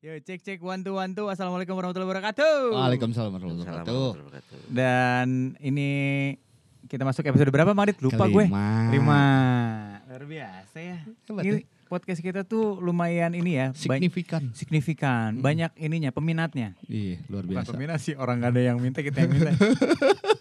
Yo 0.00 0.16
cek 0.16 0.40
cek 0.40 0.64
one 0.64 0.80
two 0.80 0.96
one 0.96 1.12
two. 1.12 1.28
Assalamualaikum 1.28 1.76
warahmatullahi 1.76 2.08
wabarakatuh. 2.08 2.72
Waalaikumsalam 2.72 3.36
warahmatullahi 3.36 3.68
wabarakatuh. 3.68 4.72
Dan 4.72 5.52
ini 5.60 5.90
kita 6.88 7.04
masuk 7.04 7.28
episode 7.28 7.52
berapa 7.52 7.76
Marit? 7.76 8.00
Lupa 8.00 8.24
gue. 8.24 8.48
Lima. 8.96 9.20
Luar 10.08 10.24
biasa 10.24 10.76
ya. 10.80 11.04
Hebat 11.04 11.42
Ini 11.44 11.52
ya. 11.52 11.68
podcast 11.84 12.24
kita 12.24 12.48
tuh 12.48 12.80
lumayan 12.80 13.36
ini 13.36 13.60
ya. 13.60 13.76
Signifikan. 13.76 14.48
signifikan. 14.56 15.36
Hmm. 15.36 15.44
Banyak 15.44 15.76
ininya 15.76 16.08
peminatnya. 16.16 16.72
Iya, 16.88 17.20
luar 17.28 17.44
Bukan 17.44 17.60
biasa. 17.60 17.72
peminat 17.76 17.98
sih 18.00 18.16
orang 18.16 18.40
gak 18.40 18.56
ada 18.56 18.62
yang 18.72 18.80
minta 18.80 19.04
kita 19.04 19.28
yang 19.28 19.36
minta. 19.36 19.52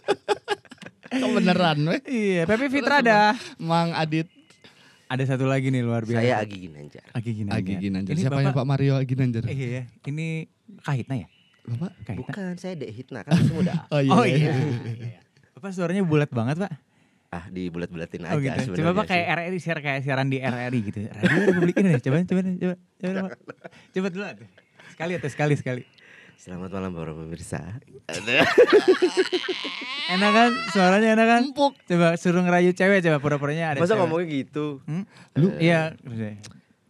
Kok 1.20 1.32
beneran 1.36 1.84
weh? 1.84 2.00
iya, 2.08 2.48
Pepe 2.48 2.72
Fitra 2.72 3.04
ada. 3.04 3.36
Mang 3.60 3.92
Adit 3.92 4.39
Ada 5.10 5.24
satu 5.26 5.50
lagi 5.50 5.74
nih 5.74 5.82
luar 5.82 6.06
biasa. 6.06 6.22
Saya 6.22 6.38
Agi 6.38 6.70
Ginanjar. 6.70 7.02
Agi 7.18 7.32
Ginanjar. 7.34 7.58
Agi 7.58 7.74
Ginanjar. 7.82 8.14
Ini 8.14 8.22
Siapanya 8.22 8.54
Bapak, 8.54 8.62
Pak 8.62 8.66
Mario 8.70 8.94
Agi 8.94 9.08
Ginanjar? 9.10 9.44
Eh, 9.50 9.56
iya, 9.58 9.68
iya. 9.74 9.84
Ini 10.06 10.28
Kahitna 10.86 11.16
ya? 11.18 11.28
Bapak? 11.66 11.92
Kahitna. 12.06 12.30
Bukan, 12.30 12.54
saya 12.62 12.74
Dek 12.78 12.92
Hitna 12.94 13.20
kan 13.26 13.34
masih 13.34 13.54
muda. 13.58 13.74
Oh 13.90 14.02
iya. 14.06 14.12
Oh 14.14 14.26
iya. 14.30 14.54
Iya. 14.86 15.20
Bapak 15.58 15.74
suaranya 15.74 16.06
bulat 16.06 16.30
banget, 16.30 16.62
Pak. 16.62 16.72
ah, 17.30 17.46
dibulat-bulatin 17.50 18.26
Oh 18.26 18.38
aja 18.38 18.42
gitu. 18.42 18.74
sebenarnya. 18.74 18.86
Coba 18.90 18.92
Pak 19.02 19.06
kayak 19.06 19.26
RRI 19.38 19.60
siar 19.62 19.78
kayak 19.86 20.02
siaran 20.02 20.28
di 20.30 20.38
RRI 20.42 20.80
gitu. 20.82 21.00
Radio 21.10 21.38
Republik 21.46 21.76
Indonesia. 21.78 22.06
Coba 22.06 22.18
coba 22.26 22.42
coba 22.42 22.54
coba. 22.58 22.76
Coba, 23.02 23.30
coba 23.94 24.08
dulu 24.10 24.24
atuh. 24.26 24.48
Sekali 24.94 25.12
atau 25.14 25.30
sekali 25.30 25.54
sekali. 25.58 25.82
Selamat 26.40 26.72
malam 26.72 26.96
para 26.96 27.12
pemirsa. 27.12 27.60
Enak 30.10 30.32
kan? 30.32 30.50
Suaranya 30.72 31.10
enak 31.14 31.28
kan? 31.28 31.42
Empuk. 31.46 31.76
Coba 31.84 32.16
suruh 32.16 32.40
ngerayu 32.40 32.72
cewek 32.72 33.04
coba 33.04 33.20
pura-puranya 33.20 33.76
ada 33.76 33.80
Masa 33.80 33.94
cewek. 33.94 34.00
ngomongnya 34.00 34.28
gitu? 34.34 34.66
Hmm? 34.88 35.04
Lu? 35.36 35.52
Iya, 35.60 36.00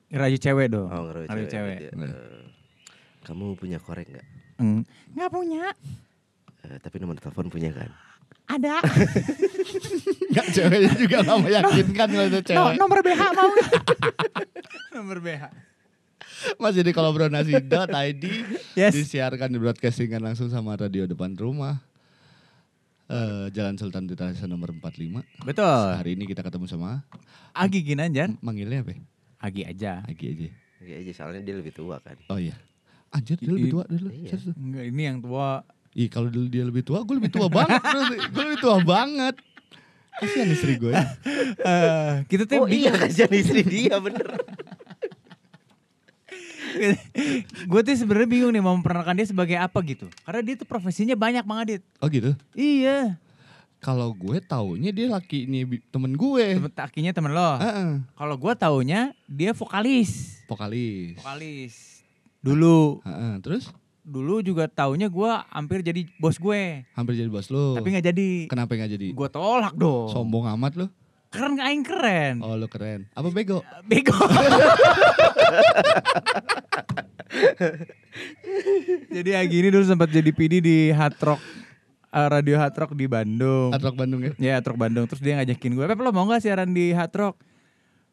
ngerayu 0.07 0.37
cewek 0.37 0.69
dong. 0.69 0.85
Oh, 0.87 1.01
ngerayu 1.03 1.25
Ngerayu 1.27 1.47
cewek. 1.49 1.77
cewek. 1.81 1.89
gitu. 1.89 2.05
Eh, 2.05 2.45
kamu 3.25 3.45
punya 3.57 3.77
korek 3.81 4.07
nggak? 4.07 4.27
Hmm. 4.61 4.81
Nggak 5.17 5.31
punya. 5.33 5.63
Eh, 6.63 6.77
tapi 6.77 6.95
nomor 7.01 7.17
telepon 7.17 7.49
punya 7.49 7.73
kan? 7.73 7.89
Ada. 8.49 8.81
Enggak 10.29 10.47
ceweknya 10.51 10.93
juga 10.95 11.17
gak 11.21 11.37
meyakinkan 11.39 12.07
kalau 12.07 12.27
itu 12.27 12.37
No, 12.37 12.45
cewek. 12.45 12.75
nomor 12.77 12.99
BH 13.01 13.21
mau 13.33 13.49
nomor 14.95 15.17
BH. 15.19 15.43
Masih 16.57 16.81
di 16.83 16.91
kolaborasi.id 16.91 18.23
Yes. 18.77 18.93
disiarkan 18.95 19.51
di 19.51 19.59
broadcastingan 19.59 20.21
langsung 20.23 20.47
sama 20.47 20.75
radio 20.75 21.03
depan 21.03 21.35
rumah. 21.35 21.83
Eh, 23.09 23.49
Jalan 23.49 23.73
Sultan 23.75 24.05
Tirta 24.05 24.29
nomor 24.45 24.69
45. 24.69 25.25
Betul. 25.41 25.85
Hari 25.97 26.13
ini 26.13 26.29
kita 26.29 26.45
ketemu 26.45 26.69
sama 26.69 27.01
Agi 27.57 27.81
Ginanjar. 27.81 28.29
manggilnya 28.39 28.85
apa? 28.85 28.93
ya? 28.93 29.01
Agi 29.41 29.61
aja. 29.65 29.93
Agi 30.05 30.25
aja. 30.29 30.47
Iya 30.79 30.95
aja 31.03 31.11
soalnya 31.11 31.41
dia 31.43 31.55
lebih 31.57 31.73
tua 31.73 31.97
kan. 31.99 32.15
Oh 32.29 32.37
iya. 32.37 32.53
Anjir 33.09 33.41
dia 33.41 33.49
lebih 33.49 33.73
tua 33.73 33.83
dulu. 33.89 34.13
Iya. 34.13 34.37
Enggak, 34.53 34.85
ini 34.85 35.01
yang 35.01 35.17
tua. 35.19 35.65
Ih 35.97 36.05
kalau 36.05 36.29
dulu 36.29 36.47
dia 36.53 36.61
lebih 36.61 36.85
tua, 36.85 37.01
gue 37.01 37.15
lebih 37.17 37.33
tua 37.33 37.49
banget. 37.49 37.81
gue 38.29 38.43
lebih 38.45 38.59
tua 38.61 38.77
banget. 38.85 39.35
Kasihan 40.21 40.51
istri 40.53 40.77
gue 40.77 40.93
ya. 40.93 41.05
Eh, 41.65 42.13
kita 42.29 42.43
tuh 42.45 42.61
Oh 42.61 42.69
iya 42.69 42.93
kasihan 42.93 43.33
istri 43.33 43.65
dia 43.65 43.97
bener. 43.97 44.37
Gue 47.65 47.81
tuh 47.81 47.95
sebenarnya 47.95 48.29
bingung 48.29 48.51
nih 48.51 48.59
mau 48.59 48.73
memperkenalkan 48.73 49.15
dia 49.15 49.27
sebagai 49.27 49.55
apa 49.55 49.79
gitu. 49.83 50.07
Karena 50.23 50.41
dia 50.41 50.55
tuh 50.55 50.65
profesinya 50.65 51.13
banyak 51.13 51.43
Bang 51.43 51.59
Adit. 51.61 51.81
Oh 51.97 52.07
gitu. 52.07 52.33
Iya. 52.51 53.19
Kalau 53.79 54.11
gue 54.11 54.37
taunya 54.41 54.91
dia 54.91 55.07
laki 55.07 55.45
ini 55.45 55.63
bi- 55.63 55.83
temen 55.85 56.11
gue. 56.11 56.45
Temen 56.59 56.67
takinya 56.69 57.11
temen 57.11 57.31
lo. 57.31 57.55
Heeh. 57.57 58.03
Kalau 58.11 58.35
gue 58.35 58.53
taunya 58.53 58.99
dia 59.23 59.51
vokalis. 59.51 60.43
Vokalis. 60.45 61.15
Vokalis. 61.15 61.75
Dulu. 62.39 62.99
Heeh, 63.03 63.33
Terus 63.39 63.71
Dulu 63.99 64.41
juga 64.41 64.65
taunya 64.65 65.05
gue 65.05 65.31
hampir 65.53 65.85
jadi 65.85 66.01
bos 66.17 66.35
gue. 66.35 66.81
hampir 66.91 67.13
jadi 67.13 67.29
bos 67.29 67.45
lu. 67.47 67.77
Tapi 67.77 67.93
nggak 67.93 68.05
jadi. 68.09 68.29
Kenapa 68.49 68.73
nggak 68.73 68.91
jadi? 68.97 69.07
Gue 69.13 69.29
tolak 69.29 69.77
dong. 69.77 70.09
Sombong 70.09 70.49
amat 70.57 70.73
lu. 70.75 70.87
Keren 71.29 71.61
gak 71.61 71.67
aing 71.69 71.85
keren. 71.85 72.35
Oh 72.41 72.57
lu 72.57 72.65
keren. 72.65 73.05
Apa 73.13 73.29
bego? 73.29 73.61
Bego. 73.89 74.17
jadi 79.13 79.31
Agi 79.37 79.55
ini 79.61 79.69
dulu 79.69 79.85
sempat 79.85 80.09
jadi 80.09 80.33
PD 80.33 80.57
di 80.57 80.77
Hard 80.89 81.17
Rock 81.21 81.41
eh, 82.09 82.27
Radio 82.33 82.57
Hard 82.57 82.75
Rock 82.75 82.91
di 82.97 83.05
Bandung. 83.05 83.69
Atrok 83.69 83.93
Bandung 83.93 84.21
ya. 84.25 84.31
Ya, 84.41 84.51
Hard 84.57 84.73
Rock 84.73 84.79
Bandung. 84.81 85.05
Terus 85.05 85.21
dia 85.21 85.37
ngajakin 85.37 85.71
gue, 85.77 85.85
"Pep, 85.85 85.99
lo 86.01 86.09
mau 86.09 86.25
gak 86.25 86.41
siaran 86.41 86.73
di 86.73 86.89
Hard 86.93 87.13
Rock?" 87.13 87.35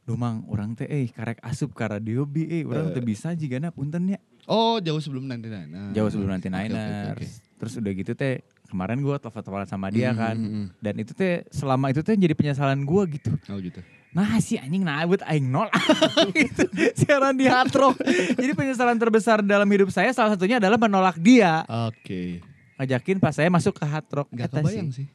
Duh 0.07 0.15
mang, 0.15 0.47
orang 0.47 0.79
teh 0.79 0.87
eh 0.87 1.11
karek 1.11 1.43
asup 1.43 1.75
ka 1.75 1.91
radio 1.91 2.23
bi 2.23 2.47
eh 2.47 2.63
orang 2.63 2.95
teh 2.95 3.03
bisa 3.03 3.35
jigana 3.35 3.75
punten 3.75 4.07
ya. 4.07 4.21
Oh 4.47 4.79
jauh 4.79 5.03
sebelum 5.03 5.27
nanti 5.27 5.51
Niner. 5.51 5.91
Jauh 5.91 6.07
sebelum 6.07 6.31
nanti 6.31 6.47
oke, 6.47 6.55
oke, 6.55 6.63
Niners. 6.63 7.11
oke. 7.11 7.27
Terus 7.59 7.73
udah 7.83 7.93
gitu 7.97 8.13
teh 8.15 8.47
kemarin 8.67 8.99
gue 8.99 9.17
telepon-teleponan 9.17 9.65
sama 9.65 9.89
dia 9.89 10.11
Hmm, 10.11 10.19
kan. 10.19 10.35
hmm, 10.35 10.51
hmm. 10.51 10.67
Dan 10.79 10.95
itu 10.97 11.13
teh 11.13 11.47
selama 11.49 11.89
itu 11.89 12.01
teh 12.01 12.13
jadi 12.13 12.33
penyesalan 12.33 12.79
gue 12.79 13.03
gitu. 13.13 13.31
Oh 13.47 13.57
gitu. 13.57 13.81
Nah 14.11 14.39
si 14.39 14.57
anjing 14.57 14.81
nabut 14.81 15.21
aing 15.23 15.45
nol 15.45 15.69
gitu. 16.33 16.65
Siaran 16.95 17.35
di 17.35 17.45
Hard 17.45 17.71
Rock. 17.71 18.01
Jadi 18.33 18.53
penyesalan 18.53 18.97
terbesar 18.97 19.41
dalam 19.41 19.67
hidup 19.67 19.89
saya 19.89 20.11
salah 20.11 20.33
satunya 20.33 20.57
adalah 20.57 20.77
menolak 20.77 21.17
dia. 21.17 21.63
Oke. 21.87 22.41
Ngajakin 22.77 23.17
pas 23.17 23.33
saya 23.33 23.49
masuk 23.49 23.73
ke 23.73 23.85
Hard 23.85 24.09
Rock. 24.11 24.29
Gak 24.31 24.51
kebayang 24.51 24.89
sih. 24.89 25.05
sih. 25.05 25.07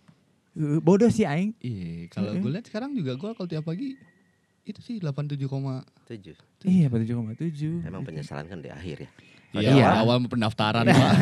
Eh, 0.54 0.78
Bodoh 0.78 1.08
sih 1.08 1.24
aing. 1.24 1.56
Iya, 1.58 2.10
kalau 2.10 2.34
gue 2.34 2.52
lihat 2.52 2.66
sekarang 2.66 2.92
juga 2.92 3.16
gue 3.16 3.32
kalau 3.32 3.48
tiap 3.48 3.64
pagi 3.64 3.96
itu 4.62 4.78
sih 4.78 5.00
87, 5.00 5.40
Tujuh. 6.06 6.36
Iya, 6.62 6.86
7,7. 6.88 7.82
Emang 7.82 8.04
penyesalan 8.04 8.46
kan 8.46 8.60
di 8.60 8.70
akhir 8.70 8.98
ya. 9.02 9.10
Iya, 9.52 9.72
Iya. 9.74 9.88
awal 10.00 10.22
pendaftaran 10.24 10.86
Pak. 10.86 11.14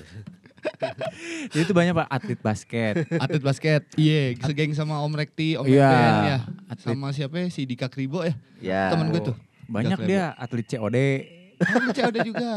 Nah, 0.58 0.90
itu. 0.90 1.04
Jadi 1.50 1.62
itu 1.64 1.74
banyak 1.74 1.92
pak 1.94 2.06
atlet 2.08 2.40
basket. 2.40 2.94
Atlet 3.14 3.42
basket. 3.42 3.82
Iya, 3.94 4.36
segeng 4.40 4.72
sama 4.72 4.98
Om 5.00 5.12
Rekti, 5.14 5.54
Om 5.54 5.66
Iya, 5.66 5.88
Ben 5.88 6.14
ya. 6.24 6.38
atlet. 6.68 6.94
Sama 6.94 7.08
siapa 7.10 7.34
ya? 7.36 7.46
Si 7.48 7.62
Dika 7.62 7.86
Kribo 7.86 8.22
ya. 8.22 8.34
Ya. 8.58 8.82
Temen 8.90 9.10
gue 9.10 9.22
tuh. 9.24 9.36
Banyak 9.66 9.98
Udah 9.98 10.06
dia 10.06 10.24
atlet 10.34 10.66
COD. 10.66 10.98
Cek 11.92 12.04
ada 12.06 12.20
juga. 12.22 12.50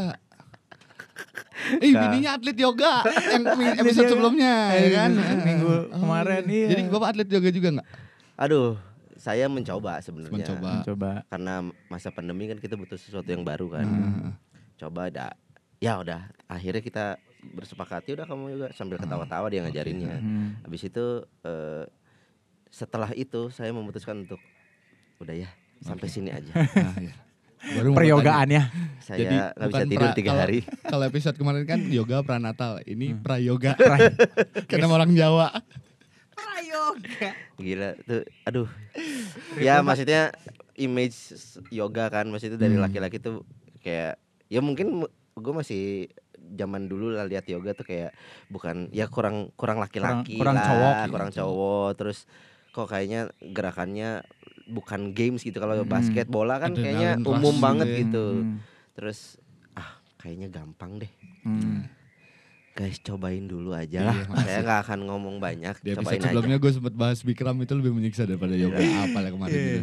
Eh, 1.78 1.94
Nah. 1.94 2.10
bininya 2.10 2.32
atlet 2.34 2.58
yoga 2.58 3.06
yang 3.06 3.46
Atlet 3.46 3.78
episode 3.78 4.10
sebelumnya 4.10 4.74
ya 4.74 4.90
kan? 4.98 5.12
minggu 5.14 5.94
Oh, 5.94 6.00
kemarin, 6.02 6.42
iya. 6.50 6.68
Jadi 6.74 6.82
Bapak 6.90 7.08
atlet 7.14 7.30
yoga 7.30 7.50
juga 7.54 7.70
nggak? 7.78 7.88
Aduh, 8.36 8.70
saya 9.14 9.46
mencoba 9.46 10.02
sebenarnya. 10.02 10.34
Mencoba. 10.34 10.72
Coba. 10.82 11.12
Karena 11.30 11.54
masa 11.86 12.10
pandemi 12.10 12.50
kan 12.50 12.58
kita 12.58 12.74
butuh 12.74 12.98
sesuatu 12.98 13.30
yang 13.30 13.46
baru 13.46 13.70
kan. 13.70 13.86
Nah, 13.86 14.34
Coba 14.74 15.14
ada. 15.14 15.38
Ya 15.78 15.98
udah, 15.98 16.30
akhirnya 16.46 16.82
kita 16.82 17.06
bersepakati 17.52 18.16
udah 18.16 18.26
kamu 18.26 18.44
juga 18.52 18.68
sambil 18.72 18.98
ketawa-tawa 18.98 19.48
dia 19.48 19.62
ngajarinnya. 19.62 20.18
Hmm. 20.18 20.50
Habis 20.64 20.88
itu 20.88 21.06
eh, 21.44 21.84
setelah 22.68 23.12
itu 23.14 23.52
saya 23.52 23.70
memutuskan 23.70 24.24
untuk 24.24 24.40
udah 25.20 25.36
ya 25.36 25.50
sampai 25.80 26.08
sini 26.08 26.32
aja. 26.32 26.52
nah, 26.76 26.96
ya. 26.98 27.14
Baru 27.62 27.94
ya. 27.94 28.64
Saya 28.98 29.18
Jadi 29.22 29.36
nggak 29.38 29.70
bisa 29.70 29.84
tidur 29.86 30.10
pra- 30.10 30.18
tiga 30.18 30.32
hari. 30.34 30.60
Kalau 30.92 31.04
episode 31.06 31.38
kemarin 31.38 31.64
kan 31.64 31.80
yoga 31.88 32.26
pranatal, 32.26 32.82
ini 32.84 33.14
Hmm. 33.14 33.22
prayoga. 33.22 33.78
Pra- 33.80 34.10
Karena 34.66 34.90
orang 34.90 35.14
Jawa. 35.14 35.62
Prayoga. 36.34 37.30
Gila 37.62 37.90
tuh, 38.02 38.26
aduh. 38.44 38.68
ya 39.62 39.86
maksudnya 39.86 40.34
image 40.74 41.38
yoga 41.70 42.10
kan, 42.10 42.26
maksudnya 42.26 42.58
dari 42.58 42.74
Hmm. 42.74 42.82
laki-laki 42.82 43.22
tuh 43.22 43.46
kayak 43.86 44.18
ya 44.50 44.60
mungkin 44.60 45.06
gue 45.32 45.54
masih 45.54 46.10
zaman 46.52 46.86
dulu 46.86 47.12
lah 47.12 47.24
lihat 47.24 47.46
yoga 47.46 47.72
tuh 47.72 47.84
kayak 47.84 48.12
bukan 48.48 48.88
ya 48.90 49.08
kurang 49.08 49.50
kurang 49.54 49.78
laki-laki 49.78 50.36
Kurang- 50.36 50.56
kurang 50.56 50.56
lah, 50.56 50.68
cowok. 50.68 50.96
kurang 51.10 51.32
cowok 51.32 51.90
terus 51.96 52.20
kok 52.70 52.88
kayaknya 52.88 53.22
gerakannya 53.42 54.10
bukan 54.66 55.12
games 55.12 55.42
gitu 55.42 55.58
kalau 55.58 55.76
Hmm. 55.78 55.90
basket 55.90 56.28
bola 56.28 56.56
kan 56.58 56.72
kayaknya 56.72 57.16
umum 57.18 57.52
gitu 57.52 57.60
banget 57.60 57.88
ya. 57.90 57.98
gitu 58.00 58.26
Hmm. 58.38 58.58
terus 58.94 59.36
ah 59.74 59.90
kayaknya 60.18 60.48
gampang 60.48 60.96
deh 60.98 61.12
Hmm. 61.42 61.84
guys 62.72 63.00
cobain 63.00 63.44
dulu 63.44 63.72
aja 63.72 64.00
Iya, 64.06 64.24
lah 64.24 64.40
saya 64.42 64.60
nggak 64.62 64.80
akan 64.82 65.00
ngomong 65.04 65.36
banyak 65.38 65.76
Di 65.78 65.92
episode 65.92 66.22
sebelumnya 66.22 66.56
gue 66.58 66.72
sempat 66.72 66.94
bahas 66.94 67.20
Bikram 67.20 67.58
itu 67.58 67.74
lebih 67.74 67.92
menyiksa 67.92 68.24
daripada 68.24 68.54
yoga 68.54 68.80
apa 68.80 69.18
lah 69.20 69.30
kemarin 69.30 69.52
Iya. 69.52 69.66
gitu. 69.66 69.80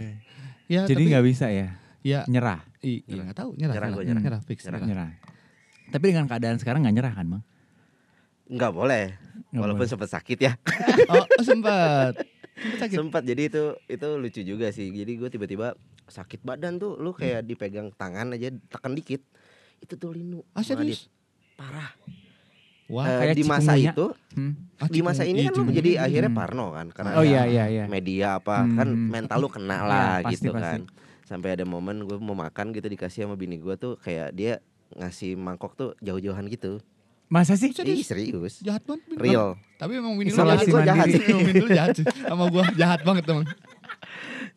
Ya, 0.68 0.82
Jadi 0.84 0.96
tapi- 0.98 1.10
nggak 1.10 1.24
bisa 1.26 1.46
ya 1.48 1.68
ya 2.00 2.20
nyerah. 2.24 2.60
i- 2.80 3.02
iya 3.02 3.20
nggak 3.22 3.36
tahu 3.36 3.50
nyerah 3.54 3.74
Nyerah, 3.74 3.88
nyerah, 3.90 4.04
nyerah. 4.06 4.22
nyerah, 4.22 4.40
fix 4.40 4.58
Nyerah. 4.62 4.80
nyerah. 4.80 4.88
Nyerah. 4.88 5.36
Tapi 5.88 6.04
dengan 6.06 6.24
keadaan 6.24 6.56
sekarang 6.56 6.82
nggak 6.82 6.94
nyerah 6.94 7.14
kan 7.14 7.26
bang? 7.28 7.42
nggak 8.48 8.72
boleh 8.72 9.12
Nggak 9.50 9.60
walaupun 9.60 9.78
boleh. 9.78 9.92
sempat 9.92 10.08
sakit 10.10 10.38
ya 10.40 10.52
Oh, 11.12 11.20
oh, 11.20 11.44
sempat. 11.44 12.16
Sempat 12.56 12.78
sakit. 12.80 12.96
sempat 12.96 13.22
jadi 13.22 13.42
itu 13.46 13.62
itu 13.86 14.08
lucu 14.14 14.40
juga 14.42 14.66
sih 14.68 14.88
jadi 14.88 15.12
gue 15.14 15.28
tiba-tiba 15.28 15.76
sakit 16.06 16.40
badan 16.40 16.76
tuh 16.76 16.96
lu 16.96 17.12
kayak 17.12 17.44
dipegang 17.44 17.92
tangan 17.92 18.32
aja 18.32 18.48
tekan 18.66 18.92
dikit 18.92 19.20
itu 19.78 19.94
tuh 19.94 20.10
linu 20.10 20.40
Ah, 20.50 20.60
serius? 20.60 21.12
parah 21.54 21.92
Wah, 22.88 23.04
kayak 23.04 23.36
di 23.36 23.44
masa 23.44 23.76
cikungunya. 23.76 23.92
itu 23.92 24.06
Hmm. 24.32 24.52
ah, 24.76 24.88
di 24.88 25.00
masa 25.02 25.22
ini 25.22 25.44
kan 25.44 25.52
lu 25.52 25.68
jadi 25.68 25.90
akhirnya 26.00 26.30
Hmm. 26.30 26.40
parno 26.40 26.66
kan 26.72 26.86
karena 26.88 27.10
Oh 27.14 27.22
iya 27.22 27.44
iya 27.44 27.64
iya. 27.68 27.84
media 27.84 28.40
apa 28.40 28.64
Hmm. 28.64 28.74
kan 28.74 28.88
mental 28.88 29.38
lu 29.38 29.48
kena 29.48 29.84
lah 29.84 30.08
Iya, 30.16 30.24
pasti, 30.24 30.34
gitu 30.40 30.48
pasti. 30.50 30.64
kan 30.64 30.80
sampai 31.22 31.48
ada 31.52 31.62
momen 31.62 32.00
gue 32.02 32.16
mau 32.16 32.32
makan 32.32 32.72
gitu 32.72 32.88
dikasih 32.88 33.22
sama 33.22 33.36
bini 33.36 33.56
gue 33.56 33.76
tuh 33.76 33.94
kayak 33.94 34.32
dia 34.32 34.64
ngasih 34.96 35.36
mangkok 35.36 35.76
tuh 35.76 35.90
jauh-jauhan 36.00 36.48
gitu. 36.48 36.80
Masa 37.28 37.60
sih? 37.60 37.68
Ih, 37.84 38.00
serius. 38.00 38.64
Jahat 38.64 38.88
banget. 38.88 39.04
Real. 39.20 39.60
Tapi 39.76 40.00
emang 40.00 40.16
Isolasi 40.16 40.64
jahat. 40.64 40.72
Gua 40.72 40.82
jahat 40.88 41.06
sih. 41.12 41.22
Emang 41.28 41.44
Winnie 41.44 41.60
lu 41.60 41.68
jahat 41.68 41.90
sih. 42.00 42.04
Sama 42.08 42.44
gua 42.48 42.64
jahat 42.72 43.00
banget 43.04 43.24
emang. 43.28 43.44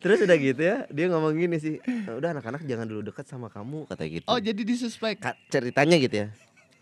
Terus 0.02 0.18
udah 0.24 0.34
gitu 0.34 0.62
ya, 0.66 0.76
dia 0.90 1.06
ngomong 1.14 1.36
gini 1.38 1.62
sih, 1.62 1.78
"Eh, 1.78 2.10
udah 2.10 2.34
anak-anak 2.34 2.66
jangan 2.66 2.90
dulu 2.90 3.06
dekat 3.06 3.22
sama 3.28 3.46
kamu 3.52 3.86
kata 3.86 4.02
gitu. 4.10 4.26
Oh 4.26 4.40
jadi 4.40 4.58
disuspek. 4.58 5.20
Ka- 5.20 5.38
ceritanya 5.46 5.94
gitu 6.00 6.26
ya. 6.26 6.28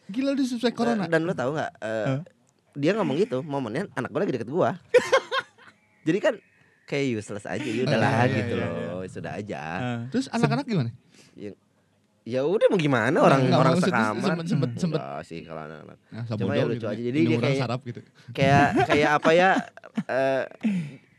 Gila 0.08 0.32
disuspek 0.32 0.72
corona. 0.72 1.04
Dan, 1.04 1.20
dan 1.20 1.28
lo 1.28 1.34
tahu 1.36 1.52
nggak? 1.52 1.72
eh, 1.84 2.16
Dia 2.78 2.94
ngomong 2.94 3.18
gitu, 3.18 3.42
momennya 3.42 3.90
anak 3.98 4.14
gue 4.14 4.20
lagi 4.22 4.32
deket 4.38 4.48
gua. 4.48 4.78
Jadi 6.06 6.18
kan 6.22 6.34
kayak 6.86 7.18
useless 7.18 7.44
aja, 7.44 7.66
ya 7.66 7.82
udahlah 7.82 8.10
iya, 8.10 8.24
iya, 8.24 8.38
gitu 8.40 8.54
iya, 8.56 8.66
loh, 8.94 9.02
sudah 9.10 9.32
aja. 9.36 9.58
Ah. 9.60 10.00
Terus 10.08 10.26
anak-anak 10.30 10.64
gimana? 10.70 10.90
Ya 11.34 11.50
udah 12.22 12.66
mau 12.68 12.76
gimana 12.76 13.16
orang 13.16 13.40
Nggak, 13.44 13.58
orang 13.58 13.74
sekamar. 13.76 14.20
sempet- 14.36 14.46
sempet- 14.46 14.74
sempet. 14.76 15.00
Enggak 15.00 15.22
sih 15.24 15.40
kalau 15.40 15.62
anak-anak. 15.62 15.98
Nah, 16.06 16.24
Cuma 16.30 16.52
ya 16.52 16.64
lucu 16.64 16.86
aja. 16.86 17.00
Jadi 17.00 17.18
dia 17.24 17.38
kayak- 17.38 17.58
sarap 17.58 17.80
gitu. 17.82 18.00
Kayak 18.30 18.66
kayak 18.90 19.10
apa 19.14 19.30
ya? 19.32 19.50
eh, 20.06 20.44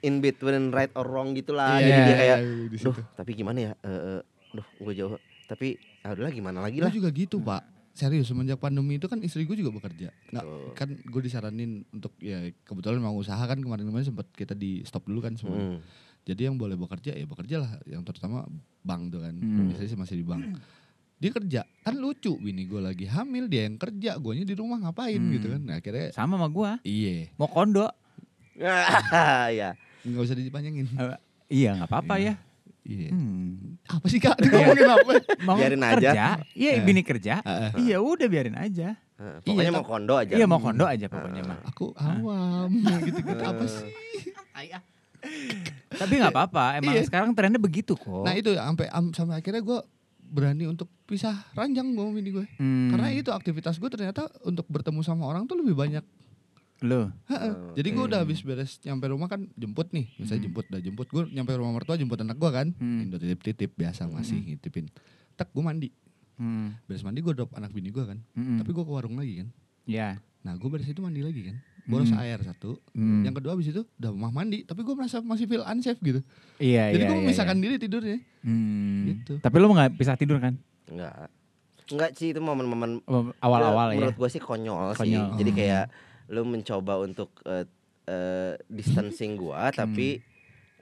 in 0.01 0.17
between 0.17 0.69
right 0.69 0.93
or 0.93 1.03
wrong 1.03 1.33
gitulah. 1.33 1.75
Iya, 1.75 1.81
Jadi 1.81 1.91
iya, 1.91 2.03
dia 2.03 2.15
kayak, 2.15 2.37
iya, 2.37 2.47
di 2.63 2.77
duh 2.77 2.93
situ. 2.93 3.01
tapi 3.13 3.31
gimana 3.33 3.59
ya? 3.59 3.71
Eh, 3.77 3.89
eh, 3.89 4.21
duh 4.51 4.67
gue 4.79 4.93
jauh. 4.95 5.17
Tapi 5.43 5.67
udahlah 6.03 6.31
gimana 6.31 6.57
lagi 6.59 6.77
Gue 6.77 6.87
lah. 6.87 6.93
juga 6.93 7.09
gitu 7.09 7.37
pak. 7.39 7.61
Serius 7.91 8.25
semenjak 8.25 8.55
pandemi 8.55 8.95
itu 8.95 9.05
kan 9.05 9.19
istri 9.19 9.43
gue 9.43 9.53
juga 9.53 9.69
bekerja. 9.69 10.15
Nggak, 10.31 10.43
Betul. 10.43 10.71
kan 10.73 10.89
gue 10.95 11.21
disaranin 11.21 11.83
untuk 11.89 12.15
ya 12.17 12.39
kebetulan 12.61 12.97
mau 12.97 13.11
usaha 13.13 13.41
kan 13.41 13.57
kemarin-kemarin 13.57 14.07
sempat 14.07 14.31
kita 14.31 14.53
di 14.53 14.79
stop 14.81 15.03
dulu 15.03 15.19
kan 15.19 15.35
semua. 15.35 15.59
Hmm. 15.59 15.83
Jadi 16.21 16.45
yang 16.45 16.55
boleh 16.55 16.73
bekerja 16.73 17.11
ya 17.11 17.25
bekerja 17.25 17.55
lah. 17.59 17.71
Yang 17.83 18.01
terutama 18.07 18.47
bank 18.79 19.11
tuh 19.11 19.19
kan. 19.19 19.35
Hmm. 19.35 19.67
Biasanya 19.67 19.89
sih 19.89 19.99
masih 19.99 20.15
di 20.15 20.25
bank. 20.25 20.41
Dia 21.21 21.29
kerja 21.31 21.61
kan 21.79 21.93
lucu 21.95 22.33
bini 22.35 22.65
gue 22.65 22.77
lagi 22.79 23.05
hamil 23.05 23.45
dia 23.45 23.63
yang 23.63 23.77
kerja 23.77 24.17
guanya 24.17 24.41
di 24.41 24.53
rumah 24.53 24.81
ngapain 24.81 25.17
Hmm. 25.17 25.31
gitu 25.31 25.47
kan 25.47 25.61
nah, 25.61 25.77
akhirnya 25.77 26.09
Sama 26.09 26.33
sama 26.35 26.47
gua. 26.47 26.81
iya 26.81 27.29
Mau 27.35 27.45
kondo. 27.47 27.85
ya. 29.53 29.77
nggak 30.01 30.17
usah 30.19 30.33
dipanjangin 30.33 30.89
Eh, 30.91 31.17
iya 31.51 31.73
nggak 31.75 31.85
apa-apa 31.87 32.15
ya. 32.17 32.33
iya 32.81 33.09
Hmm. 33.09 33.77
apa 33.85 34.05
sih 34.07 34.17
kak 34.17 34.33
ngomongin 34.41 34.85
apa 34.87 35.11
Mau 35.43 35.55
Biarin 35.55 35.77
aja. 35.79 35.93
kerja, 35.93 36.25
iya 36.51 36.69
Eh. 36.73 36.81
bini 36.81 37.01
kerja. 37.01 37.33
Iya 37.75 37.97
udah 37.97 38.25
biarin 38.25 38.53
aja. 38.55 38.97
Eh, 39.15 39.37
Pokoknya 39.45 39.61
Iya, 39.63 39.71
mau 39.71 39.85
kondo 39.85 40.13
aja. 40.15 40.33
Iya 40.33 40.45
mau 40.45 40.57
kondo 40.57 40.85
aja 40.85 41.05
pokoknya 41.05 41.41
mah. 41.43 41.59
aku 41.63 41.93
awam 41.93 42.69
gitu-gitu 42.99 43.43
apa 43.47 43.63
sih 43.63 43.93
Tapi 45.91 46.13
nggak 46.15 46.33
apa-apa, 46.33 46.65
emang 46.75 46.93
Iya. 46.95 47.05
sekarang 47.05 47.29
trennya 47.31 47.57
begitu 47.57 47.93
kok. 47.93 48.23
nah 48.23 48.33
itu 48.33 48.51
sampai 48.51 48.89
am- 48.89 49.11
sampai 49.11 49.37
akhirnya 49.37 49.61
gue 49.61 49.79
berani 50.31 50.63
untuk 50.65 50.87
pisah 51.03 51.35
ranjang 51.51 51.91
gue 51.91 51.99
sama 51.99 52.13
bini 52.13 52.31
gue 52.31 52.45
Hmm. 52.55 52.89
karena 52.89 53.11
itu 53.11 53.29
aktivitas 53.29 53.75
gue 53.75 53.89
ternyata 53.89 54.25
untuk 54.41 54.63
bertemu 54.65 55.03
sama 55.03 55.27
orang 55.27 55.43
tuh 55.43 55.59
lebih 55.59 55.75
banyak 55.75 56.01
Loh, 56.81 57.13
Heeh. 57.27 57.53
Oh, 57.53 57.77
Jadi 57.77 57.87
gue 57.87 57.99
iya. 57.99 58.09
udah 58.09 58.19
habis 58.19 58.41
beres 58.41 58.81
nyampe 58.81 59.05
rumah 59.05 59.29
kan 59.29 59.45
jemput 59.53 59.93
nih, 59.93 60.09
misalnya 60.17 60.39
Hmm. 60.39 60.47
jemput, 60.49 60.65
udah 60.65 60.81
jemput 60.81 61.07
gue 61.07 61.23
nyampe 61.29 61.53
rumah 61.53 61.77
mertua 61.77 61.93
jemput 61.93 62.17
anak 62.17 62.33
gue 62.35 62.49
kan, 62.49 62.73
Hmm. 62.73 63.05
Indo 63.05 63.21
titip-titip 63.21 63.77
biasa 63.77 64.09
masih 64.09 64.41
ngitipin. 64.41 64.89
Tek 65.31 65.53
gue 65.53 65.61
mandi, 65.61 65.93
hmm. 66.37 66.81
beres 66.83 67.05
mandi 67.05 67.21
gue 67.21 67.33
drop 67.35 67.53
anak 67.53 67.69
bini 67.69 67.87
gue 67.87 68.01
kan, 68.01 68.17
Mm-mm. 68.33 68.57
tapi 68.57 68.69
gue 68.71 68.81
ke 68.81 68.89
warung 68.89 69.13
lagi 69.13 69.33
kan. 69.37 69.47
ya. 69.83 70.17
Nah 70.41 70.57
gue 70.57 70.65
beres 70.65 70.89
itu 70.89 70.97
mandi 70.97 71.21
lagi 71.21 71.41
kan, 71.43 71.61
boros 71.83 72.07
Hmm. 72.07 72.19
air 72.19 72.39
satu, 72.39 72.77
Hmm. 72.91 73.21
yang 73.21 73.33
kedua 73.33 73.51
habis 73.51 73.67
itu 73.67 73.81
udah 73.95 74.11
mah 74.11 74.29
mandi, 74.29 74.61
tapi 74.61 74.81
gue 74.81 74.91
merasa 74.91 75.17
masih 75.19 75.45
feel 75.45 75.61
unsafe 75.61 75.97
gitu. 75.99 76.21
Iya, 76.57 76.89
Jadi 76.89 76.97
iya, 76.97 77.07
gue 77.07 77.15
iya, 77.15 77.23
memisahkan 77.23 77.57
diri 77.57 77.75
tidurnya. 77.75 78.17
iya. 78.17 78.43
Hmm. 78.43 79.01
Gitu. 79.07 79.33
Tapi 79.37 79.55
lu 79.55 79.67
nggak 79.67 79.91
bisa 79.93 80.13
tidur 80.13 80.37
kan? 80.37 80.55
Enggak. 80.85 81.29
Enggak 81.87 82.11
sih 82.13 82.29
itu 82.29 82.39
momen-momen 82.39 83.03
Oh, 83.03 83.33
Awal-awal 83.37 83.91
ya. 83.91 83.97
Menurut 83.99 84.17
gue 84.17 84.29
sih 84.29 84.39
konyol, 84.39 84.93
sih. 84.93 84.99
Konyol. 85.01 85.27
Jadi 85.35 85.51
Oh. 85.51 85.55
kayak 85.55 85.85
lu 86.27 86.41
mencoba 86.43 86.93
untuk 86.97 87.29
eh, 87.43 87.65
eh, 88.03 88.53
distancing 88.65 89.35
gua 89.35 89.67
tapi 89.69 90.23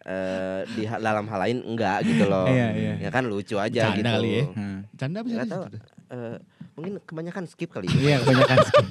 eh, 0.02 0.62
di 0.70 0.84
ha- 0.84 0.98
dalam 0.98 1.26
hal 1.26 1.40
lain 1.42 1.58
enggak 1.66 2.02
gitu 2.04 2.24
loh. 2.24 2.46
Iya, 2.46 2.68
iya. 2.72 2.94
Ya 2.98 3.10
kan 3.10 3.26
lucu 3.26 3.58
aja 3.58 3.90
Bercanda 3.90 3.98
gitu. 3.98 4.10
kali 4.16 4.30
ya. 4.32 4.44
Hmm. 4.50 4.80
Canda? 4.96 5.20
Nggak 5.20 5.48
tahu. 5.48 5.64
Eh, 6.10 6.38
mungkin 6.74 6.94
kebanyakan 7.02 7.44
skip 7.46 7.70
kali 7.70 7.86
ya. 7.90 7.98
Iya, 7.98 8.18
kebanyakan 8.22 8.58
skip. 8.64 8.86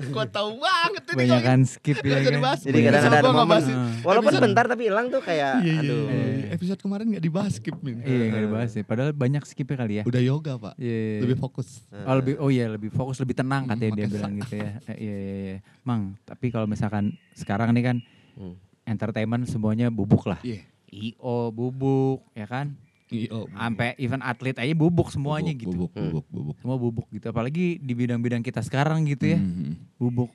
Gue 0.00 0.24
tahu 0.28 0.50
banget 0.56 1.02
ini. 1.04 1.12
Kebanyakan 1.12 1.58
skip 1.64 1.96
Nggak 1.96 2.06
ya 2.08 2.18
kan. 2.20 2.32
dibahas. 2.32 2.60
Jadi 2.62 2.78
kadang 2.80 3.02
ada 3.02 3.18
gua 3.18 3.28
nggak 3.28 3.48
momen-. 3.50 3.66
Walaupun 4.00 4.30
Episode- 4.30 4.44
bentar 4.46 4.64
tapi 4.64 4.82
hilang 4.86 5.06
tuh 5.08 5.20
kayak 5.20 5.52
Iya, 5.58 5.66
iya, 5.66 5.80
aduh. 5.80 6.02
iya. 6.06 6.46
Episode 6.48 6.80
kemarin 6.80 7.04
gak 7.10 7.24
dibahas 7.24 7.52
skip 7.54 7.76
min. 7.78 7.96
Iya, 8.00 8.24
nggak 8.28 8.42
dibahas 8.44 8.70
ya. 8.72 8.82
Padahal 8.82 9.10
banyak 9.10 9.42
skipnya 9.42 9.76
kali 9.76 9.94
ya. 9.98 10.02
Udah 10.04 10.22
yoga 10.22 10.52
pak, 10.56 10.74
Iya. 10.76 11.20
lebih 11.20 11.36
fokus. 11.36 11.82
Oh 11.90 12.14
lebih 12.14 12.34
oh 12.36 12.48
iya 12.48 12.66
lebih 12.66 12.88
fokus 12.88 13.18
lebih 13.18 13.34
tenang 13.34 13.64
Hmm, 13.64 13.74
katanya 13.74 13.92
dia 13.96 14.06
bilang 14.08 14.32
gitu 14.36 14.54
ya. 14.56 14.70
Eh, 14.86 14.96
Iya 14.98 15.16
iya 15.16 15.36
iya. 15.36 15.56
Mang, 15.82 16.14
tapi 16.22 16.46
kalau 16.48 16.64
misalkan 16.64 17.04
sekarang 17.32 17.70
nih 17.70 17.84
kan 17.84 17.96
Hmm. 18.34 18.54
entertainment 18.84 19.44
semuanya 19.44 19.90
bubuk 19.90 20.24
lah. 20.24 20.38
Iya. 20.40 20.62
IO 20.88 21.50
bubuk 21.50 22.24
ya 22.32 22.46
kan. 22.46 22.78
Iya. 23.08 23.48
Sampai 23.48 23.96
event 23.96 24.20
atlet 24.20 24.56
aja 24.56 24.74
bubuk 24.76 25.08
semuanya 25.08 25.52
Bubuk, 25.52 25.62
gitu. 25.64 25.76
Bubuk, 25.76 25.92
Hmm. 25.96 26.04
bubuk, 26.12 26.26
bubuk. 26.28 26.56
Semua 26.60 26.76
bubuk 26.76 27.06
gitu. 27.08 27.26
Apalagi 27.28 27.80
di 27.80 27.92
bidang-bidang 27.92 28.44
kita 28.44 28.60
sekarang 28.60 29.08
gitu 29.08 29.32
ya. 29.32 29.40
Mhm. 29.40 29.96
Bubuk. 29.96 30.30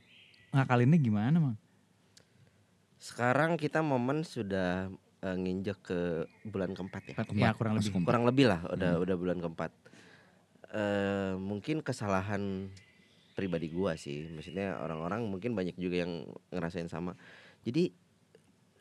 Ngakalinnya 0.54 0.98
gimana, 0.98 1.38
Mang? 1.38 1.58
Sekarang 2.98 3.60
kita 3.60 3.84
momen 3.84 4.24
sudah 4.24 4.88
eh, 5.24 5.38
nginjek 5.40 5.80
ke 5.80 6.00
bulan 6.44 6.76
keempat 6.76 7.04
ya. 7.08 7.16
Ya 7.32 7.56
kurang 7.56 7.80
lebih. 7.80 7.96
Keempat. 7.96 8.10
Kurang 8.12 8.26
lebih 8.28 8.46
lah 8.52 8.60
udah 8.68 8.92
udah 9.00 9.16
bulan 9.16 9.38
keempat. 9.40 9.72
Eh 10.74 11.34
mungkin 11.38 11.80
kesalahan 11.80 12.68
pribadi 13.32 13.72
gua 13.72 13.96
sih. 13.96 14.28
Maksudnya 14.30 14.78
orang-orang 14.78 15.24
mungkin 15.24 15.56
banyak 15.56 15.80
juga 15.80 16.04
yang 16.04 16.28
ngerasain 16.52 16.92
sama. 16.92 17.16
Jadi 17.64 17.96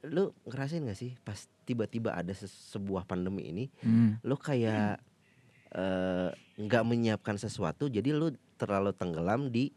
lu 0.04 0.34
ngerasain 0.44 0.82
gak 0.82 0.94
sih 0.94 1.14
pas 1.18 1.36
tiba-tiba 1.62 2.10
ada 2.10 2.34
sebuah 2.34 3.02
pandemi 3.02 3.46
ini 3.46 3.64
Hmm. 3.80 4.18
lu 4.20 4.34
kayak 4.34 4.98
eh, 5.70 6.28
nggak 6.54 6.84
menyiapkan 6.84 7.36
sesuatu 7.36 7.86
jadi 7.86 8.10
lu 8.10 8.28
terlalu 8.56 8.92
tenggelam 8.92 9.48
di 9.48 9.70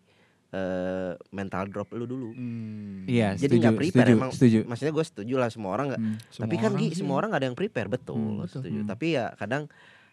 eh, 0.51 1.13
mental 1.29 1.67
drop 1.67 1.91
lu 1.91 2.03
dulu 2.03 2.31
Hmm. 2.31 3.05
Iya, 3.05 3.35
jadi 3.35 3.53
setuju, 3.53 3.61
nggak 3.61 3.77
prepare 3.77 4.01
setuju, 4.03 4.17
emang 4.17 4.31
setuju. 4.31 4.59
maksudnya 4.65 4.93
gue 4.93 5.05
setuju 5.05 5.35
lah 5.35 5.49
semua 5.49 5.71
orang 5.71 5.87
nggak 5.89 6.01
Hmm. 6.01 6.17
tapi 6.39 6.55
kan 6.57 6.71
Gi, 6.73 6.87
sih. 6.87 6.97
semua 6.97 7.15
orang 7.15 7.29
gak 7.29 7.39
ada 7.39 7.47
yang 7.47 7.55
prepare 7.55 7.87
betul, 7.87 8.17
Hmm, 8.17 8.39
betul. 8.39 8.59
setuju 8.59 8.79
Hmm. 8.81 8.89
tapi 8.89 9.07
ya 9.13 9.25
kadang 9.35 9.63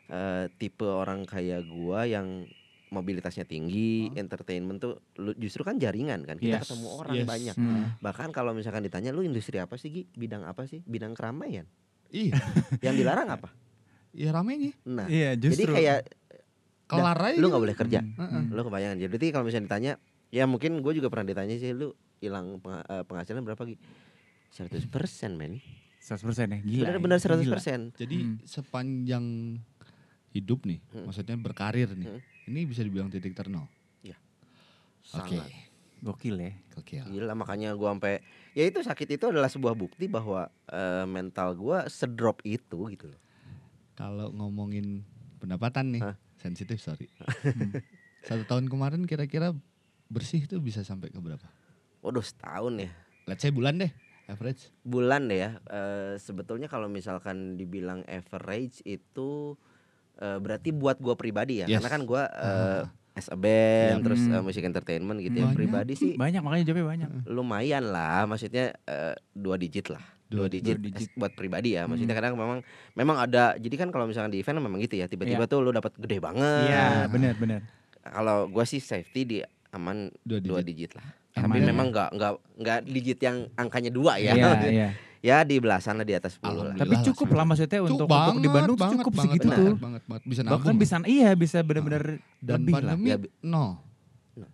eh, 0.05 0.44
tipe 0.53 0.85
orang 0.85 1.25
kayak 1.25 1.64
gua 1.64 2.05
yang 2.05 2.44
mobilitasnya 2.93 3.43
tinggi 3.43 4.12
entertainment 4.12 4.78
tuh 4.78 4.95
lu- 5.16 5.33
justru 5.35 5.62
kan 5.62 5.75
jaringan 5.75 6.21
kan 6.23 6.37
kita 6.37 6.61
Yes, 6.61 6.69
ketemu 6.69 6.87
orang 6.93 7.16
yes. 7.16 7.25
banyak 7.26 7.55
Hmm. 7.55 7.85
bahkan 7.99 8.28
kalau 8.28 8.52
misalkan 8.52 8.81
ditanya 8.81 9.11
lu 9.11 9.21
industri 9.21 9.57
apa 9.57 9.75
sih 9.75 9.88
Gi 9.88 10.02
bidang 10.12 10.45
apa 10.45 10.64
sih 10.64 10.85
bidang 10.85 11.12
keramaian 11.12 11.64
Iya, 12.07 12.37
yang 12.85 12.93
dilarang 12.93 13.33
apa 13.33 13.49
ya 14.12 14.28
ramenya. 14.31 14.76
nah 14.85 15.09
Iya, 15.09 15.33
jadi 15.35 15.49
justru. 15.57 15.73
kayak 15.73 16.00
Kelar 16.85 17.16
aja. 17.16 17.33
lu 17.33 17.38
gitu. 17.38 17.49
nggak 17.49 17.62
boleh 17.62 17.76
kerja 17.78 17.99
Hmm, 17.99 18.12
Heeh. 18.14 18.40
hmm. 18.43 18.52
lu 18.52 18.61
kebayang 18.62 18.93
jadi 18.95 19.09
berarti 19.09 19.26
kalau 19.31 19.45
misalnya 19.45 19.64
ditanya 19.66 19.93
ya 20.28 20.45
mungkin 20.45 20.71
gue 20.78 20.93
juga 20.93 21.09
pernah 21.09 21.26
ditanya 21.26 21.57
sih 21.57 21.73
lu 21.73 21.90
hilang 22.19 22.61
eh, 22.61 23.02
penghasilan 23.02 23.40
berapa 23.43 23.64
Gi 23.64 23.76
100% 24.50 24.93
men 25.33 25.64
100% 25.99 26.19
ya, 26.50 26.59
gila. 26.61 26.85
benar-benar 26.90 27.16
ya, 27.16 27.25
100% 27.25 27.40
gila. 27.40 27.57
Jadi 27.97 28.16
Hmm. 28.21 28.37
sepanjang 28.43 29.25
hidup 30.31 30.61
nih, 30.62 30.83
Hmm. 30.90 31.07
maksudnya 31.07 31.37
berkarir 31.37 31.88
nih, 31.93 32.09
Hmm. 32.09 32.21
Ini 32.50 32.66
bisa 32.66 32.82
dibilang 32.82 33.12
titik 33.12 33.34
ternol. 33.37 33.68
Oke, 35.12 35.37
sangat 35.37 35.50
Gokil 36.02 36.34
ya. 36.34 36.52
gokil. 36.75 37.04
Gila 37.14 37.34
makanya 37.38 37.78
gua 37.78 37.94
sampai 37.94 38.18
ya 38.58 38.66
itu 38.66 38.82
sakit 38.82 39.06
itu 39.18 39.25
adalah 39.30 39.46
sebuah 39.46 39.75
bukti 39.78 40.11
bahwa 40.11 40.50
eh, 40.66 41.06
mental 41.06 41.54
gua 41.54 41.87
sedrop 41.87 42.42
itu 42.42 42.90
gitu 42.90 43.06
loh. 43.06 43.20
Kalau 43.94 44.34
ngomongin 44.34 45.06
pendapatan 45.38 45.94
nih, 45.94 46.02
Hah? 46.02 46.16
sensitif 46.38 46.82
sorry. 46.82 47.06
Satu 48.26 48.42
tahun 48.50 48.66
kemarin 48.66 49.06
kira-kira 49.06 49.54
bersih 50.11 50.42
tuh 50.50 50.58
bisa 50.58 50.82
sampai 50.82 51.14
ke 51.14 51.22
berapa? 51.22 51.46
Waduh 52.02 52.25
setahun 52.25 52.82
ya. 52.82 52.90
Let's 53.30 53.46
say 53.46 53.54
bulan 53.54 53.78
deh, 53.78 53.94
average. 54.26 54.75
Bulan 54.82 55.30
deh 55.30 55.38
ya. 55.38 55.50
Eh, 55.70 56.18
sebetulnya 56.18 56.66
kalau 56.66 56.90
misalkan 56.90 57.54
dibilang 57.54 58.02
average 58.11 58.82
itu 58.82 59.54
eh, 60.23 60.38
berarti 60.38 60.71
buat 60.71 60.97
gua 60.97 61.14
pribadi 61.14 61.59
ya. 61.59 61.67
Yes. 61.67 61.76
Karena 61.76 61.91
kan 61.91 62.02
gua 62.05 62.23
eh, 62.29 62.81
Ah. 62.81 62.85
as 63.12 63.26
a 63.26 63.37
band 63.37 63.99
Iya. 63.99 64.05
terus 64.07 64.23
Hmm. 64.23 64.33
eh, 64.33 64.43
musik 64.43 64.62
entertainment 64.62 65.19
gitu 65.19 65.37
ya 65.37 65.45
Banyak. 65.45 65.59
pribadi 65.59 65.93
sih 65.95 66.12
Banyak 66.14 66.41
makanya 66.41 66.64
jawabnya 66.64 66.87
banyak. 66.88 67.09
lumayan 67.29 67.85
lah 67.87 68.25
maksudnya 68.25 68.73
eh, 68.83 69.12
dua 69.31 69.57
digit 69.57 69.85
lah 69.88 70.00
dua, 70.25 70.47
Dua- 70.47 70.49
digit, 70.49 70.76
dua 70.76 70.87
digit. 70.88 71.11
buat 71.12 71.33
pribadi 71.33 71.76
ya 71.76 71.85
maksudnya 71.85 72.09
Hmm. 72.11 72.23
kadang 72.25 72.35
memang 72.35 72.59
memang 72.95 73.17
ada 73.21 73.52
jadi 73.55 73.76
kan 73.76 73.91
kalau 73.91 74.09
misalkan 74.09 74.31
di 74.31 74.41
event 74.41 74.57
memang 74.59 74.81
gitu 74.81 74.97
ya 74.97 75.05
tiba-tiba 75.05 75.45
tuh 75.45 75.61
lu 75.61 75.69
dapat 75.71 75.93
gede 75.95 76.19
banget 76.19 76.64
Iya, 76.67 77.05
benar 77.07 77.35
benar. 77.37 77.61
kalau 78.02 78.49
gua 78.49 78.64
sih 78.64 78.81
safety 78.81 79.21
di 79.23 79.38
aman 79.71 80.09
Dua 80.23 80.41
dua 80.41 80.61
digit. 80.61 80.88
digit 80.88 80.97
lah 80.97 81.07
Aman 81.35 81.45
tapi 81.47 81.59
ya. 81.59 81.67
memang 81.67 81.87
nggak 81.91 82.09
nggak 82.12 82.33
nggak 82.59 82.79
digit 82.87 83.19
yang 83.21 83.37
angkanya 83.55 83.91
dua 83.91 84.17
ya 84.17 84.33
Iya, 84.33 84.49
iya. 84.73 84.88
Ya 85.23 85.41
di 85.41 85.57
belasan 85.57 85.95
lah 85.95 86.02
di 86.02 86.12
atas 86.12 86.35
10 86.37 86.50
lah. 86.50 86.75
Tapi 86.75 86.93
lah, 86.93 87.02
cukup 87.07 87.29
lah 87.31 87.45
maksudnya 87.45 87.79
untuk 87.81 88.05
banget, 88.05 88.26
untuk 88.29 88.43
di 88.43 88.49
Bandung 88.50 88.75
banget, 88.76 88.95
cukup 88.99 89.12
banget, 89.12 89.26
segitu 89.31 89.47
banget, 89.47 89.59
tuh. 89.62 89.75
Banget, 89.79 90.02
banget, 90.05 90.23
bisa 90.26 90.41
Bahkan 90.43 90.59
nabung. 90.67 90.76
bisa 90.76 90.95
iya 91.07 91.31
bisa 91.33 91.59
benar-benar 91.61 92.02
Dan 92.37 92.57
lebih 92.59 92.73
lah. 92.73 92.79
pandemi 92.83 93.07
Ya, 93.07 93.17
bi- 93.17 93.33
no. 93.41 93.79
No. 94.35 94.47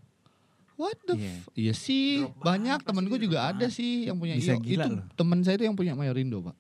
What 0.77 0.99
the 1.03 1.15
Iya. 1.17 1.33
f- 1.35 1.49
Iya 1.55 1.73
sih, 1.75 2.05
Drop 2.23 2.37
banyak 2.39 2.79
temen 2.83 3.05
gue 3.07 3.19
juga 3.19 3.39
ada 3.47 3.67
sih 3.67 4.05
yang 4.05 4.15
punya 4.15 4.37
Bisa 4.37 4.55
gila 4.57 4.85
Itu 4.85 4.95
loh. 4.95 5.05
temen 5.11 5.39
saya 5.41 5.57
itu 5.57 5.65
yang 5.65 5.75
punya 5.75 5.93
Mayorindo, 5.93 6.39
Pak. 6.39 6.57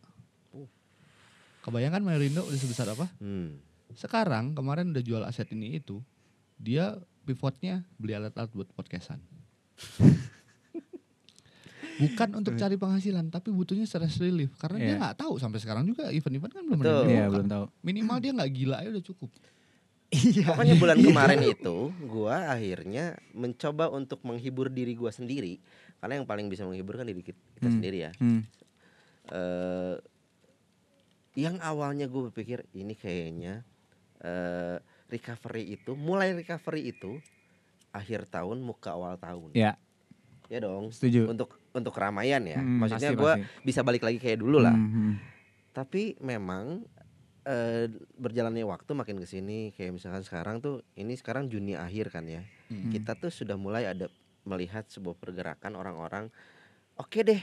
Oh. 0.52 0.66
Kebayangkan 1.62 2.00
Mayorindo 2.00 2.42
udah 2.42 2.56
sebesar 2.56 2.88
apa? 2.88 3.12
Hmm. 3.18 3.60
Sekarang 3.92 4.52
kemarin 4.52 4.88
udah 4.88 5.00
jual 5.00 5.20
aset 5.22 5.46
ini 5.50 5.76
itu, 5.76 6.00
dia 6.56 6.96
pivotnya 7.22 7.84
beli 7.94 8.14
alat-alat 8.14 8.48
buat 8.50 8.72
podcastan. 8.72 9.20
Bukan 11.98 12.28
untuk 12.32 12.54
cari 12.54 12.74
penghasilan, 12.74 13.26
tapi 13.26 13.50
butuhnya 13.50 13.82
stress 13.82 14.16
relief. 14.16 14.54
Karena 14.54 14.76
dia 14.78 14.86
Iya. 14.88 14.98
nggak 15.00 15.16
tahu 15.18 15.34
sampai 15.36 15.58
sekarang 15.58 15.82
juga 15.82 16.08
event-event 16.08 16.52
kan 16.52 16.62
belum 16.62 16.78
ada 16.78 16.84
Betul. 16.84 17.02
Iya, 17.04 17.06
dibuka. 17.18 17.32
belum 17.32 17.48
tahu. 17.48 17.64
Minimal 17.82 18.16
dia 18.18 18.30
nggak 18.32 18.50
gila 18.52 18.78
ya 18.78 18.88
udah 18.90 19.04
cukup. 19.04 19.30
Iya. 20.08 20.46
Pokoknya 20.48 20.74
bulan 20.74 20.96
kemarin 21.04 21.40
itu 21.44 21.76
gua 22.02 22.36
akhirnya 22.48 23.04
mencoba 23.30 23.90
untuk 23.90 24.22
menghibur 24.22 24.68
diri 24.68 24.94
gua 24.94 25.10
sendiri 25.10 25.60
karena 25.98 26.16
yang 26.16 26.24
paling 26.24 26.46
bisa 26.46 26.62
menghibur 26.62 26.94
kan 26.94 27.04
diri 27.04 27.20
kita, 27.20 27.36
kita 27.54 27.66
Hmm. 27.66 27.74
sendiri 27.74 27.98
ya. 28.00 28.12
Hmm. 28.16 28.42
eh 29.28 29.96
yang 31.34 31.60
awalnya 31.60 32.06
gue 32.06 32.22
berpikir 32.24 32.64
ini 32.72 32.94
kayaknya 32.94 33.62
eh 34.18 34.80
recovery 35.06 35.72
itu 35.72 35.92
mulai 35.92 36.32
recovery 36.32 36.88
itu 36.88 37.20
akhir 37.90 38.26
tahun 38.26 38.58
mau 38.58 38.72
ke 38.72 38.88
awal 38.88 39.14
tahun. 39.16 39.52
Ya, 39.52 39.76
Ya 40.46 40.58
dong. 40.58 40.88
setuju. 40.88 41.28
Untuk 41.28 41.57
untuk 41.74 41.92
keramaian 41.94 42.42
ya. 42.44 42.58
Hmm, 42.60 42.84
Maksudnya 42.84 43.12
gue 43.12 43.32
bisa 43.64 43.80
balik 43.84 44.04
lagi 44.04 44.18
kayak 44.20 44.40
dulu 44.40 44.62
lah. 44.62 44.74
Hmm, 44.74 44.90
hmm. 44.90 45.12
Tapi 45.72 46.16
memang 46.20 46.84
eh 47.48 47.88
berjalannya 48.20 48.60
waktu 48.68 48.92
makin 48.92 49.16
ke 49.24 49.26
sini 49.26 49.72
kayak 49.72 49.96
misalkan 49.96 50.20
sekarang 50.20 50.60
tuh 50.60 50.84
ini 51.00 51.16
sekarang 51.16 51.48
Juni 51.48 51.78
akhir 51.78 52.12
kan 52.12 52.28
ya. 52.28 52.44
Hmm. 52.68 52.92
Kita 52.92 53.16
tuh 53.16 53.32
sudah 53.32 53.56
mulai 53.56 53.88
ada 53.88 54.12
melihat 54.44 54.88
sebuah 54.88 55.16
pergerakan 55.16 55.76
orang-orang 55.76 56.32
oke 56.96 57.20
deh 57.20 57.40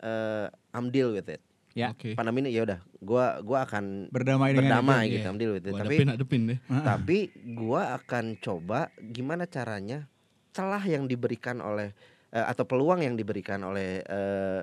eh 0.00 0.46
I'm 0.72 0.88
deal 0.88 1.12
with 1.12 1.28
it. 1.28 1.42
Ya. 1.70 1.94
Oke. 1.94 2.18
Pandemi 2.18 2.42
ini 2.42 2.50
ya 2.56 2.66
udah 2.66 2.80
gua 2.98 3.38
gua 3.44 3.62
akan 3.62 4.10
Berdamai 4.10 4.56
dengan 4.56 4.82
berdamai 4.82 5.06
itu, 5.06 5.12
gitu 5.14 5.22
iya. 5.22 5.30
I'm 5.30 5.38
deal 5.38 5.52
with 5.54 5.64
it. 5.64 5.72
Gua 5.72 5.80
Tapi 5.86 5.94
adepin, 5.94 6.08
adepin 6.10 6.42
deh. 6.50 6.58
Tapi 6.90 7.18
gua 7.54 7.82
akan 8.00 8.24
coba 8.42 8.90
gimana 8.98 9.46
caranya 9.46 10.10
celah 10.50 10.82
yang 10.82 11.06
diberikan 11.06 11.62
oleh 11.62 11.94
eh, 12.34 12.44
atau 12.46 12.64
peluang 12.66 13.02
yang 13.02 13.14
diberikan 13.14 13.62
oleh 13.62 14.02
eh, 14.02 14.60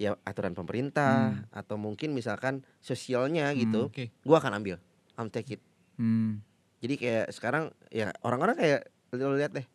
ya 0.00 0.16
aturan 0.24 0.56
pemerintah 0.56 1.44
atau 1.52 1.76
mungkin 1.76 2.16
misalkan 2.16 2.64
sosialnya 2.80 3.52
gitu, 3.52 3.92
Oke. 3.92 4.14
gua 4.24 4.40
akan 4.40 4.56
ambil. 4.56 4.80
I'm 5.20 5.28
take 5.28 5.60
it. 5.60 5.62
Hmm. 6.00 6.40
Jadi 6.80 6.96
kayak 6.96 7.26
sekarang 7.36 7.68
ya 7.92 8.08
orang-orang 8.24 8.56
kayak 8.56 8.80
lo 9.12 9.36
lihat 9.36 9.52
deh 9.52 9.66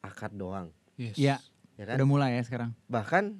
akad 0.00 0.32
doang, 0.32 0.72
Yes. 0.96 1.18
Ya, 1.18 1.36
ya 1.76 1.84
kan? 1.84 2.00
udah 2.00 2.08
mulai 2.08 2.40
ya 2.40 2.42
sekarang. 2.46 2.70
Bahkan 2.88 3.36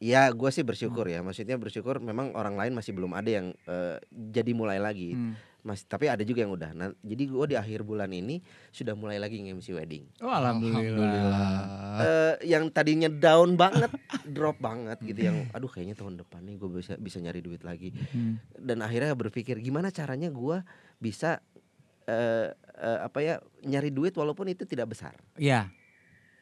ya 0.00 0.32
gue 0.32 0.50
sih 0.54 0.64
bersyukur 0.64 1.04
ya, 1.10 1.20
maksudnya 1.20 1.60
bersyukur 1.60 2.00
memang 2.00 2.32
orang 2.32 2.56
lain 2.56 2.72
masih 2.72 2.96
belum 2.96 3.12
ada 3.12 3.28
yang 3.28 3.52
eh, 3.68 4.00
jadi 4.10 4.56
mulai 4.56 4.80
lagi. 4.80 5.12
Hmm. 5.12 5.34
Mas, 5.64 5.80
tapi 5.82 6.12
ada 6.12 6.20
juga 6.20 6.44
yang 6.44 6.52
udah. 6.52 6.76
Nah, 6.76 6.92
jadi 7.00 7.24
gue 7.24 7.44
di 7.48 7.56
akhir 7.56 7.82
bulan 7.82 8.12
ini 8.12 8.36
sudah 8.68 8.92
mulai 8.92 9.16
lagi 9.16 9.40
nge-MC 9.40 9.72
wedding. 9.72 10.04
Oh, 10.20 10.28
alhamdulillah. 10.28 11.56
Eh, 11.96 12.52
yang 12.52 12.68
tadinya 12.68 13.08
down 13.08 13.56
banget, 13.56 13.88
drop 14.36 14.60
banget 14.60 15.00
gitu 15.00 15.24
yang 15.24 15.48
aduh 15.50 15.66
kayaknya 15.66 15.96
tahun 15.96 16.20
depan 16.20 16.44
nih 16.44 16.60
gue 16.60 16.68
bisa 16.68 16.94
bisa 16.96 17.16
nyari 17.16 17.40
duit 17.40 17.64
lagi. 17.64 17.96
Hmm. 18.12 18.36
Dan 18.52 18.84
akhirnya 18.84 19.16
berpikir 19.16 19.56
gimana 19.58 19.88
caranya 19.88 20.28
gue 20.28 20.60
bisa 21.00 21.40
eh, 22.04 22.52
eh, 22.76 22.98
apa 23.00 23.18
ya 23.24 23.40
nyari 23.64 23.88
duit 23.88 24.12
walaupun 24.12 24.44
itu 24.46 24.68
tidak 24.68 24.92
besar. 24.92 25.16
Ya, 25.40 25.72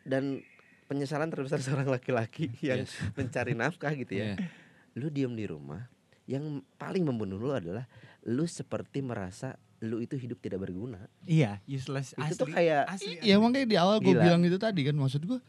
Dan 0.02 0.42
penyesalan 0.90 1.30
terbesar 1.30 1.62
seorang 1.64 1.86
laki-laki 1.86 2.50
yang 2.58 2.82
Yes. 2.82 2.98
mencari 3.14 3.54
nafkah 3.54 3.94
gitu 3.94 4.18
ya. 4.18 4.34
Iya. 4.34 4.50
Lu 4.98 5.08
diem 5.08 5.32
di 5.32 5.46
rumah, 5.46 5.86
yang 6.26 6.58
paling 6.74 7.06
membunuh 7.06 7.38
lu 7.38 7.54
adalah 7.54 7.86
lu 8.24 8.44
seperti 8.44 9.00
merasa 9.00 9.54
lu 9.80 9.98
itu 9.98 10.14
hidup 10.14 10.38
tidak 10.38 10.60
berguna. 10.60 11.10
iya, 11.22 11.58
useless 11.64 12.14
Itu 12.14 12.22
asli. 12.24 12.38
tuh 12.38 12.48
kayak 12.48 12.82
asli. 12.86 13.18
Iya 13.18 13.36
makanya 13.36 13.66
di 13.66 13.76
awal 13.76 13.98
gue 13.98 14.14
bilang 14.14 14.38
itu 14.40 14.54
tadi 14.56 14.82
kan 14.82 14.94
maksud 14.94 15.22
gue 15.22 15.42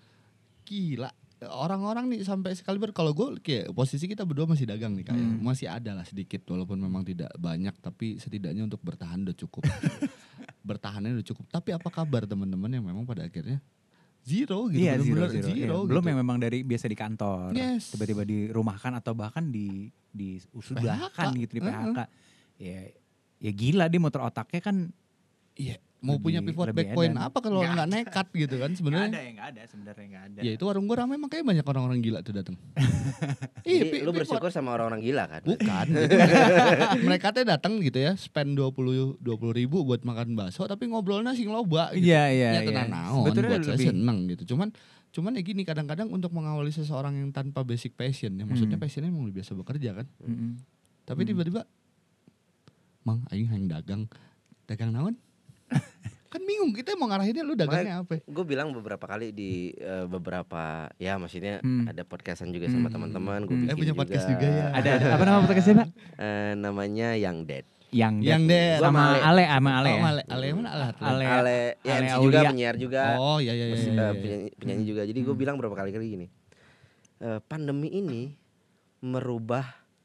gila 0.63 1.13
orang-orang 1.43 2.07
nih 2.07 2.23
sampai 2.23 2.53
sekali 2.53 2.79
ber 2.79 2.89
kalau 2.89 3.11
gue 3.11 3.37
kayak 3.37 3.69
posisi 3.71 4.07
kita 4.07 4.23
berdua 4.23 4.47
masih 4.47 4.65
dagang 4.65 4.95
nih 4.95 5.05
kayak 5.05 5.19
Hmm. 5.19 5.37
masih 5.39 5.67
ada 5.67 5.91
lah 5.93 6.01
sedikit 6.01 6.39
walaupun 6.45 6.79
memang 6.79 7.03
tidak 7.03 7.29
banyak 7.35 7.75
tapi 7.77 8.15
setidaknya 8.15 8.63
untuk 8.63 8.79
bertahan 8.79 9.21
udah 9.21 9.35
cukup 9.35 9.61
bertahannya 10.63 11.13
udah 11.13 11.25
cukup 11.25 11.45
tapi 11.47 11.69
apa 11.71 11.89
kabar 11.89 12.23
teman-teman 12.23 12.71
yang 12.71 12.81
memang 12.81 13.03
pada 13.03 13.23
akhirnya 13.23 13.59
zero 14.19 14.65
gitu 14.65 14.81
Iya, 14.81 14.95
zero, 14.95 15.03
bener-bener 15.19 15.43
zero. 15.43 15.51
Iya, 15.51 15.67
Belum 15.83 15.99
gitu. 15.99 16.09
yang 16.09 16.17
memang 16.17 16.37
dari 16.39 16.63
biasa 16.63 16.85
di 16.87 16.95
kantor, 16.95 17.51
Yes. 17.51 17.91
tiba-tiba 17.91 18.23
dirumahkan 18.23 18.91
atau 18.95 19.11
bahkan 19.11 19.43
di 19.45 19.91
di 20.07 20.39
usudahkan 20.49 21.35
gitu 21.35 21.51
di 21.53 21.61
PHK. 21.61 21.99
Ya, 22.55 22.89
ya 23.37 23.51
gila 23.51 23.85
dia 23.87 23.97
motor 23.97 24.21
otaknya 24.21 24.59
kan 24.59 24.77
Iya, 25.53 25.77
mau 25.99 26.17
Lebih- 26.17 26.25
punya 26.25 26.39
pivot 26.41 26.67
back 26.67 26.89
point 26.91 27.13
apa 27.13 27.37
kalau 27.37 27.61
Nggak 27.61 27.73
nggak 27.75 27.89
nekat 27.91 28.27
gitu 28.33 28.55
kan 28.55 28.65
nggak 28.65 28.73
sebenarnya 28.73 29.05
ada 29.07 29.21
yang 29.21 29.35
nggak 29.35 29.49
ada 29.49 29.61
sebenarnya 29.63 30.05
nggak 30.07 30.23
ada. 30.25 30.39
Ya 30.41 30.51
itu 30.51 30.63
warung 30.63 30.85
gue 30.85 30.95
ramai 30.95 31.15
makanya 31.15 31.43
banyak 31.45 31.65
orang-orang 31.67 31.99
gila 31.99 32.19
tuh 32.19 32.33
datang. 32.33 32.55
Pi- 33.63 34.01
lu 34.01 34.09
pivot. 34.09 34.13
bersyukur 34.17 34.49
sama 34.49 34.73
orang-orang 34.73 35.01
gila 35.01 35.23
kan? 35.27 35.41
Bukan. 35.43 35.85
gitu. 35.87 36.15
mereka, 37.05 37.29
tuh 37.29 37.45
datang 37.45 37.77
gitu 37.79 37.95
ya, 37.95 38.13
spend 38.15 38.55
20 38.55 39.21
20 39.21 39.23
ribu 39.53 39.81
buat 39.83 40.01
makan 40.01 40.33
bakso 40.33 40.65
tapi 40.65 40.87
ngobrolnya 40.87 41.31
sing 41.31 41.47
loba 41.47 41.93
gitu. 41.93 42.09
Iya 42.09 42.23
iya 42.27 42.49
Ya 42.49 42.51
iya. 42.55 42.61
tenang 42.65 42.89
naon 42.89 43.23
Sebetulnya 43.23 43.49
buat 43.51 43.61
saya 43.61 43.71
lebih 43.71 43.87
seneng 43.87 44.17
gitu. 44.27 44.43
Cuman 44.49 44.67
cuman 45.13 45.31
ya 45.31 45.41
gini 45.43 45.61
kadang-kadang 45.61 46.09
untuk 46.09 46.33
mengawali 46.33 46.73
seseorang 46.73 47.13
yang 47.15 47.29
tanpa 47.29 47.61
basic 47.61 47.93
passion 47.93 48.33
ya 48.33 48.43
maksudnya 48.43 48.75
Hmm. 48.75 48.83
passionnya 48.83 49.07
emang 49.07 49.29
biasa 49.29 49.53
bekerja 49.53 49.93
kan. 49.93 50.07
Mm-mm. 50.19 50.57
Tapi 51.05 51.21
Hmm. 51.23 51.37
Mang 53.03 53.27
aing 53.29 53.47
hayang 53.47 53.67
dagang. 53.67 54.01
Dagang 54.63 54.91
naon? 54.91 55.15
kan 56.33 56.41
bingung 56.41 56.73
kita 56.73 56.95
mau 56.95 57.05
ngarahinnya 57.05 57.43
lu 57.43 57.53
dagangnya 57.53 58.01
apa? 58.01 58.23
Gue 58.23 58.41
bilang 58.43 58.71
beberapa 58.71 59.05
kali 59.05 59.29
di 59.29 59.69
eh, 59.75 60.07
beberapa 60.07 60.89
ya 60.97 61.15
maksudnya 61.15 61.59
Hmm. 61.59 61.85
ada 61.85 62.01
podcastan 62.01 62.49
juga 62.49 62.65
sama 62.67 62.87
Hmm. 62.87 62.95
teman-teman. 62.97 63.39
Gue 63.43 63.53
Hmm. 63.55 63.69
Eh, 63.69 63.75
punya 63.75 63.93
podcast 63.93 64.25
juga 64.25 64.47
ya. 64.47 64.65
Ada 64.71 64.89
ada 64.97 65.05
apa 65.13 65.23
nama 65.23 65.39
podcastnya 65.43 65.75
Pak? 65.77 65.87
Eh, 66.17 66.51
namanya 66.55 67.07
Yang 67.13 67.37
Dead. 67.45 67.65
Yang 67.93 68.13
Yang 68.25 68.41
deh 68.49 68.65
Gua 68.73 68.81
sama 68.81 68.97
sama 68.97 69.03
Ale. 69.05 69.19
Ale 69.21 69.43
sama 69.45 69.71
Ale 69.71 69.85
Oh, 69.85 69.93
ya. 69.93 70.01
Ale, 70.03 70.21
Ale 70.25 70.45
mana 70.49 70.69
Ale? 70.71 70.85
Ale. 70.97 71.23
Ale, 71.23 71.59
ya 71.77 71.93
Ale 71.93 72.01
MC 72.01 72.13
juga 72.17 72.17
Aulia. 72.39 72.49
penyiar 72.49 72.75
juga. 72.79 73.03
Oh 73.13 73.37
iya 73.37 73.53
iya 73.53 73.65
iya. 73.67 73.75
Iya, 73.75 73.85
eh, 73.85 73.93
iya. 73.93 74.09
penyanyi, 74.15 74.49
penyanyi 74.57 74.83
juga. 74.87 75.01
Jadi 75.03 75.19
gue 75.21 75.29
Hmm. 75.29 75.41
bilang 75.43 75.55
berapa 75.59 75.75
kali 75.75 75.91
kali 75.91 76.07
gini. 76.09 76.27
eh, 77.19 77.39
pandemi 77.41 77.87
ini 77.87 78.35
merubah 78.99 79.63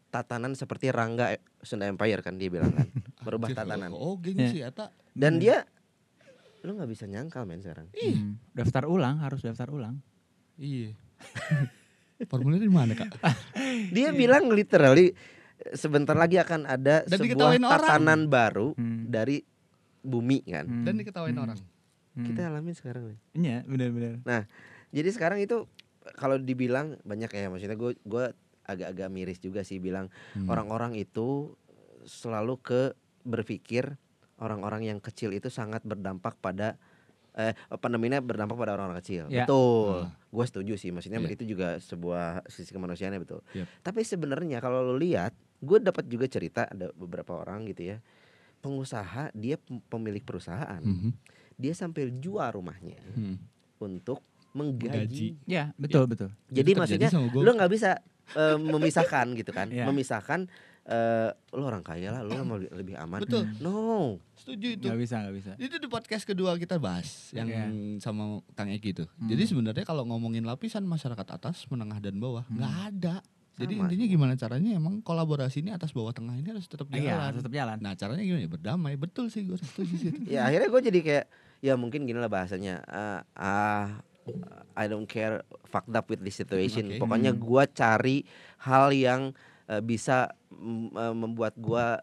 tatanan 0.08 0.54
seperti 0.54 0.86
Rangga 0.88 1.34
Sunda 1.60 1.84
Empire 1.84 2.20
kan 2.20 2.34
dia 2.34 2.48
bilang 2.48 2.70
kan. 2.70 2.86
merubah 3.24 3.48
Anjir, 3.48 3.58
tatanan. 3.60 3.90
Oh, 3.90 4.14
gini 4.16 4.40
Ya. 4.40 4.48
sih 4.48 4.60
eta. 4.62 4.90
Dan 5.10 5.36
dia 5.36 5.66
lu 6.60 6.74
nggak 6.74 6.88
bisa 6.88 7.04
nyangkal 7.04 7.42
men 7.42 7.58
sekarang. 7.58 7.86
Hmm. 7.92 8.38
Daftar 8.50 8.84
ulang 8.84 9.18
harus 9.18 9.40
daftar 9.40 9.68
ulang. 9.68 9.98
Iya. 10.56 10.94
Formulir 12.24 12.58
di 12.58 12.68
mana, 12.68 12.92
Kak? 12.92 13.14
Dia 13.94 14.10
bilang 14.10 14.50
literally 14.50 15.14
sebentar 15.72 16.14
lagi 16.14 16.34
akan 16.34 16.66
ada 16.66 17.02
Dan 17.02 17.14
sebuah 17.14 17.24
diketawain 17.24 17.62
orang. 17.62 17.78
tatanan 17.80 18.20
baru 18.26 18.74
Hmm. 18.74 19.06
dari 19.06 19.38
bumi 20.00 20.42
kan. 20.44 20.66
Hmm. 20.66 20.82
Dan 20.82 20.98
diketawain 20.98 21.30
Hmm. 21.32 21.44
orang. 21.44 21.58
Hmm. 22.14 22.26
Kita 22.26 22.40
alamin 22.44 22.74
sekarang 22.74 23.04
nih. 23.06 23.18
Iya, 23.36 23.58
benar-benar. 23.64 24.50
Jadi 24.90 25.08
sekarang 25.08 25.38
itu 25.38 25.62
kalau 26.16 26.34
dibilang 26.36 26.98
banyak 27.02 27.28
ya 27.28 27.46
maksudnya 27.46 27.76
gue 27.76 27.94
gue 27.96 28.24
agak-agak 28.68 29.08
miris 29.08 29.40
juga 29.40 29.64
sih 29.64 29.80
bilang 29.80 30.12
Hmm. 30.36 30.46
orang-orang 30.46 30.92
itu 30.94 31.56
selalu 32.04 32.60
ke 32.60 32.80
berpikir 33.24 33.96
orang-orang 34.38 34.86
yang 34.86 34.98
kecil 35.00 35.32
itu 35.32 35.48
sangat 35.48 35.82
berdampak 35.82 36.36
pada 36.38 36.76
eh 37.34 37.54
pandeminya 37.70 38.18
berdampak 38.18 38.58
pada 38.58 38.74
orang-orang 38.74 38.98
kecil. 38.98 39.30
Ya. 39.30 39.46
Betul. 39.46 40.04
Ah. 40.04 40.14
Gue 40.26 40.44
setuju 40.44 40.74
sih 40.74 40.90
maksudnya 40.90 41.18
Iya. 41.18 41.32
itu 41.32 41.44
juga 41.46 41.78
sebuah 41.78 42.42
sisi 42.46 42.70
kemanusiaannya 42.70 43.20
betul. 43.20 43.40
Yep. 43.54 43.66
Tapi 43.80 44.00
sebenarnya 44.02 44.58
kalau 44.58 44.82
lo 44.82 44.98
lihat, 44.98 45.32
gue 45.58 45.78
dapat 45.78 46.06
juga 46.06 46.26
cerita 46.26 46.66
ada 46.66 46.90
beberapa 46.92 47.38
orang 47.38 47.62
gitu 47.66 47.94
ya. 47.94 48.02
Pengusaha, 48.58 49.30
dia 49.32 49.54
pem- 49.54 49.78
pemilik 49.86 50.18
perusahaan, 50.20 50.82
Mhm. 50.82 51.14
dia 51.54 51.72
sampai 51.72 52.10
jual 52.12 52.50
rumahnya 52.50 52.98
Hmm. 53.14 53.38
untuk 53.78 54.18
Gaji. 54.18 54.50
menggaji 54.50 55.28
Ya, 55.46 55.70
betul 55.78 56.10
betul. 56.10 56.34
jadi 56.50 56.74
terjadi 56.74 56.98
maksudnya 57.06 57.10
lu 57.38 57.50
nggak 57.54 57.70
bisa 57.70 58.02
eh, 58.32 58.56
memisahkan 58.58 59.26
gitu 59.32 59.50
kan 59.50 59.68
Iya. 59.68 59.84
memisahkan 59.84 60.48
eh 60.84 61.28
lu 61.52 61.62
orang 61.62 61.84
kaya 61.84 62.08
lah 62.10 62.24
lu 62.24 62.32
mau 62.42 62.56
lebih, 62.56 62.72
lebih 62.72 62.94
aman 62.96 63.20
Betul. 63.20 63.44
no 63.60 64.16
Setuju 64.40 64.80
itu. 64.80 64.86
Nggak 64.88 65.00
bisa, 65.04 65.14
nggak 65.20 65.36
bisa. 65.36 65.52
Itu 65.60 65.76
di 65.76 65.84
podcast 65.84 66.24
kedua 66.24 66.56
kita 66.56 66.80
bahas 66.80 67.28
yang 67.30 67.44
Iya. 67.44 67.64
sama 68.00 68.40
Kang 68.54 68.72
Eki 68.72 68.96
itu. 68.96 69.04
Hmm. 69.04 69.28
Jadi 69.28 69.42
sebenarnya 69.44 69.84
kalau 69.84 70.08
ngomongin 70.08 70.48
lapisan 70.48 70.88
masyarakat 70.88 71.28
atas, 71.28 71.68
menengah 71.68 72.00
dan 72.00 72.16
bawah, 72.16 72.48
Hmm. 72.48 72.56
nggak 72.56 72.74
ada. 72.88 73.16
Jadi 73.58 73.74
Sama 73.74 73.84
intinya 73.84 74.06
gimana 74.06 74.32
caranya 74.32 74.70
emang 74.72 75.02
kolaborasi 75.02 75.60
ini 75.60 75.74
atas 75.74 75.90
bawah 75.90 76.14
tengah 76.14 76.32
ini 76.32 76.46
harus 76.48 76.64
tetap 76.64 76.88
jalan. 76.88 77.04
Iya, 77.04 77.36
tetap 77.36 77.52
jalan. 77.52 77.76
Nah 77.76 77.92
caranya 77.92 78.22
gimana 78.22 78.40
ya 78.40 78.48
berdamai 78.48 78.94
betul 78.94 79.28
sih 79.28 79.44
gue 79.44 79.58
setuju 79.58 79.94
sih 79.98 80.12
ya 80.32 80.46
akhirnya 80.46 80.70
gue 80.70 80.82
jadi 80.86 81.00
kayak 81.02 81.24
ya 81.58 81.74
mungkin 81.74 82.06
gini 82.06 82.16
lah 82.16 82.30
bahasanya 82.30 82.86
ah 82.86 83.20
ah, 83.34 84.00
I 84.72 84.86
don't 84.86 85.04
care 85.04 85.42
fucked 85.64 85.90
up 85.90 86.06
with 86.06 86.20
this 86.20 86.34
situation 86.34 86.86
Oke. 86.88 86.98
pokoknya 86.98 87.30
Hmm. 87.30 87.40
gua 87.40 87.64
cari 87.64 88.22
hal 88.60 88.90
yang 88.90 89.32
eh, 89.66 89.80
bisa 89.80 90.32
eh, 90.94 91.14
membuat 91.14 91.52
gua 91.54 92.00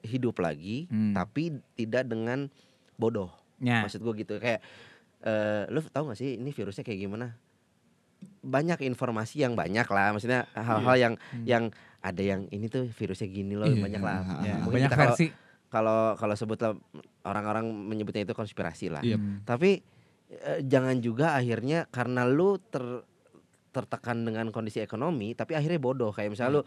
hidup 0.00 0.38
lagi 0.38 0.86
Hmm. 0.86 1.10
tapi 1.12 1.50
tidak 1.72 2.06
dengan 2.06 2.46
bodoh 2.94 3.30
Ya. 3.58 3.82
maksud 3.82 3.98
gue 3.98 4.14
gitu 4.16 4.38
kayak 4.38 4.62
eh 5.20 5.66
lu 5.66 5.82
tahu 5.82 6.08
gak 6.08 6.16
sih 6.16 6.34
ini 6.34 6.50
virusnya 6.50 6.80
kayak 6.80 7.00
gimana 7.00 7.34
banyak 8.40 8.78
informasi 8.84 9.42
yang 9.42 9.54
banyak 9.54 9.82
lah 9.84 10.10
maksudnya 10.10 10.46
hal-hal 10.52 10.94
yang 10.94 11.14
Hmm. 11.18 11.42
yang 11.44 11.64
ada 11.98 12.22
yang 12.22 12.46
ini 12.48 12.66
tuh 12.66 12.86
virusnya 12.88 13.26
gini 13.26 13.54
loh 13.54 13.66
Iya, 13.66 13.78
banyak 13.80 13.98
lah 14.00 14.18
Ya, 14.40 14.54
Mungkin 14.60 14.86
banyak 14.86 14.90
versi. 14.92 15.26
kalau 15.68 16.14
kalau 16.14 16.34
sebutlah 16.34 16.78
orang-orang 17.22 17.66
menyebutnya 17.66 18.22
itu 18.22 18.30
konspirasi 18.32 18.86
lah 18.88 19.02
Iya. 19.02 19.18
Hmm. 19.18 19.42
tapi 19.42 19.82
eh, 20.30 20.60
jangan 20.62 20.98
juga 20.98 21.34
akhirnya 21.34 21.88
karena 21.88 22.22
lu 22.22 22.56
ter 22.58 23.04
tertekan 23.68 24.22
dengan 24.22 24.48
kondisi 24.48 24.78
ekonomi 24.78 25.32
tapi 25.32 25.52
akhirnya 25.52 25.76
bodoh 25.76 26.10
kayak 26.10 26.32
misalnya 26.32 26.60
lu 26.60 26.62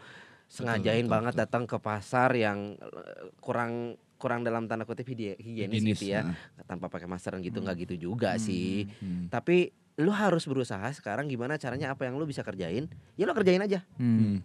sengajain 0.46 1.02
betul, 1.02 1.12
banget 1.12 1.32
betul. 1.32 1.42
datang 1.42 1.64
ke 1.64 1.78
pasar 1.78 2.30
yang 2.32 2.58
eh, 2.74 3.30
kurang 3.38 3.94
kurang 4.16 4.40
dalam 4.40 4.64
tanda 4.64 4.82
kutip 4.82 5.02
higi- 5.04 5.34
higienis 5.34 5.82
Higienis, 5.82 5.98
gitu 5.98 6.04
ya 6.08 6.22
nah. 6.24 6.36
tanpa 6.64 6.86
pakai 6.86 7.06
masker 7.06 7.34
gitu 7.40 7.58
nggak 7.58 7.76
gitu 7.80 7.94
juga 8.08 8.38
sih 8.38 8.86
Hmm. 9.00 9.26
tapi 9.26 9.70
lu 9.94 10.08
harus 10.08 10.46
berusaha 10.46 10.88
sekarang 10.92 11.26
gimana 11.26 11.54
caranya 11.54 11.90
apa 11.90 12.06
yang 12.06 12.16
lu 12.16 12.24
bisa 12.24 12.40
kerjain 12.40 12.86
ya 13.12 13.24
lu 13.24 13.34
kerjain 13.34 13.60
aja 13.60 13.82
Hmm. 13.94 14.18
Hmm. 14.18 14.38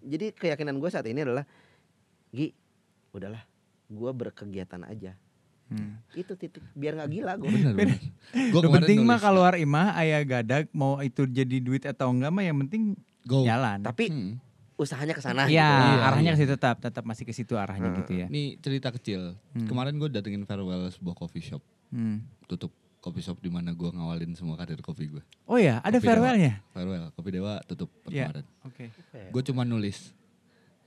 jadi 0.00 0.30
keyakinan 0.30 0.78
gue 0.78 0.88
saat 0.88 1.04
ini 1.04 1.20
adalah 1.20 1.42
Gi 2.30 2.54
udahlah 3.10 3.42
gue 3.88 4.10
berkegiatan 4.14 4.86
aja 4.86 5.18
Hmm. 5.70 6.02
itu 6.12 6.34
titik 6.34 6.66
biar 6.72 6.92
nggak 6.94 7.10
gila 7.12 7.32
gue 7.36 7.46
Bener, 7.46 7.72
bener. 7.72 7.98
Gua 8.50 8.58
Lu 8.58 8.66
kemarin 8.66 8.74
penting 8.82 8.98
mah 9.00 9.16
nulis, 9.16 9.24
keluar 9.24 9.54
imah 9.54 9.88
ayah 9.96 10.22
gadag 10.24 10.66
mau 10.72 10.98
itu 10.98 11.22
jadi 11.24 11.56
duit 11.58 11.82
atau 11.84 12.10
enggak 12.10 12.28
mah 12.28 12.42
yang 12.42 12.58
penting 12.60 12.98
go. 13.22 13.42
jalan. 13.42 13.78
tapi 13.80 14.10
Hmm. 14.10 14.34
usahanya 14.74 15.12
ke 15.12 15.20
sana 15.20 15.44
Iya, 15.44 15.62
gitu. 15.62 15.86
Iya, 15.92 16.02
arahnya 16.02 16.24
iya. 16.24 16.34
ke 16.34 16.40
situ 16.40 16.52
tetap 16.52 16.76
tetap 16.76 17.04
masih 17.04 17.22
ke 17.22 17.30
situ 17.30 17.54
arahnya 17.54 17.86
Heeh. 17.86 17.98
gitu 17.98 18.12
ya. 18.14 18.26
Nih 18.26 18.58
cerita 18.58 18.90
kecil. 18.90 19.36
Hmm. 19.52 19.64
Kemarin 19.64 19.94
gue 19.94 20.08
datengin 20.08 20.42
farewell 20.42 20.88
sebuah 20.88 21.14
coffee 21.14 21.44
shop. 21.44 21.62
Hmm. 21.88 22.24
Tutup 22.44 22.72
coffee 22.98 23.20
shop 23.20 23.38
di 23.38 23.48
mana 23.48 23.70
gue 23.70 23.86
ngawalin 23.86 24.32
semua 24.32 24.56
karir 24.56 24.76
kopi 24.78 25.06
gue. 25.06 25.22
Oh 25.44 25.54
ya, 25.54 25.78
ada 25.78 25.96
Kopi 25.96 26.06
farewellnya. 26.06 26.64
Farewell, 26.70 27.12
kopi 27.12 27.30
dewa 27.30 27.60
tutup 27.62 27.92
per 28.00 28.10
Iya. 28.10 28.26
kemarin. 28.26 28.44
Oke. 28.62 28.84
Gue 29.28 29.42
cuma 29.42 29.62
nulis, 29.62 30.10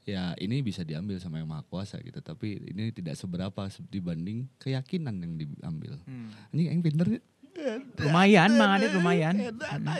ya 0.03 0.35
ini 0.35 0.59
bisa 0.59 0.81
diambil 0.81 1.17
sama 1.17 1.37
yang 1.37 1.47
maha 1.47 1.63
kuasa 1.63 1.99
gitu. 1.99 2.19
Tapi 2.19 2.69
ini 2.69 2.89
tidak 2.89 3.15
seberapa 3.15 3.67
se- 3.67 3.83
dibanding 3.85 4.47
keyakinan 4.57 5.15
yang 5.17 5.33
diambil. 5.35 5.99
Hmm. 6.03 6.31
Ini 6.51 6.69
yang 6.69 6.81
pinter. 6.81 7.07
Lumayan, 7.99 8.49
Mang 8.51 8.73
Adit 8.73 8.91
lumayan. 8.91 9.37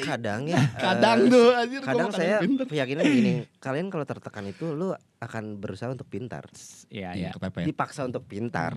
kadang 0.01 0.50
ya 0.50 0.57
Kadang 0.89 1.17
eh, 1.22 1.29
tuh, 1.29 1.48
anjir, 1.53 1.79
gua 1.79 1.88
kadang 1.88 2.10
saya 2.10 2.38
keyakinan 2.41 3.03
gini 3.05 3.33
kalian 3.63 3.88
kalau 3.88 4.03
tertekan 4.03 4.50
itu 4.50 4.74
lu 4.74 4.89
akan 5.19 5.62
berusaha 5.62 5.88
untuk 5.88 6.10
pintar 6.10 6.50
Iya, 6.89 7.13
Iya, 7.13 7.29
iya. 7.29 7.29
kepepet. 7.31 7.63
dipaksa 7.63 8.03
untuk 8.03 8.25
pintar 8.25 8.74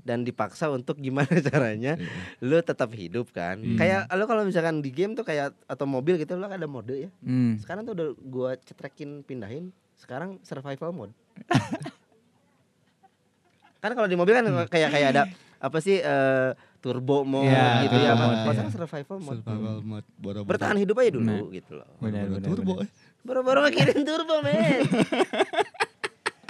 dan 0.00 0.24
dipaksa 0.24 0.68
untuk 0.68 0.98
gimana 0.98 1.30
caranya 1.44 1.94
Iya. 1.94 2.10
lu 2.42 2.58
tetap 2.60 2.90
hidup 2.92 3.30
kan 3.30 3.56
Hmm. 3.56 3.78
kayak 3.78 4.10
lu 4.10 4.26
kalau 4.26 4.42
misalkan 4.42 4.82
di 4.82 4.90
game 4.90 5.14
tuh 5.14 5.22
kayak 5.22 5.54
atau 5.64 5.86
mobil 5.86 6.18
gitu 6.18 6.34
lu 6.34 6.44
ada 6.44 6.66
mode 6.66 6.98
ya 6.98 7.10
Hmm. 7.22 7.56
sekarang 7.56 7.86
tuh 7.86 7.94
udah 7.94 8.08
gua 8.18 8.50
cetrekin 8.58 9.22
pindahin 9.22 9.70
sekarang 10.00 10.40
survival 10.40 10.90
mode 10.90 11.12
kan 13.80 13.92
kalau 13.92 14.04
di 14.04 14.16
mobil 14.16 14.32
kan 14.32 14.44
kayak 14.66 14.88
kayak 14.90 15.08
ada 15.10 15.22
apa 15.56 15.78
sih 15.78 15.96
eh, 15.96 16.50
turbo 16.78 17.20
mode 17.22 17.44
Iya, 17.46 17.84
gitu 17.84 17.96
ya 17.98 18.12
kalau 18.14 18.32
iya. 18.34 18.44
sekarang 18.46 18.70
survival 18.70 19.16
mode 19.18 19.36
Survival 19.38 19.76
mode 19.82 20.06
boro-boro. 20.16 20.48
bertahan 20.48 20.76
hidup 20.76 20.96
aja 20.98 21.10
dulu 21.12 21.24
Nah. 21.26 21.40
gitu 21.50 21.72
loh 21.74 21.88
Benar, 21.98 22.24
Boro-boro 22.24 22.34
benar, 22.34 22.48
turbo. 22.50 22.72
eh. 22.78 22.88
baru-baru 23.20 23.58
mikirin 23.66 24.00
turbo 24.02 24.34
men 24.40 24.80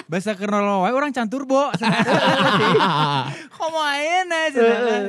Bahasa 0.07 0.35
kenal 0.35 0.83
wae 0.83 0.91
orang 0.91 1.15
can 1.15 1.27
turbo. 1.27 1.71
Kok 3.55 3.71
main 3.71 4.27
aja 4.27 4.59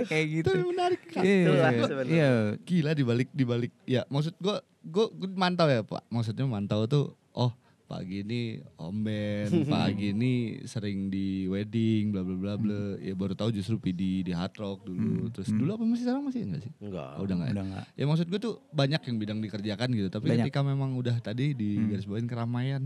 kayak 0.05 0.25
gitu. 0.29 0.53
Itu 0.53 0.61
menarik. 0.69 1.01
Iya, 1.17 1.73
sebenarnya. 1.81 2.13
iya. 2.13 2.31
Gila 2.61 2.91
dibalik 2.93 3.29
dibalik 3.31 3.73
ya 3.83 4.05
maksud 4.05 4.37
gua 4.37 4.61
gua, 4.83 5.09
gua 5.09 5.29
mantau 5.33 5.65
ya 5.65 5.81
Pak. 5.81 6.05
Maksudnya 6.05 6.45
mantau 6.45 6.85
tuh 6.85 7.05
oh 7.33 7.49
pagi 7.91 8.23
ini 8.23 8.41
Om 8.73 8.95
Ben, 9.01 9.49
pagi 9.69 10.07
ini 10.09 10.33
sering 10.63 11.07
di 11.07 11.43
wedding 11.45 12.09
bla 12.09 12.23
bla 12.23 12.35
bla 12.35 12.53
bla. 12.55 12.81
Ya 12.97 13.11
baru 13.11 13.35
tahu 13.35 13.51
justru 13.51 13.75
PD 13.77 14.23
di 14.23 14.31
Hard 14.31 14.55
Rock 14.55 14.87
dulu. 14.87 15.27
Hmm. 15.27 15.31
Terus 15.31 15.51
Hmm. 15.51 15.59
dulu 15.59 15.69
apa 15.73 15.83
masih 15.85 16.03
sekarang 16.03 16.23
masih 16.23 16.41
enggak 16.41 16.61
sih? 16.61 16.71
enggak 16.79 17.09
Oh, 17.11 17.21
udah 17.21 17.35
enggak 17.35 17.47
ya? 17.47 17.53
Udah 17.53 17.65
enggak. 17.65 17.85
Ya 17.91 18.03
maksud 18.05 18.25
gue 18.25 18.39
tuh 18.39 18.53
banyak 18.71 19.01
yang 19.03 19.15
bidang 19.17 19.39
dikerjakan 19.41 19.89
gitu, 19.91 20.07
tapi 20.07 20.25
Banyak. 20.25 20.47
ketika 20.47 20.59
memang 20.63 20.95
udah 20.95 21.15
tadi 21.19 21.51
di 21.51 21.69
Hmm. 21.75 21.87
garis 21.89 22.05
bawain 22.05 22.25
keramaian, 22.25 22.83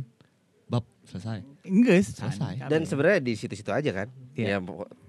bab 0.66 0.82
selesai. 1.04 1.46
Enggak, 1.62 2.02
Selesai. 2.02 2.66
dan 2.66 2.82
sebenarnya 2.84 3.22
di 3.22 3.34
situ-situ 3.36 3.70
aja 3.70 3.92
kan 3.94 4.10
Iya. 4.34 4.58
ya 4.58 4.66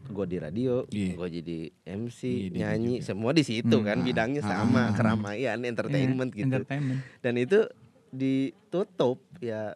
gue 0.07 0.27
di 0.29 0.37
radio 0.37 0.85
Iya. 0.87 1.13
gue 1.17 1.29
jadi 1.35 1.59
MC 1.97 2.21
dia 2.47 2.69
nyanyi 2.69 3.01
juga. 3.01 3.07
semua 3.09 3.31
di 3.33 3.43
situ 3.43 3.73
Hmm. 3.73 3.83
kan 3.83 3.99
bidangnya 3.99 4.39
ah, 4.41 4.49
sama 4.53 4.83
ah, 4.83 4.89
keramaian 4.93 5.57
entertainment 5.59 6.31
Iya, 6.31 6.39
gitu 6.39 6.53
Entertainment. 6.53 7.01
dan 7.19 7.35
itu 7.35 7.59
ditutup 8.13 9.19
ya 9.39 9.73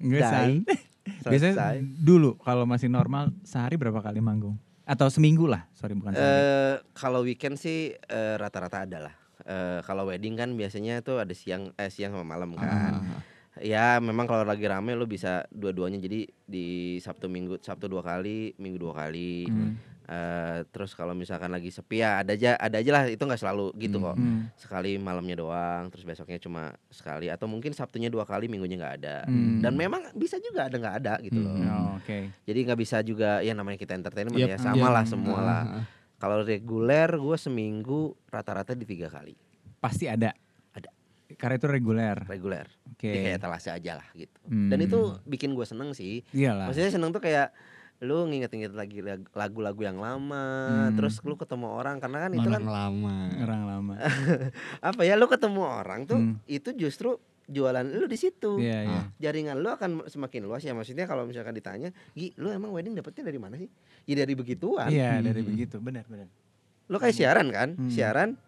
Enggak 0.00 0.20
Die. 0.20 0.28
san. 0.28 0.50
Biasanya 1.32 1.54
dulu 2.00 2.36
kalau 2.40 2.64
masih 2.64 2.88
normal 2.88 3.30
sehari 3.44 3.76
berapa 3.76 4.00
kali 4.00 4.18
manggung? 4.18 4.56
Atau 4.84 5.06
seminggu 5.06 5.46
lah, 5.46 5.68
sorry 5.76 5.94
bukan 5.94 6.16
sehari. 6.16 6.40
Eh, 6.42 6.74
kalau 6.96 7.22
weekend 7.22 7.54
sih 7.54 7.94
eh, 7.94 8.34
rata-rata 8.36 8.82
ada 8.88 8.98
lah 9.06 9.14
Eh, 9.40 9.80
kalau 9.88 10.04
wedding 10.04 10.36
kan 10.36 10.52
biasanya 10.52 11.00
tuh 11.00 11.16
ada 11.16 11.32
siang 11.32 11.72
eh 11.80 11.88
siang 11.88 12.12
sama 12.12 12.28
malam 12.28 12.52
kan 12.54 13.00
Ah, 13.00 13.24
ya 13.56 13.96
memang 13.96 14.28
kalau 14.28 14.44
lagi 14.44 14.68
rame 14.68 14.92
lo 14.92 15.08
bisa 15.08 15.48
dua-duanya 15.48 15.96
jadi 15.96 16.28
di 16.44 16.66
Sabtu 17.00 17.26
Minggu 17.26 17.56
Sabtu 17.56 17.88
dua 17.88 18.04
kali 18.04 18.52
Minggu 18.60 18.76
dua 18.76 18.92
kali 18.92 19.48
Hmm. 19.48 19.80
Eh, 20.10 20.66
terus 20.66 20.90
kalau 20.90 21.14
misalkan 21.14 21.46
lagi 21.48 21.70
sepi 21.70 22.02
ya 22.02 22.18
ada 22.18 22.34
aja 22.34 22.58
ada 22.58 22.76
aja 22.76 22.90
lah 22.90 23.02
itu 23.06 23.20
nggak 23.20 23.38
selalu 23.38 23.70
gitu 23.78 24.02
kok 24.02 24.18
Hmm. 24.18 24.50
sekali 24.56 24.98
malamnya 24.98 25.38
doang 25.38 25.86
terus 25.86 26.02
besoknya 26.02 26.34
cuma 26.36 26.62
sekali 26.88 27.30
atau 27.30 27.46
mungkin 27.46 27.70
sabtunya 27.70 28.10
dua 28.10 28.26
kali 28.26 28.44
minggunya 28.44 28.74
nggak 28.74 28.94
ada 28.96 29.22
Hmm. 29.24 29.62
dan 29.62 29.70
memang 29.72 30.10
bisa 30.12 30.34
juga 30.36 30.66
ada 30.66 30.74
nggak 30.74 30.96
ada 30.98 31.14
gitu 31.20 31.38
loh 31.38 31.54
Hmm. 31.54 31.70
Oh, 31.70 31.90
Oke. 31.96 32.26
jadi 32.42 32.58
nggak 32.60 32.80
bisa 32.80 32.96
juga 33.02 33.38
ya 33.38 33.54
namanya 33.54 33.78
kita 33.78 33.94
entertainment 33.94 34.34
Yep. 34.34 34.48
ya 34.48 34.56
sama 34.58 34.82
Iya. 34.82 34.90
lah 34.90 35.04
semua 35.04 35.36
Ah, 35.36 35.44
lah 35.44 35.62
ah, 35.62 35.74
ah. 35.78 35.84
kalau 36.18 36.42
reguler 36.42 37.10
gue 37.12 37.36
seminggu 37.38 38.00
rata-rata 38.26 38.74
di 38.74 38.82
tiga 38.84 39.06
kali 39.06 39.38
Pasti 39.78 40.04
ada. 40.04 40.34
Ada. 40.70 40.90
Karena 41.32 41.54
itu 41.54 41.64
reguler. 41.64 42.18
reguler 42.26 42.66
Oke. 42.90 43.06
Jadi 43.06 43.18
kayak 43.24 43.38
etalase 43.38 43.70
aja 43.70 43.94
lah 43.94 44.08
gitu 44.12 44.42
Hmm. 44.44 44.66
dan 44.66 44.78
itu 44.80 44.98
bikin 45.24 45.54
gue 45.54 45.62
seneng 45.62 45.94
sih 45.94 46.26
Iyalah. 46.30 46.66
maksudnya 46.66 46.90
seneng 46.90 47.14
tuh 47.14 47.22
kayak 47.22 47.54
lu 48.00 48.24
nginget-nginget 48.24 48.72
lagi 48.72 48.98
lag- 48.98 49.28
lagu-lagu 49.30 49.76
yang 49.78 49.96
lama 49.96 50.46
Hmm. 50.88 50.96
terus 50.96 51.20
lu 51.20 51.34
ketemu 51.34 51.68
orang 51.70 51.96
karena 51.96 52.18
kan 52.18 52.30
itu 52.32 52.42
Orang 52.42 52.54
kan 52.56 52.64
lama. 52.64 53.16
Orang 53.38 53.62
lama. 53.62 53.94
apa 54.88 55.00
ya 55.02 55.14
lu 55.14 55.26
ketemu 55.26 55.60
orang 55.60 56.00
tuh 56.04 56.16
Hmm. 56.16 56.40
itu 56.46 56.72
justru 56.74 57.20
jualan 57.44 57.82
lu 57.84 58.06
di 58.06 58.14
situ 58.14 58.56
Iya, 58.56 58.78
iya. 58.80 58.94
Ah. 58.94 59.04
jaringan 59.18 59.58
lu 59.58 59.68
akan 59.68 60.06
semakin 60.06 60.40
luas 60.42 60.62
ya 60.62 60.70
maksudnya 60.70 61.04
kalau 61.04 61.24
misalkan 61.24 61.52
ditanya 61.52 61.90
Gi 62.10 62.32
lu 62.36 62.48
emang 62.48 62.70
wedding 62.70 62.94
dapetnya 62.94 63.20
dari 63.22 63.36
mana 63.36 63.54
sih 63.54 63.68
ya 64.02 64.14
dari 64.16 64.32
begituan 64.32 64.88
Iya, 64.88 65.20
dari 65.20 65.40
Hmm. 65.40 65.48
begitu. 65.48 65.76
Benar, 65.76 66.06
benar. 66.06 66.28
lu 66.86 66.96
kayak 66.96 67.12
siaran 67.12 67.46
kan 67.48 67.74
Hmm. 67.74 67.86
siaran 67.86 68.38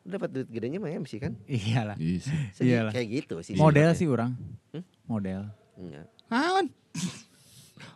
lu 0.00 0.10
dapat 0.10 0.30
duit 0.32 0.48
gedenya 0.48 0.78
mah 0.78 0.88
MC 0.88 1.18
kan 1.18 1.36
Iyalah. 1.44 1.94
Iya 1.94 2.24
Iyalah. 2.56 2.92
kayak 2.96 3.08
gitu 3.12 3.36
sih 3.40 3.52
Model 3.52 3.92
sebenarnya. 3.92 3.94
sih 3.94 4.06
orang. 4.08 4.30
Hmm? 4.72 4.84
Model. 5.04 5.40
Iya. 5.76 6.02
Naon? 6.26 6.66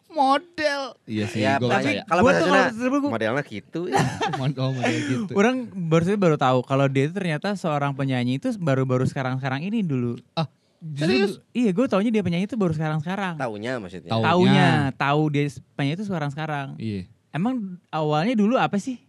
Model. 0.09 0.81
Iya 1.05 1.25
sih, 1.25 1.41
Ya, 1.41 1.57
gua 1.57 1.79
tapi 1.79 2.05
kalau 2.05 2.23
bahasa 2.23 2.41
Sunda 2.43 2.61
gua- 2.93 3.11
modelnya 3.11 3.43
gitu 3.43 3.81
oh, 3.89 4.33
model 4.39 4.69
gitu. 5.03 5.33
Orang 5.33 5.57
baru 5.73 6.17
baru 6.17 6.37
tahu 6.37 6.59
kalau 6.63 6.87
dia 6.87 7.07
itu 7.07 7.15
ternyata 7.15 7.55
seorang 7.55 7.93
penyanyi 7.93 8.37
itu 8.37 8.53
baru-baru 8.57 9.05
sekarang-sekarang 9.05 9.63
ini 9.63 9.81
dulu. 9.81 10.21
Ah, 10.33 10.47
serius? 10.95 11.41
Iya, 11.51 11.71
gue 11.71 11.87
taunya 11.87 12.11
dia 12.11 12.21
penyanyi 12.21 12.45
itu 12.45 12.55
baru 12.55 12.71
sekarang-sekarang. 12.71 13.37
taunya 13.37 13.77
maksudnya 13.77 14.11
Tahu. 14.11 14.23
Taunya, 14.23 14.69
tahu 14.93 15.23
dia 15.29 15.45
penyanyi 15.73 15.97
itu 15.97 16.05
sekarang-sekarang. 16.05 16.77
Iya. 16.77 17.09
Emang 17.31 17.55
awalnya 17.89 18.35
dulu 18.35 18.55
apa 18.57 18.77
sih? 18.77 19.01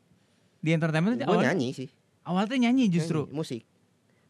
Di 0.58 0.72
entertainment 0.72 1.18
gue 1.18 1.28
awal, 1.28 1.44
nyanyi 1.44 1.76
sih 1.76 1.90
awalnya 2.24 2.56
nyanyi 2.62 2.88
justru. 2.88 3.28
Nyanyi, 3.28 3.36
musik 3.36 3.62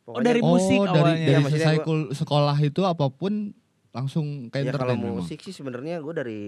Oh, 0.03 0.19
dari 0.19 0.41
oh, 0.41 0.51
musik 0.51 0.75
dari, 0.83 0.99
awalnya. 1.15 1.47
dari 1.47 1.77
gua- 1.77 1.85
kul- 1.85 2.11
sekolah 2.11 2.57
itu 2.59 2.81
apa 2.83 3.07
pun 3.07 3.55
langsung 3.93 4.49
ke 4.49 4.57
ya 4.59 4.73
kalau 4.73 4.97
memang. 4.97 5.21
musik 5.21 5.39
sih 5.39 5.53
sebenarnya 5.53 6.01
gue 6.01 6.13
dari 6.13 6.41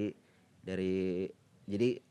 dari 0.60 1.30
jadi 1.64 2.02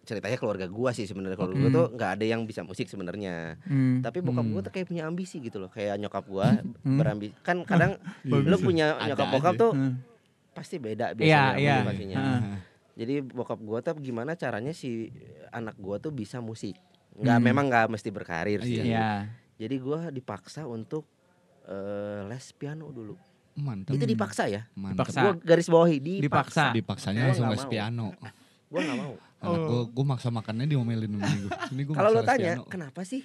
ceritanya 0.00 0.34
keluarga 0.34 0.66
gua 0.66 0.90
sih 0.90 1.04
sebenarnya 1.04 1.36
keluarga 1.36 1.56
gua 1.56 1.68
Hmm. 1.68 1.76
tuh 1.76 1.86
nggak 1.92 2.10
ada 2.16 2.24
yang 2.24 2.42
bisa 2.42 2.62
musik 2.62 2.86
sebenarnya 2.86 3.60
Hmm. 3.60 4.00
tapi 4.00 4.18
bokap 4.20 4.42
Hmm. 4.42 4.52
gua 4.52 4.62
tuh 4.62 4.72
kayak 4.72 4.88
punya 4.88 5.04
ambisi 5.04 5.38
gitu 5.38 5.58
loh 5.58 5.68
kayak 5.68 5.98
nyokap 5.98 6.24
gua 6.24 6.56
Hmm. 6.56 6.96
berambisi 6.96 7.34
kan 7.40 7.62
kadang 7.62 7.98
lu 8.24 8.40
Bagus. 8.42 8.58
punya 8.60 8.96
Ada 8.96 9.06
nyokap 9.08 9.26
aja. 9.26 9.34
bokap 9.36 9.54
tuh 9.56 9.72
Hmm. 9.72 9.94
pasti 10.50 10.76
beda 10.78 11.12
Iya, 11.12 11.14
biasanya 11.14 11.58
iya. 11.58 11.74
motivasinya. 11.76 12.16
Heeh. 12.16 12.58
Jadi 12.96 13.14
bokap 13.22 13.60
gua 13.60 13.78
tuh 13.80 13.94
gimana 13.98 14.32
caranya 14.34 14.72
si 14.72 15.12
anak 15.50 15.76
gua 15.76 15.96
tuh 15.96 16.10
bisa 16.10 16.38
musik. 16.38 16.74
Nggak 17.12 17.36
Hmm. 17.36 17.44
memang 17.44 17.64
nggak 17.66 17.86
mesti 17.88 18.08
berkarir 18.08 18.60
sih. 18.62 18.82
Iya. 18.82 19.30
Jadi 19.56 19.76
gua 19.78 20.08
dipaksa 20.08 20.64
untuk 20.64 21.04
eh, 21.62 22.20
les 22.24 22.46
piano 22.52 22.88
dulu. 22.88 23.14
Mantap. 23.60 23.92
Itu 23.94 24.04
dipaksa 24.04 24.48
ya. 24.48 24.66
Mantap. 24.74 25.06
Dipaksa. 25.06 25.20
Gua 25.20 25.32
garis 25.38 25.68
bawahi 25.68 25.96
Dipaksa. 26.00 26.20
dipaksa. 26.20 26.64
Dipaksanya 26.72 27.20
langsung 27.28 27.46
les 27.52 27.62
mau. 27.62 27.70
piano. 27.70 28.06
Gua 28.66 28.80
nggak 28.80 28.98
mau. 28.98 29.14
Anak 29.40 29.60
gua, 29.64 29.82
gua 29.88 30.04
maksa 30.04 30.28
makannya 30.28 30.68
diomelin 30.68 31.16
sama 31.16 31.28
gue. 31.32 31.52
Ini 31.72 31.82
gua 31.88 31.94
Kalau 31.96 32.10
lo 32.12 32.20
tanya, 32.20 32.60
piano. 32.60 32.68
kenapa 32.68 33.00
sih? 33.08 33.24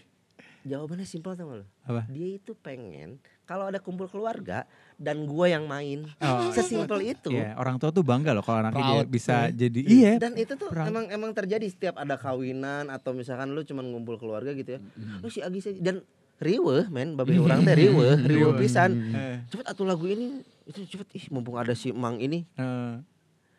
Jawabannya 0.65 1.06
simpel 1.06 1.38
gak 1.38 1.45
lo? 1.45 1.62
Apa? 1.86 2.10
Dia 2.10 2.41
itu 2.41 2.58
pengen 2.58 3.21
kalau 3.45 3.69
ada 3.69 3.78
kumpul 3.78 4.10
keluarga 4.10 4.65
dan 4.98 5.30
gua 5.30 5.45
yang 5.45 5.69
main. 5.69 6.10
Oh. 6.17 6.50
Sesimpel 6.50 7.13
itu. 7.13 7.30
Iya, 7.30 7.54
orang 7.60 7.78
tua 7.78 7.93
tuh 7.93 8.02
bangga 8.02 8.34
loh 8.34 8.41
kalau 8.41 8.65
anaknya 8.65 9.06
jadi- 9.06 9.06
bisa 9.06 9.36
eh. 9.45 9.54
jadi 9.54 9.80
iya. 9.86 10.13
Dan 10.17 10.34
itu 10.34 10.58
tuh 10.58 10.74
Proud. 10.74 10.89
emang 10.89 11.06
emang 11.13 11.32
terjadi 11.38 11.67
setiap 11.69 12.02
ada 12.02 12.17
kawinan 12.17 12.89
atau 12.89 13.13
misalkan 13.13 13.54
lu 13.54 13.62
cuman 13.62 13.86
ngumpul 13.93 14.17
keluarga 14.17 14.58
gitu 14.58 14.74
ya. 14.74 14.80
Hmm. 14.82 15.21
Oh 15.21 15.30
si 15.30 15.45
Agis 15.45 15.69
aja 15.69 15.78
dan 15.84 16.02
riweh 16.38 16.88
men 16.88 17.13
babe 17.13 17.32
orang 17.36 17.62
teh 17.62 17.74
riweh, 17.74 18.15
riweh 18.17 18.52
Riweuh. 18.52 18.58
pisan. 18.58 18.91
Eh, 19.12 19.38
Cepet 19.48 19.65
atuh 19.65 19.84
lagu 19.84 20.04
ini 20.04 20.39
itu 20.63 20.84
cepet 20.86 21.08
ih 21.13 21.26
mumpung 21.30 21.56
ada 21.56 21.71
si 21.71 21.89
Mang 21.89 22.17
ini. 22.17 22.43
eh. 22.54 22.95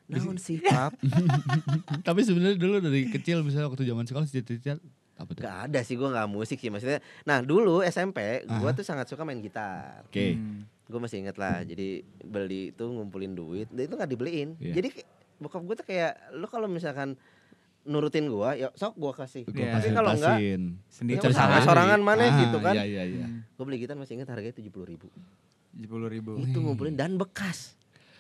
Naon 0.07 0.37
sih 0.37 0.63
pap? 0.67 0.95
Tapi 2.01 2.21
sebenarnya 2.23 2.55
dulu 2.55 2.79
dari 2.79 3.09
kecil 3.09 3.43
misalnya 3.43 3.67
waktu 3.67 3.83
zaman 3.83 4.05
sekolah 4.05 4.23
cita-cita 4.25 4.79
apa 5.17 5.31
tuh? 5.33 5.43
Gak 5.43 5.57
ada 5.67 5.81
sih 5.81 5.95
gua 5.95 6.13
nggak 6.13 6.29
musik 6.29 6.57
sih 6.57 6.69
maksudnya. 6.69 7.03
Nah 7.23 7.41
dulu 7.41 7.83
SMP 7.83 8.47
gua 8.47 8.71
Aha. 8.71 8.77
tuh 8.77 8.85
sangat 8.85 9.07
suka 9.07 9.25
main 9.25 9.41
gitar. 9.41 10.07
Oke. 10.07 10.37
Hmm. 10.37 10.63
Gue 10.87 11.03
masih 11.03 11.19
inget 11.19 11.35
lah. 11.35 11.67
Jadi 11.67 12.07
beli 12.23 12.71
itu 12.71 12.85
ngumpulin 12.85 13.35
duit, 13.35 13.67
dan 13.67 13.83
itu 13.83 13.95
nggak 13.95 14.07
dibeliin. 14.07 14.55
Iya. 14.57 14.79
Jadi 14.79 14.89
bokap 15.37 15.59
gue 15.61 15.75
tuh 15.75 15.83
kayak 15.85 16.13
lu 16.33 16.47
kalau 16.47 16.65
misalkan 16.65 17.19
nurutin 17.87 18.27
gua 18.27 18.53
ya 18.53 18.69
sok 18.73 18.95
gua 18.95 19.13
kasih. 19.13 19.43
Gua 19.45 19.57
Iya. 19.57 19.73
Tapi 19.75 19.89
kalau 19.91 20.11
enggak. 20.13 20.37
Sendiri 20.87 21.17
Ya 21.17 21.31
sendiri. 21.31 21.63
sorangan 21.63 22.01
mana 22.01 22.23
Ah, 22.23 22.37
gitu 22.39 22.59
kan. 22.59 22.75
Iya 22.75 22.85
iya 22.85 23.03
iya. 23.07 23.27
Gue 23.49 23.65
beli 23.65 23.79
gitar 23.79 23.95
masih 23.95 24.15
inget 24.15 24.27
harganya 24.27 24.53
tujuh 24.53 24.69
puluh 24.69 24.87
ribu. 24.87 25.07
Sepuluh 25.73 26.09
ribu. 26.09 26.37
Itu 26.39 26.59
ngumpulin 26.59 26.93
dan 26.93 27.15
bekas. 27.15 27.73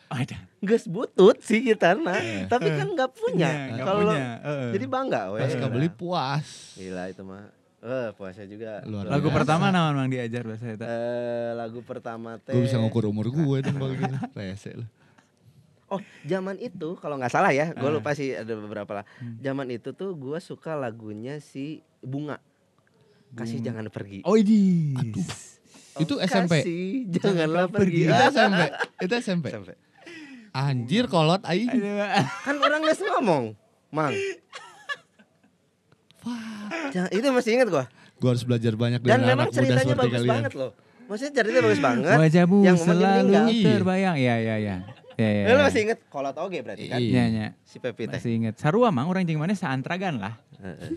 Ada. 0.06 0.38
Ges 0.60 0.86
butut 0.86 1.34
sih 1.40 1.58
gitarnya, 1.60 2.14
Eh. 2.14 2.46
tapi 2.46 2.70
kan 2.70 2.86
nggak 2.86 3.10
punya. 3.12 3.50
Nggak 3.74 3.82
Kalau 3.82 4.00
punya. 4.06 4.28
eh. 4.38 4.70
jadi 4.72 4.86
bangga 4.86 5.22
weh. 5.34 5.42
Pas 5.42 5.54
kebeli 5.56 5.88
puas. 5.90 6.46
Gila 6.74 7.04
itu 7.08 7.22
mah. 7.22 7.50
Eh, 7.76 8.08
puasa 8.14 8.42
juga. 8.44 8.82
Luar 8.82 9.02
lagu 9.04 9.26
biasa. 9.26 9.36
pertama 9.36 9.64
nama 9.68 9.90
mang 9.90 10.06
diajar 10.06 10.42
bahasa 10.42 10.66
eta. 10.68 10.84
Eh, 10.84 11.50
lagu 11.54 11.82
pertama 11.82 12.38
teh. 12.38 12.50
Gue 12.50 12.64
bisa 12.64 12.78
ngukur 12.78 13.04
umur 13.04 13.26
gue 13.26 13.58
dong 13.62 13.78
gitu. 13.92 14.14
Rese 14.32 14.70
lu. 14.74 14.86
Oh, 15.86 16.02
zaman 16.26 16.58
itu 16.58 16.98
kalau 16.98 17.14
nggak 17.14 17.30
salah 17.30 17.54
ya, 17.54 17.70
gue 17.70 17.90
lupa 17.94 18.10
sih 18.10 18.34
ada 18.34 18.58
beberapa 18.58 18.90
lah. 18.90 19.04
Hmm. 19.22 19.38
Zaman 19.38 19.70
itu 19.70 19.94
tuh 19.94 20.18
gue 20.18 20.38
suka 20.42 20.74
lagunya 20.74 21.38
si 21.38 21.78
Bunga. 22.02 22.42
Kasih 23.38 23.62
Bunga. 23.62 23.66
jangan 23.70 23.86
pergi. 23.94 24.18
Oh 24.26 24.34
ini. 24.34 24.98
Aduh. 24.98 25.22
Oh, 25.96 26.00
itu 26.02 26.14
SMP? 26.26 26.66
Kasih 26.66 26.86
janganlah 27.14 27.70
pergi. 27.70 28.02
Itu 28.10 28.22
SMP. 28.34 28.60
Itu 28.98 29.14
SMP. 29.22 29.46
SMP. 29.54 29.70
Anjir 30.66 31.06
kolot 31.06 31.46
aing. 31.46 31.70
Kan 32.42 32.56
orang 32.58 32.80
nggak 32.82 32.98
ngomong, 33.20 33.54
Mang. 33.94 34.10
Jangan, 36.90 37.10
itu 37.14 37.26
masih 37.30 37.50
ingat 37.62 37.68
gua. 37.70 37.84
Gue 38.18 38.28
harus 38.34 38.42
belajar 38.42 38.74
banyak 38.74 39.04
Dan 39.04 39.22
dari 39.22 39.28
memang 39.28 39.46
anak 39.46 39.48
muda 39.52 39.58
ceritanya 39.60 39.94
bagus 39.94 40.16
kalian. 40.18 40.32
banget 40.34 40.52
loh. 40.58 40.70
Maksudnya 41.06 41.32
ceritanya 41.38 41.62
bagus 41.62 41.82
banget. 41.84 42.16
Wajahmu 42.18 42.58
yang 42.64 42.76
selalu 42.80 43.04
meninggal. 43.06 43.46
Terbayang. 43.78 44.16
Iya 44.18 44.34
iya 44.42 44.56
iya. 44.58 44.76
Ya 44.82 45.05
ya. 45.16 45.48
Eh, 45.48 45.52
lu 45.52 45.60
masih 45.60 45.80
inget 45.88 45.98
kolot 46.06 46.36
oge 46.36 46.60
berarti 46.60 46.86
kan? 46.88 47.00
Iya. 47.00 47.08
Iya 47.10 47.24
iya. 47.28 47.48
Si 47.64 47.76
Pepi 47.80 48.06
teh. 48.06 48.20
Masih 48.20 48.32
inget. 48.36 48.54
Sarua 48.60 48.92
mang 48.92 49.08
orang 49.08 49.24
jeung 49.24 49.40
mana 49.40 49.56
saantragan 49.56 50.20
lah. 50.20 50.36
Heeh. 50.56 50.96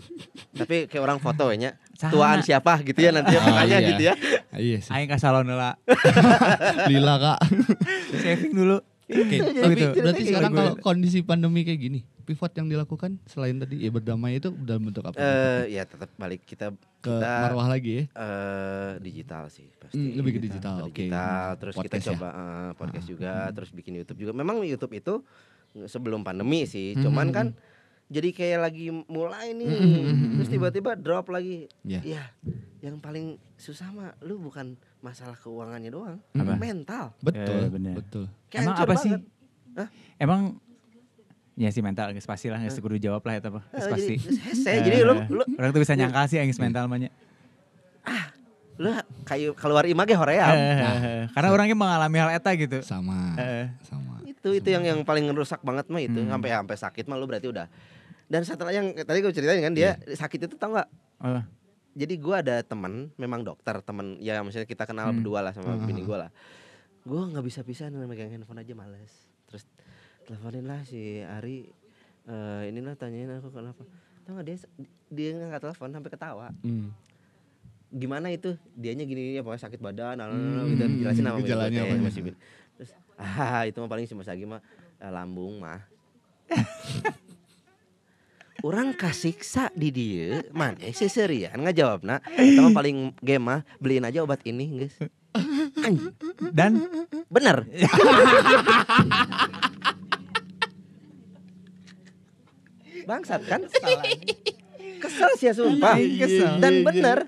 Tapi 0.56 0.76
kayak 0.88 1.02
orang 1.04 1.18
foto 1.20 1.48
nya. 1.52 1.76
Saha. 1.96 2.12
Tuaan 2.12 2.40
siapa 2.40 2.80
gitu 2.80 2.96
ya 2.96 3.12
nanti 3.12 3.36
Oh, 3.36 3.44
makanya 3.44 3.78
iya. 3.80 3.88
gitu 3.92 4.02
ya. 4.04 4.14
Iya 4.56 4.78
sih. 4.80 4.90
Aing 4.92 5.08
ka 5.08 5.16
salon 5.16 5.48
heula. 5.48 5.76
Lila 6.90 7.16
kak. 7.16 7.38
Saving 8.20 8.54
dulu. 8.54 8.78
Oke, 9.10 9.42
Jadi 9.42 9.58
tapi 9.58 9.74
gitu. 9.74 9.98
berarti 9.98 10.22
sekarang 10.22 10.52
kalau 10.54 10.74
kondisi 10.78 11.18
pandemi 11.26 11.66
kayak 11.66 11.82
gini, 11.82 12.06
pivot 12.30 12.52
yang 12.54 12.66
dilakukan 12.66 13.18
selain 13.24 13.58
tadi 13.58 13.82
ya 13.82 13.90
berdamai 13.90 14.38
itu 14.38 14.54
dalam 14.56 14.86
bentuk 14.86 15.02
apa? 15.02 15.18
Eh 15.18 15.74
ya 15.74 15.82
tetap 15.82 16.06
balik 16.14 16.42
kita 16.42 16.70
ke 16.96 17.10
kita 17.10 17.32
marwah 17.42 17.66
lagi 17.66 17.90
ya? 17.92 18.04
eh 18.06 18.90
digital 18.98 19.48
sih 19.48 19.66
pasti. 19.74 19.98
Hmm, 19.98 20.14
lebih 20.14 20.38
ke 20.38 20.40
digital, 20.40 20.74
Ke 20.76 20.84
oke. 20.86 20.94
Digital, 21.02 21.46
terus 21.56 21.74
Podcast 21.74 21.90
kita 21.90 21.98
ya? 21.98 22.06
coba 22.14 22.28
eh, 22.30 22.70
podcast 22.72 23.02
Ah, 23.02 23.10
juga, 23.10 23.32
hmm. 23.42 23.52
terus 23.52 23.70
bikin 23.72 23.92
YouTube 23.96 24.18
juga. 24.20 24.32
Memang 24.32 24.62
YouTube 24.62 24.94
itu 24.94 25.14
sebelum 25.84 26.22
pandemi 26.22 26.62
sih, 26.64 26.94
Hmm, 26.94 27.02
cuman 27.04 27.26
hmm, 27.26 27.34
kan 27.34 27.46
jadi 28.06 28.30
kayak 28.30 28.58
lagi 28.60 28.86
mulai 29.06 29.50
nih, 29.52 29.66
Hmm, 29.66 29.74
hmm, 29.76 29.90
hmm, 29.90 30.06
hmm, 30.06 30.30
terus 30.34 30.46
hmm. 30.46 30.54
tiba-tiba 30.56 30.90
drop 30.94 31.26
lagi. 31.28 31.66
Iya. 31.82 32.00
Ya, 32.04 32.22
yang 32.80 32.96
paling 32.96 33.26
susah 33.54 33.90
mah 33.90 34.14
lu 34.20 34.36
bukan 34.36 34.74
masalah 34.98 35.34
keuangannya 35.34 35.88
doang, 35.88 36.18
Apa? 36.32 36.54
mental. 36.54 37.14
Betul, 37.18 37.60
Ya, 37.60 37.68
bener. 37.68 37.94
betul. 37.96 38.24
Kayak 38.46 38.62
Emang 38.64 38.76
apa 38.78 38.94
sih? 38.96 39.10
banget. 39.10 39.22
Hah? 39.72 39.88
Emang 40.16 40.42
ya 41.60 41.68
sih 41.68 41.78
mental 41.78 42.08
geus 42.10 42.24
pasti 42.24 42.48
lah 42.48 42.56
geus 42.58 42.74
kudu 42.74 42.96
jawab 42.96 43.20
lah 43.20 43.36
eta. 43.36 43.48
Eh, 43.48 43.52
Geus 43.52 43.84
jadi 43.84 43.92
pasti. 43.92 44.14
hese, 44.42 44.72
jadi 44.80 44.96
lu 45.02 45.12
lu 45.28 45.42
orang 45.54 45.70
tuh 45.70 45.80
bisa 45.80 45.92
nyangka 45.92 46.24
sih 46.26 46.40
geus 46.40 46.56
mental 46.58 46.88
mah 46.88 46.96
nya. 46.96 47.12
lu 48.80 48.88
kayu 49.22 49.52
keluar 49.52 49.84
image 49.84 50.16
hoream. 50.16 50.40
Eh, 50.48 51.28
Karena 51.28 51.48
orangnya 51.50 51.76
mengalami 51.76 52.16
hal 52.16 52.30
eta 52.32 52.50
gitu. 52.54 52.80
Sama, 52.80 53.36
Eh, 53.36 53.68
sama. 53.82 54.24
itu 54.24 54.56
itu 54.56 54.68
yang 54.68 54.80
yang 54.80 55.00
paling 55.04 55.28
ngerusak 55.28 55.60
banget 55.60 55.84
mah 55.86 56.00
itu 56.00 56.16
Hmm. 56.18 56.32
sampai 56.32 56.48
sampai 56.50 56.76
sakit 56.78 57.04
mah 57.04 57.14
lu 57.14 57.28
berarti 57.28 57.44
udah 57.46 57.68
dan 58.24 58.40
setelah 58.40 58.72
yang 58.72 58.88
tadi 58.96 59.20
gue 59.20 59.28
ceritain 59.28 59.60
kan 59.60 59.76
dia 59.76 60.00
sakit 60.08 60.48
itu 60.48 60.56
tau 60.56 60.72
nggak 60.72 60.88
oh, 61.20 61.44
jadi 61.92 62.14
gua 62.16 62.40
ada 62.40 62.62
teman 62.62 63.12
memang 63.16 63.42
dokter 63.42 63.76
teman 63.82 64.16
ya 64.16 64.40
misalnya 64.40 64.64
kita 64.64 64.88
kenal 64.88 65.12
Hmm. 65.12 65.20
berdua 65.20 65.42
lah 65.42 65.52
sama 65.52 65.76
Hmm. 65.76 65.84
bini 65.84 66.00
gua 66.00 66.24
lah 66.24 66.30
gue 67.02 67.20
nggak 67.20 67.44
bisa 67.44 67.60
pisah 67.60 67.90
megang 67.90 68.32
handphone 68.32 68.56
aja 68.56 68.72
males 68.72 69.12
terus 69.44 69.68
teleponin 70.24 70.64
lah 70.64 70.80
si 70.82 71.20
Ari 71.20 71.68
eh 72.26 72.62
ini 72.68 72.80
lah 72.80 72.94
tanyain 72.94 73.30
aku 73.32 73.50
kenapa. 73.50 73.82
Tau 74.22 74.36
nggak 74.36 74.46
dia 74.46 74.56
dia 75.08 75.28
nggak 75.34 75.62
telepon 75.62 75.90
sampai 75.90 76.10
ketawa. 76.10 76.48
Hmm. 76.62 76.92
gimana 77.90 78.30
itu? 78.30 78.54
Dianya 78.72 79.02
gini 79.02 79.34
ya 79.34 79.42
pokoknya 79.42 79.66
sakit 79.66 79.82
badan 79.82 80.22
Hmm, 80.22 80.62
gitu 80.70 80.84
jelasin 81.02 81.26
sama 81.26 81.36
bini 81.36 81.42
gua 81.42 81.66
gejalanya 81.66 81.80
apa 81.82 81.94
masih 81.98 82.22
bini. 82.22 82.36
terus 82.78 82.90
ah 83.18 83.66
itu 83.66 83.76
mah 83.76 83.90
paling 83.90 84.06
si 84.06 84.14
Mas 84.14 84.30
Agi 84.30 84.46
mah 84.46 84.62
eh, 84.96 85.10
lambung 85.10 85.58
mah. 85.58 85.82
Orang 88.62 88.92
kasiksa 88.92 89.72
di 89.72 89.88
dia 89.88 90.44
mana 90.52 90.76
sih 90.92 91.08
serian 91.08 91.56
nggak 91.56 91.74
jawab 91.74 92.04
nak 92.04 92.20
sama 92.28 92.70
paling 92.70 93.10
game 93.18 93.42
mah 93.42 93.66
beliin 93.80 94.06
aja 94.06 94.22
obat 94.22 94.38
ini 94.44 94.84
guys. 94.84 94.94
Dan? 96.52 96.78
Bener 97.26 97.64
bangsat 103.02 103.40
kan 103.44 103.60
kesel 104.98 105.30
sih 105.34 105.46
ya 105.46 105.54
sumpah 105.54 105.96
Kesel. 105.96 106.58
dan 106.58 106.72
bener 106.82 107.18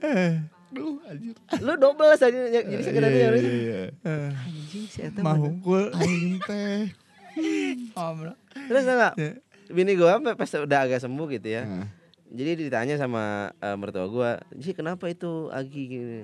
Duh, 0.69 0.97
anjir. 1.05 1.37
lu 1.61 1.77
double 1.77 2.09
aja 2.11 2.33
jadi 2.33 2.65
sekedar 2.81 3.07
Iya, 3.07 3.29
iya, 3.31 3.45
iya. 3.45 3.81
eh, 4.03 4.33
anjing 4.33 4.85
si 4.87 5.05
eta 5.05 5.21
mah. 5.21 5.37
Aing 5.37 6.41
teh. 6.41 6.89
Terus 8.65 8.83
enggak 8.83 9.13
Ya. 9.15 9.31
bini 9.69 9.93
gua 9.93 10.17
sampai 10.17 10.33
pas 10.33 10.49
udah 10.49 10.81
agak 10.83 11.01
sembuh 11.01 11.27
gitu 11.31 11.49
ya 11.51 11.69
jadi 12.33 12.57
ditanya 12.57 12.97
sama 12.97 13.23
eh, 13.55 13.77
mertua 13.77 14.09
gua 14.09 14.31
sih 14.55 14.73
kenapa 14.73 15.05
itu 15.07 15.47
Agi 15.49 15.83
gini 15.87 16.21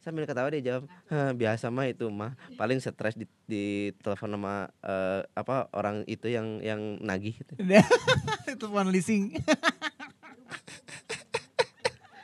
sambil 0.00 0.24
ketawa 0.24 0.48
dia 0.48 0.64
jawab 0.64 0.88
"Hah, 1.06 1.30
biasa 1.30 1.68
mah 1.68 1.84
itu 1.84 2.08
mah 2.08 2.32
paling 2.56 2.80
stres 2.80 3.12
di, 3.12 3.28
di 3.44 3.64
telepon 4.00 4.32
sama 4.32 4.54
eh, 4.80 5.20
apa 5.30 5.68
orang 5.70 6.02
itu 6.06 6.26
yang 6.26 6.58
yang 6.58 6.80
nagih 6.98 7.36
gitu. 7.36 7.52
itu 8.56 8.66
one 8.66 8.88
leasing. 8.88 9.36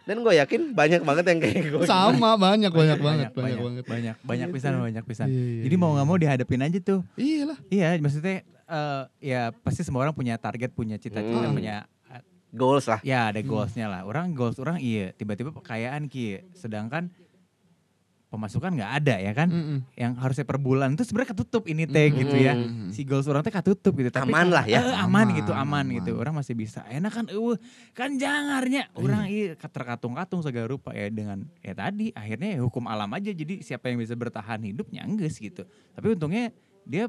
dan 0.06 0.22
gue 0.22 0.34
yakin 0.38 0.70
banyak 0.70 1.02
banget 1.02 1.24
yang 1.26 1.38
kayak 1.42 1.66
gue 1.66 1.82
sama 1.82 2.38
banyak 2.38 2.70
banyak 2.70 2.98
banget, 3.02 3.30
banyak 3.34 3.58
banget. 3.58 3.84
banyak, 3.84 4.14
banyak 4.22 4.48
pisan, 4.54 4.78
banyak 4.78 5.02
pisan. 5.02 5.26
Iya, 5.26 5.34
iya, 5.34 5.62
Jadi 5.66 5.74
mau 5.74 5.90
nggak 5.92 6.06
mau 6.06 6.14
dihadapin 6.14 6.62
aja 6.62 6.78
tuh. 6.78 7.00
Iyalah. 7.18 7.58
Iya, 7.66 7.98
maksudnya 7.98 8.46
eh, 8.46 9.02
ya 9.20 9.50
pasti 9.50 9.82
semua 9.82 10.06
orang 10.06 10.14
punya 10.14 10.38
target, 10.38 10.70
punya 10.70 10.94
cita-cita, 10.94 11.50
Hmm. 11.50 11.58
punya 11.58 11.90
goals 12.52 12.86
lah. 12.86 13.00
Ya 13.02 13.30
ada 13.30 13.40
goalsnya 13.42 13.86
lah. 13.90 14.02
Orang 14.06 14.34
goals 14.36 14.58
orang 14.62 14.78
iya, 14.78 15.10
tiba-tiba 15.14 15.50
kekayaan 15.54 16.06
ki, 16.06 16.52
sedangkan 16.54 17.10
pemasukan 18.26 18.74
nggak 18.74 18.92
ada 19.02 19.14
ya 19.22 19.32
kan? 19.32 19.48
Mm-mm. 19.48 19.78
yang 19.94 20.18
harusnya 20.18 20.42
per 20.42 20.58
bulan 20.58 20.98
itu 20.98 21.06
sebenarnya 21.06 21.30
ketutup 21.30 21.62
ini 21.70 21.86
teh 21.86 22.10
Mm-mm. 22.10 22.20
gitu 22.26 22.36
ya. 22.36 22.52
Si 22.90 23.06
goals 23.06 23.24
orang 23.30 23.46
teh 23.46 23.54
ketutup 23.54 23.94
gitu. 23.96 24.10
Tapi 24.10 24.28
Aman 24.28 24.50
lah 24.50 24.66
ya. 24.66 24.82
Eh, 24.82 24.94
aman, 24.98 25.30
Aman, 25.30 25.38
gitu 25.38 25.52
aman, 25.54 25.86
aman. 25.86 25.96
gitu. 26.02 26.12
orang 26.18 26.34
masih 26.34 26.58
bisa. 26.58 26.82
Enak 26.90 27.12
kan 27.14 27.26
eueuh. 27.30 27.56
Kan 27.94 28.18
jangarnya. 28.18 28.90
Orang 28.98 29.30
iya 29.30 29.54
terkatung-katung 29.54 30.42
segala 30.42 30.66
rupa 30.66 30.90
ya. 30.92 31.06
Dengan 31.08 31.46
ya 31.62 31.72
tadi 31.72 32.10
akhirnya 32.12 32.58
ya 32.58 32.60
hukum 32.66 32.84
alam 32.90 33.08
aja. 33.14 33.30
Jadi 33.30 33.62
siapa 33.62 33.88
yang 33.88 34.02
bisa 34.02 34.18
bertahan 34.18 34.58
hidupnya 34.58 35.06
enggeus 35.06 35.38
gitu. 35.38 35.62
Tapi 35.94 36.06
untungnya 36.18 36.50
dia 36.82 37.06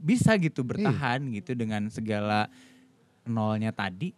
bisa 0.00 0.34
gitu 0.40 0.64
bertahan 0.64 1.20
gitu 1.36 1.52
dengan 1.52 1.92
segala 1.92 2.48
nolnya 3.28 3.70
tadi 3.76 4.16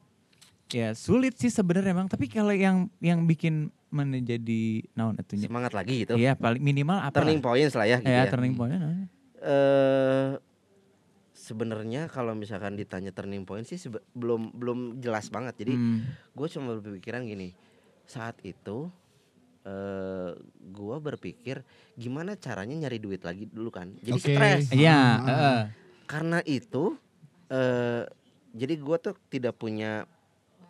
ya 0.72 0.88
sulit 0.92 1.37
sih 1.37 1.48
sebenarnya 1.48 1.92
emang 1.92 2.08
tapi 2.08 2.26
kalau 2.26 2.50
yang 2.50 2.88
yang 2.98 3.22
bikin 3.22 3.68
menjadi 3.92 4.88
naon 4.96 5.20
atunya 5.20 5.44
Semangat 5.46 5.76
lagi 5.76 6.02
gitu. 6.02 6.16
Iya 6.16 6.32
paling 6.32 6.58
minimal 6.58 6.96
apa 6.98 7.20
Turning 7.20 7.44
points 7.44 7.76
lah 7.76 7.85
ya 7.85 8.00
gitu 8.00 8.08
ya, 8.08 8.24
ya. 8.24 8.30
turning 8.32 8.56
point 8.56 8.72
naon? 8.72 9.04
eh 9.38 10.32
sebenarnya 11.32 12.06
kalau 12.06 12.32
misalkan 12.32 12.78
ditanya 12.78 13.11
turning 13.11 13.42
point 13.42 13.66
sih 13.66 13.76
belum 14.14 14.54
belum 14.54 14.78
jelas 14.98 15.28
banget. 15.28 15.61
Jadi 15.61 15.74
Hmm. 15.74 16.00
gue 16.32 16.46
cuma 16.48 16.78
berpikiran 16.78 17.20
gini, 17.22 17.52
saat 18.04 18.38
itu 18.40 18.88
eh 19.62 20.30
gue 20.64 20.96
berpikir 20.98 21.62
gimana 21.94 22.35
caranya 22.35 22.74
nyari 22.74 22.98
duit 22.98 23.22
lagi 23.22 23.46
dulu 23.46 23.70
kan. 23.70 23.92
Jadi 24.00 24.18
Oke. 24.18 24.32
stres. 24.32 24.62
Iya, 24.72 24.90
Ah, 24.90 25.02
ah. 25.04 25.18
heeh. 25.20 25.61
Karena 26.06 26.38
itu 26.42 26.96
eh 27.48 28.08
jadi 28.52 28.74
gue 28.74 28.96
tuh 29.00 29.14
tidak 29.28 29.56
punya 29.56 30.06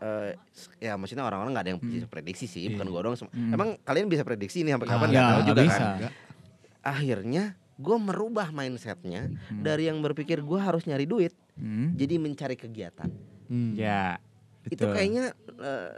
eh 0.02 0.34
ya 0.80 0.98
maksudnya 0.98 1.22
orang-orang 1.22 1.54
nggak 1.54 1.64
ada 1.64 1.70
yang 1.70 1.80
Hmm. 1.80 1.92
bisa 1.92 2.06
prediksi 2.06 2.44
sih, 2.44 2.66
bukan 2.68 2.82
Iya. 2.82 2.92
gue 2.92 3.00
doang. 3.00 3.16
Hmm. 3.22 3.52
Emang 3.52 3.68
kalian 3.80 4.06
bisa 4.06 4.22
prediksi 4.22 4.60
ini 4.60 4.70
sampai 4.70 4.86
Ah, 4.86 4.92
kapan 4.92 5.06
ya, 5.06 5.12
nggak 5.12 5.22
tahu 5.22 5.30
nggak 5.32 5.48
juga 5.48 5.62
bisa. 5.62 5.78
kan. 5.78 5.94
Enggak. 5.96 6.12
Akhirnya 6.82 7.44
gue 7.74 7.96
merubah 7.96 8.48
mindsetnya 8.50 9.22
Hmm. 9.30 9.62
dari 9.62 9.86
yang 9.86 9.98
berpikir 9.98 10.38
gue 10.40 10.58
harus 10.58 10.82
nyari 10.84 11.02
duit 11.04 11.34
Hmm. 11.54 11.94
jadi 11.94 12.14
mencari 12.16 12.54
kegiatan 12.54 13.10
Hmm. 13.46 13.74
Ya, 13.74 14.18
itu 14.64 14.78
betul. 14.78 14.92
kayaknya 14.92 15.24
eh, 15.56 15.90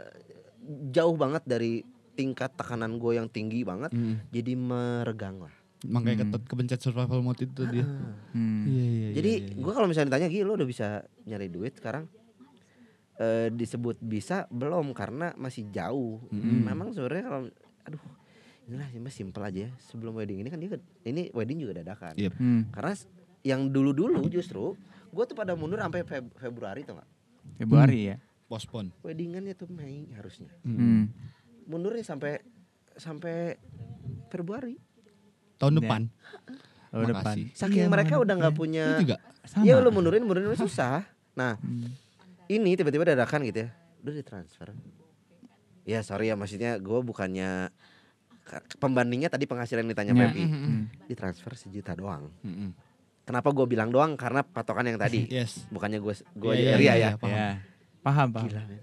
jauh 0.87 1.13
banget 1.13 1.43
dari 1.43 1.81
tingkat 2.11 2.53
tekanan 2.53 2.95
gue 2.95 3.11
yang 3.13 3.27
tinggi 3.27 3.61
banget 3.61 3.91
Mm. 3.91 4.15
jadi 4.29 4.51
meregang 4.55 5.37
lah 5.39 5.53
Makanya 5.83 6.15
Hmm. 6.17 6.31
ketet 6.31 6.43
kepencet 6.47 6.79
survival 6.81 7.21
mode 7.21 7.37
itu 7.39 7.61
dia. 7.67 7.85
Hmm. 8.31 8.65
Iya, 8.65 8.85
iya, 8.87 9.09
jadi 9.13 9.31
iya, 9.37 9.45
iya. 9.45 9.55
gue 9.55 9.69
kalau 9.69 9.85
misalnya 9.85 10.09
ditanya 10.09 10.27
gini 10.27 10.41
lo 10.41 10.55
udah 10.55 10.65
bisa 10.65 10.87
nyari 11.21 11.47
duit 11.47 11.75
sekarang 11.75 12.09
Eh, 13.15 13.47
disebut 13.47 13.95
bisa 13.97 14.43
belum 14.49 14.91
karena 14.91 15.31
masih 15.35 15.71
jauh 15.71 16.19
Mm-mm. 16.27 16.67
memang 16.67 16.91
sebenarnya 16.91 17.23
kalau 17.23 17.41
aduh 17.81 18.03
inilah 18.65 18.91
cuma 18.91 19.07
simple 19.07 19.39
aja 19.39 19.59
ya. 19.61 19.71
sebelum 19.79 20.11
wedding 20.13 20.43
ini 20.43 20.49
kan 20.49 20.59
dia 20.59 20.75
ini 21.01 21.31
wedding 21.31 21.55
juga 21.57 21.79
dadakan 21.79 22.11
Yep. 22.13 22.33
Hmm. 22.35 22.67
karena 22.69 22.91
yang 23.41 23.71
dulu-dulu 23.71 24.19
justru 24.27 24.75
gue 25.07 25.23
tuh 25.23 25.31
pada 25.31 25.55
mundur 25.55 25.79
sampai 25.79 26.03
Feb- 26.03 26.35
Februari 26.35 26.83
tuh 26.83 26.99
nggak 26.99 27.09
Februari 27.55 27.99
ya. 28.11 28.15
Postpone. 28.45 28.91
weddingannya 28.99 29.55
tuh 29.55 29.71
Mei 29.71 30.11
harusnya 30.11 30.51
Hmm. 30.61 31.07
mundurnya 31.65 32.03
sampai 32.03 32.43
sampai 32.93 33.55
Februari. 34.27 34.75
Tahun 35.55 35.71
Ya. 35.71 35.79
depan. 35.79 36.01
Tahun 36.89 37.05
depan. 37.07 37.23
Makasih. 37.31 37.47
Saking 37.53 37.81
Iya, 37.81 37.89
mereka 37.89 38.13
udah 38.17 38.33
nggak 38.35 38.51
iya. 38.51 38.59
punya. 38.59 38.85
Juga. 38.99 39.17
Sama. 39.41 39.63
Ya 39.63 39.79
lu 39.79 39.87
mundurin 39.87 40.19
mundurin 40.21 40.51
susah. 40.53 41.07
Nah 41.31 41.55
Hmm. 41.57 41.95
Ini 42.47 42.73
tiba-tiba 42.73 43.03
dadakan 43.07 43.41
gitu 43.43 43.65
ya. 43.65 43.69
Udah 43.99 44.13
ditransfer. 44.13 44.69
Ya 45.83 46.01
sorry 46.01 46.27
ya 46.27 46.35
maksudnya 46.35 46.77
gue 46.77 46.99
bukannya 46.99 47.69
ka- 48.41 48.65
pembandingnya 48.75 49.27
tadi 49.27 49.45
penghasilan 49.45 49.81
yang 49.81 49.91
ditanya 49.91 50.13
Ya. 50.13 50.21
Pepi 50.27 50.43
Hmm. 50.43 50.81
ditransfer 51.05 51.53
sejuta 51.55 51.93
doang. 51.93 52.29
Mm-mm. 52.41 52.73
Kenapa 53.21 53.49
gue 53.49 53.65
bilang 53.65 53.89
doang? 53.89 54.13
Karena 54.13 54.41
patokan 54.41 54.85
yang 54.85 54.97
tadi. 54.97 55.25
Yes. 55.27 55.65
Bukannya 55.67 55.97
gue 55.97 56.13
gue 56.31 56.53
iya, 56.55 56.73
ria 56.75 56.85
iya, 56.85 56.93
ya. 56.93 56.97
iya. 56.97 57.09
Paham. 57.15 57.31
Ya. 57.31 57.49
Paham, 58.01 58.27
paham. 58.29 58.47
Gila 58.47 58.63
men. 58.65 58.81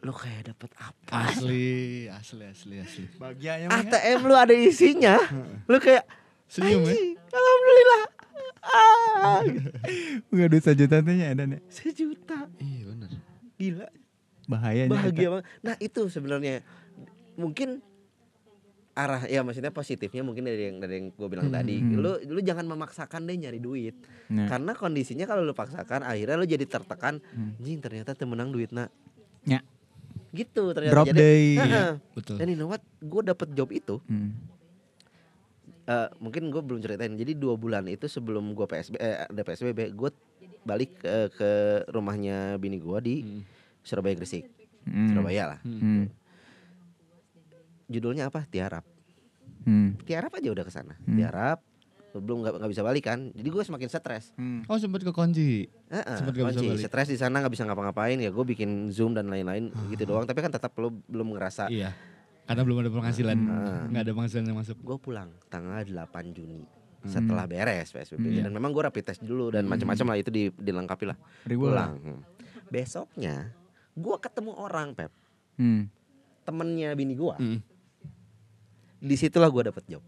Lu 0.00 0.12
kayak 0.12 0.42
dapet 0.48 0.70
apa? 0.76 1.28
Asli, 1.28 2.08
asli, 2.08 2.44
asli, 2.46 2.74
asli. 2.78 3.04
Bahagianya 3.14 3.68
ATM 3.68 4.20
lu 4.22 4.32
ada 4.32 4.54
isinya. 4.54 5.18
lu 5.70 5.76
kayak 5.76 6.06
Senyum 6.46 6.82
ya? 6.82 6.90
"Anjing, 6.90 7.14
Alhamdulillah. 7.30 8.02
Ah, 8.62 9.40
Enggak 10.28 10.48
duit 10.48 10.62
sejuta 10.62 10.96
teh 10.98 11.14
nya 11.14 11.30
ada 11.30 11.44
nih. 11.44 11.60
sejuta. 11.66 12.44
Iya 12.56 12.82
benar. 12.86 13.10
Gila. 13.56 13.88
Bahayanya. 14.46 14.90
bahagia 14.90 15.28
banget. 15.30 15.46
Nah 15.60 15.74
itu 15.78 16.02
sebenarnya 16.06 16.60
mungkin 17.34 17.80
arah 18.92 19.22
ya 19.24 19.40
maksudnya 19.40 19.70
positifnya 19.70 20.20
mungkin 20.20 20.44
dari 20.44 20.66
yang 20.66 20.76
dari 20.76 20.94
yang 20.98 21.06
gue 21.10 21.28
bilang 21.28 21.46
Hmm, 21.46 21.56
tadi. 21.56 21.76
hmm. 21.78 21.94
Lu 21.94 22.12
lu 22.26 22.40
jangan 22.40 22.66
memaksakan 22.66 23.24
deh 23.24 23.36
nyari 23.38 23.56
duit. 23.56 23.94
Nah. 24.28 24.44
Karena 24.46 24.72
kondisinya 24.72 25.24
kalau 25.24 25.40
lu 25.40 25.52
paksakan 25.52 26.02
akhirnya 26.02 26.36
lu 26.36 26.44
jadi 26.44 26.66
tertekan. 26.66 27.22
Hmm. 27.30 27.54
Anjing 27.56 27.80
ternyata 27.80 28.12
temenang 28.12 28.50
duit 28.50 28.68
nak. 28.70 28.90
Ya. 29.42 29.62
Gitu 30.30 30.74
ternyata. 30.74 30.92
Drop 30.92 31.06
jadi, 31.06 31.16
day. 31.16 31.44
Heeh. 31.56 31.90
Betul. 32.12 32.36
Dan 32.36 32.46
you 32.46 32.58
know 32.58 32.68
what? 32.68 32.82
Gue 32.98 33.22
dapet 33.22 33.48
job 33.50 33.70
itu. 33.70 34.02
Hmm. 34.04 34.36
Eh, 35.90 36.08
mungkin 36.16 36.48
gue 36.48 36.60
belum 36.60 36.78
ceritain. 36.78 37.10
Jadi 37.12 37.34
dua 37.34 37.54
bulan 37.54 37.84
itu 37.86 38.06
sebelum 38.06 38.52
gue 38.52 38.64
PSB, 38.64 38.94
eh, 38.94 39.26
ada 39.26 39.42
PSBB, 39.42 39.90
gue 39.90 40.10
balik 40.62 41.02
eh, 41.02 41.26
ke 41.28 41.50
rumahnya 41.88 42.54
bini 42.56 42.78
gue 42.78 42.98
di 43.00 43.16
Hmm. 43.18 43.42
Surabaya 43.80 44.14
Gresik, 44.14 44.46
Hmm. 44.82 45.10
Surabaya 45.10 45.42
lah. 45.48 45.60
Hmm. 45.62 46.06
Judulnya 47.86 48.28
apa? 48.28 48.46
Tiarap. 48.46 48.86
Hmm. 49.60 49.92
tiarap 50.00 50.32
aja 50.32 50.48
udah 50.48 50.64
ke 50.64 50.72
sana 50.72 50.96
Hmm. 50.98 51.20
tiarap 51.20 51.60
belum 52.12 52.40
nggak 52.40 52.54
nggak 52.56 52.70
bisa 52.70 52.80
balik 52.80 53.04
kan 53.04 53.28
jadi 53.30 53.44
gue 53.44 53.60
semakin 53.60 53.86
stres 53.86 54.32
Hmm. 54.32 54.64
Oh 54.66 54.74
sempat 54.74 54.98
ke 54.98 55.12
kunci. 55.12 55.68
Heeh, 55.86 56.16
Sempet 56.16 56.32
nggak 56.32 56.48
bisa 56.48 56.58
kunci. 56.58 56.70
balik. 56.74 56.88
stres 56.88 57.06
di 57.06 57.14
sana 57.14 57.38
nggak 57.38 57.52
bisa 57.52 57.62
ngapa-ngapain 57.62 58.16
ya 58.16 58.32
gue 58.32 58.44
bikin 58.46 58.88
zoom 58.88 59.12
dan 59.12 59.28
lain-lain 59.28 59.68
gitu 59.86 60.02
Ah. 60.02 60.08
doang 60.08 60.24
tapi 60.24 60.40
kan 60.40 60.48
tetap 60.48 60.72
lo 60.74 60.96
belum 61.04 61.28
ngerasa 61.30 61.68
Iya. 61.68 61.92
Karena 62.50 62.62
belum 62.66 62.78
ada 62.82 62.90
penghasilan. 62.90 63.38
Hmm. 63.38 63.82
Nggak 63.88 64.02
ada 64.02 64.12
penghasilan 64.12 64.44
yang 64.44 64.58
masuk. 64.58 64.76
gue 64.76 64.96
pulang 64.98 65.30
tanggal 65.46 65.78
8 65.80 65.94
Juni 66.32 66.66
setelah 67.00 67.46
beres 67.46 67.88
PSBB 67.88 68.20
Hmm. 68.20 68.28
Iya. 68.28 68.42
dan 68.44 68.52
memang 68.52 68.70
gue 68.70 68.82
rapid 68.82 69.04
test 69.06 69.22
dulu 69.22 69.48
dan 69.48 69.64
Hmm. 69.64 69.72
macam-macam 69.72 70.04
lah 70.04 70.16
itu 70.18 70.28
di, 70.28 70.42
dilengkapi 70.52 71.04
lah 71.06 71.16
Ribu 71.42 71.64
lah. 71.64 71.88
pulang 71.88 71.92
Hmm. 71.96 72.20
besoknya 72.68 73.54
gue 73.90 74.16
ketemu 74.18 74.52
orang 74.52 74.92
pep 74.92 75.08
Hmm. 75.56 75.88
temennya 76.42 76.92
bini 76.92 77.14
gue 77.14 77.32
Mm. 77.34 77.58
di 79.00 79.14
situlah 79.14 79.48
gue 79.48 79.62
dapet 79.64 79.84
job 79.86 80.04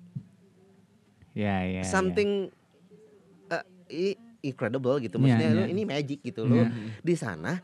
Ya, 1.33 1.65
ya. 1.65 1.81
ya. 1.81 1.83
something 1.83 2.53
uh, 3.49 3.65
i- 3.89 4.21
incredible 4.43 5.01
gitu 5.01 5.17
Iya, 5.17 5.23
maksudnya 5.23 5.49
iya. 5.49 5.57
lu 5.57 5.65
ini 5.65 5.83
magic 5.87 6.21
gitu 6.21 6.45
lo 6.45 6.61
Iya. 6.61 6.69
di 7.01 7.15
sana 7.15 7.57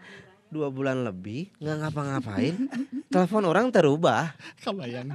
dua 0.49 0.69
bulan 0.69 1.03
lebih 1.03 1.53
nggak 1.57 1.77
ngapa-ngapain 1.79 2.55
telepon 3.07 3.45
orang 3.45 3.69
terubah 3.69 4.33
Kebayang. 4.59 5.13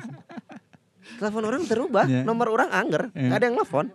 telepon 1.15 1.43
orang 1.43 1.63
terubah 1.63 2.05
Iya. 2.05 2.21
nomor 2.23 2.49
orang 2.49 2.69
angger 2.69 3.09
Iya. 3.09 3.21
nggak 3.23 3.37
ada 3.37 3.45
yang 3.45 3.57
telepon 3.57 3.85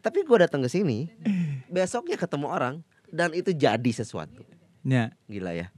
tapi 0.00 0.18
gue 0.20 0.38
datang 0.38 0.60
ke 0.60 0.68
sini 0.68 1.12
besoknya 1.66 2.16
ketemu 2.16 2.46
orang 2.46 2.74
dan 3.06 3.30
itu 3.32 3.50
jadi 3.50 3.90
sesuatu 3.92 4.42
Ya, 4.82 5.14
gila 5.24 5.52
ya 5.52 5.70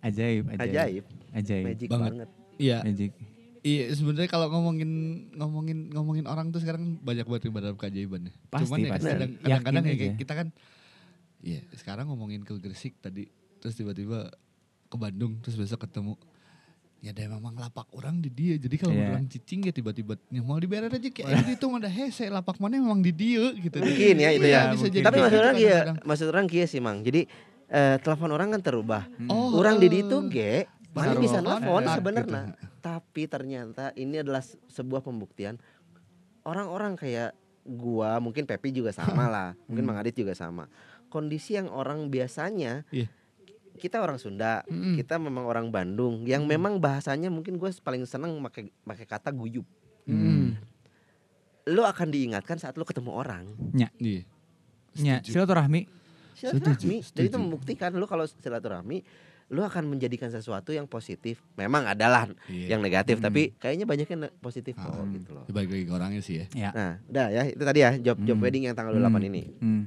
ajaib, 0.00 0.48
ajaib. 0.48 0.58
ajaib 0.58 1.04
Ajaib. 1.32 1.64
magic 1.64 1.88
Banget. 1.88 2.12
banget 2.12 2.28
Iya. 2.54 2.78
Magic. 2.82 3.10
Iya 3.60 3.84
sebenarnya 3.92 4.28
kalau 4.28 4.46
ngomongin 4.48 4.90
ngomongin 5.32 5.78
ngomongin 5.88 6.26
orang 6.26 6.50
tuh 6.50 6.58
sekarang 6.58 6.98
banyak 6.98 7.22
banget 7.22 7.42
yang 7.46 7.54
berharap 7.54 7.76
keajaiban 7.76 8.20
ya. 8.26 8.32
Pasti, 8.48 8.66
Cuman 8.66 8.78
ya 8.78 8.90
pasti. 8.92 9.08
kadang 9.08 9.30
kadang-kadang 9.40 9.82
ya 9.84 9.94
kayak 9.96 10.14
kita 10.16 10.32
kan 10.34 10.48
Iya, 11.42 11.66
sekarang 11.72 12.06
ngomongin 12.06 12.40
ke 12.40 12.54
Gresik 12.56 12.94
tadi 12.96 13.26
terus 13.58 13.74
tiba-tiba 13.74 14.30
ke 14.84 14.96
Bandung 14.96 15.38
terus 15.38 15.54
besok 15.54 15.82
ketemu. 15.82 16.14
Ya 16.98 17.10
ada 17.10 17.26
memang 17.28 17.50
lapak 17.52 17.90
orang 17.90 18.18
di 18.18 18.30
dia. 18.30 18.54
Jadi 18.54 18.78
kalau 18.78 18.94
Iya. 18.94 19.10
orang 19.10 19.26
cicing 19.26 19.66
ya 19.66 19.72
tiba-tiba 19.72 20.14
ya 20.28 20.38
mau 20.40 20.54
dibayar 20.54 20.86
aja 20.86 21.02
kayak 21.02 21.26
gitu 21.50 21.66
mah 21.66 21.82
ada 21.82 21.90
hese 21.90 22.30
lapak 22.30 22.62
mana 22.62 22.78
memang 22.78 23.02
di 23.02 23.10
dia 23.10 23.50
gitu. 23.52 23.74
Mungkin 23.76 24.14
ya 24.16 24.30
itu 24.30 24.46
Iya, 24.46 24.60
ya. 24.60 24.70
bisa 24.70 24.86
jadi 24.86 25.02
tapi 25.02 25.18
maksud 25.18 25.26
gitu 25.28 25.42
orang 25.42 25.56
ya 25.56 25.66
kadang-kadang. 25.82 25.96
maksud 26.06 26.26
orang 26.28 26.46
kia 26.46 26.64
sih 26.64 26.78
mang. 26.78 27.02
Jadi 27.02 27.26
eh, 27.68 27.96
telepon 27.98 28.30
orang 28.30 28.48
kan 28.52 28.62
terubah. 28.62 29.02
Oh, 29.26 29.58
orang 29.58 29.82
di 29.82 29.90
eh. 29.90 29.98
itu 30.00 30.16
ge 30.28 30.54
mana 30.92 31.16
bisa 31.16 31.40
nelfon 31.40 31.82
gitu. 31.82 31.90
sebenarnya. 31.92 32.42
tapi 32.78 33.22
ternyata 33.24 33.90
ini 33.96 34.20
adalah 34.20 34.38
se- 34.40 34.58
sebuah 34.68 35.00
pembuktian. 35.00 35.58
Orang-orang 36.42 36.94
kayak 36.94 37.34
gua 37.64 38.18
mungkin 38.18 38.42
Pepi 38.42 38.70
juga 38.70 38.90
sama 38.90 39.26
lah. 39.34 39.48
Mungkin 39.66 39.82
Mang 39.82 39.96
Adit 39.96 40.14
juga 40.14 40.34
sama 40.34 40.70
kondisi 41.12 41.54
yang 41.54 41.68
orang 41.68 42.08
biasanya 42.08 42.88
Iya. 42.88 43.12
kita 43.74 44.00
orang 44.00 44.16
Sunda 44.16 44.64
Mm-mm. 44.64 44.96
kita 44.96 45.16
memang 45.16 45.44
orang 45.44 45.68
Bandung 45.68 46.24
yang 46.24 46.44
memang 46.44 46.78
bahasanya 46.78 47.28
mungkin 47.28 47.54
gue 47.54 47.68
paling 47.78 48.02
seneng 48.02 48.40
pakai 48.40 48.72
pakai 48.80 49.04
kata 49.04 49.28
guyup 49.30 49.68
Hmm. 50.02 50.58
lo 51.64 51.84
akan 51.84 52.08
diingatkan 52.08 52.56
saat 52.56 52.74
lo 52.74 52.82
ketemu 52.82 53.12
orang 53.12 53.44
Iya. 53.70 54.24
Ya, 54.94 55.16
silaturahmi. 55.20 55.86
silaturahmi 56.34 56.96
Setuju, 57.00 57.14
dan 57.14 57.22
itu 57.24 57.36
membuktikan 57.38 57.90
lo 57.92 58.04
kalau 58.04 58.24
silaturahmi 58.24 59.04
lu 59.48 59.60
akan 59.60 59.84
menjadikan 59.86 60.26
sesuatu 60.26 60.72
yang 60.72 60.84
positif. 60.86 61.44
Memang 61.54 61.84
adalah 61.86 62.24
Iya. 62.46 62.72
yang 62.72 62.80
negatif, 62.80 63.20
Hmm. 63.20 63.26
tapi 63.26 63.52
kayaknya 63.54 63.84
banyaknya 63.84 64.16
ne- 64.18 64.34
positif 64.34 64.72
kok 64.74 64.88
Ah. 64.88 65.04
gitu 65.06 65.30
loh. 65.30 65.44
Ke 65.44 65.92
orangnya 65.92 66.18
sih 66.18 66.40
ya. 66.40 66.46
Ya. 66.52 66.70
Nah, 66.72 66.92
udah 67.04 67.26
ya 67.30 67.42
itu 67.46 67.60
tadi 67.60 67.78
ya 67.78 67.90
job 67.94 68.16
job 68.18 68.36
Hmm. 68.36 68.42
wedding 68.42 68.64
yang 68.64 68.74
tanggal 68.74 68.90
28 68.90 69.12
Hmm. 69.14 69.28
ini. 69.28 69.42
Hmm. 69.54 69.82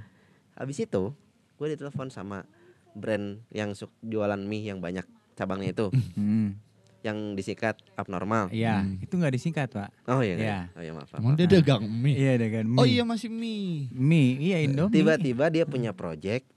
Habis 0.55 0.81
itu 0.81 1.11
gue 1.55 1.67
ditelepon 1.69 2.07
sama 2.07 2.43
brand 2.91 3.43
yang 3.49 3.71
jualan 4.01 4.39
mie 4.39 4.65
yang 4.65 4.79
banyak 4.79 5.03
cabangnya 5.35 5.71
itu, 5.71 5.87
Hmm. 6.15 6.55
yang 7.01 7.35
disikat 7.35 7.75
abnormal. 7.93 8.47
Iya, 8.49 8.81
Hmm. 8.81 8.97
itu 8.97 9.13
nggak 9.13 9.33
disingkat 9.35 9.67
pak. 9.69 9.91
Oh 10.07 10.19
iya, 10.19 10.35
Iya. 10.35 10.59
oh 10.71 10.81
iya 10.81 10.91
maaf. 10.91 11.11
maaf. 11.11 11.19
Emang 11.19 11.35
dia 11.35 11.45
dagang 11.45 11.83
mie. 11.83 12.15
Iya 12.15 12.33
dengan 12.39 12.65
mie. 12.65 12.79
Oh 12.79 12.87
iya 12.87 13.03
masih 13.03 13.27
mie. 13.27 13.91
Mie, 13.91 14.39
iya 14.41 14.57
Indomie. 14.59 14.95
Tiba-tiba 14.95 15.45
dia 15.49 15.63
punya 15.63 15.91
project 15.91 16.47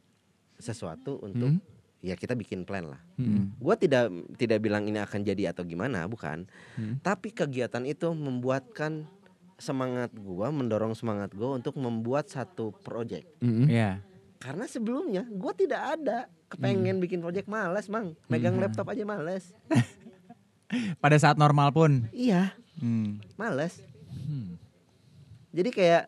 sesuatu 0.57 1.19
untuk 1.21 1.53
Hmm? 1.53 1.63
ya 1.99 2.15
kita 2.15 2.33
bikin 2.33 2.63
plan 2.63 2.87
lah. 2.87 3.03
Hmm. 3.19 3.51
Gua 3.59 3.75
tidak 3.75 4.07
tidak 4.35 4.59
bilang 4.59 4.87
ini 4.87 4.97
akan 4.97 5.21
jadi 5.21 5.51
atau 5.51 5.63
gimana, 5.63 6.07
bukan. 6.07 6.47
Hmm. 6.75 6.99
Tapi 6.99 7.31
kegiatan 7.31 7.83
itu 7.83 8.07
membuatkan 8.09 9.11
semangat 9.59 10.15
gua, 10.15 10.49
mendorong 10.49 10.95
semangat 10.95 11.35
gua 11.35 11.59
untuk 11.59 11.75
membuat 11.77 12.31
satu 12.31 12.71
project. 12.81 13.27
Mm-mm. 13.43 13.67
Iya. 13.67 13.99
Karena 14.39 14.65
sebelumnya 14.65 15.27
gua 15.27 15.51
tidak 15.51 15.99
ada 15.99 16.31
kepengen 16.47 17.03
bikin 17.03 17.19
project 17.19 17.45
males, 17.45 17.91
Mang. 17.91 18.15
Megang 18.27 18.55
Hmm. 18.57 18.63
laptop 18.65 18.87
aja 18.89 19.03
males. 19.03 19.51
Pada 21.03 21.19
saat 21.19 21.35
normal 21.35 21.75
pun. 21.75 22.07
Iya, 22.15 22.55
Hmm. 22.79 23.19
males. 23.35 23.83
Hmm. 24.09 24.55
Jadi 25.51 25.71
kayak 25.75 26.05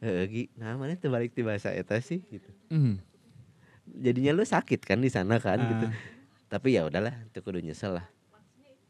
eh 0.00 0.48
namanya 0.56 0.96
terbalik 0.96 1.32
di 1.32 1.44
bahasa 1.44 1.68
eta 1.68 2.00
sih 2.00 2.24
gitu. 2.26 2.48
Hmm. 2.72 2.96
Jadinya 3.86 4.32
lu 4.32 4.44
sakit 4.44 4.80
kan 4.80 4.98
di 4.98 5.12
sana 5.12 5.36
kan 5.36 5.60
gitu. 5.60 5.86
Ah. 5.88 5.94
Tapi 6.46 6.78
ya 6.78 6.86
udahlah, 6.86 7.12
itu 7.26 7.38
kudu 7.42 7.58
nyesel 7.58 7.98
lah. 7.98 8.06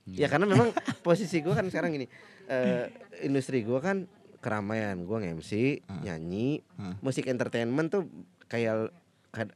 Ya 0.06 0.30
karena 0.30 0.46
memang 0.46 0.70
posisi 1.06 1.42
gua 1.42 1.58
kan 1.58 1.66
sekarang 1.66 1.90
gini, 1.92 2.06
eh, 2.46 2.86
industri 3.20 3.66
gua 3.66 3.82
kan 3.82 4.06
keramaian, 4.38 5.02
gua 5.02 5.18
nge-MC, 5.18 5.82
Ah. 5.84 5.98
nyanyi, 6.00 6.62
Ah. 6.78 6.94
musik 7.02 7.26
entertainment 7.26 7.90
tuh 7.90 8.06
kayak 8.46 8.94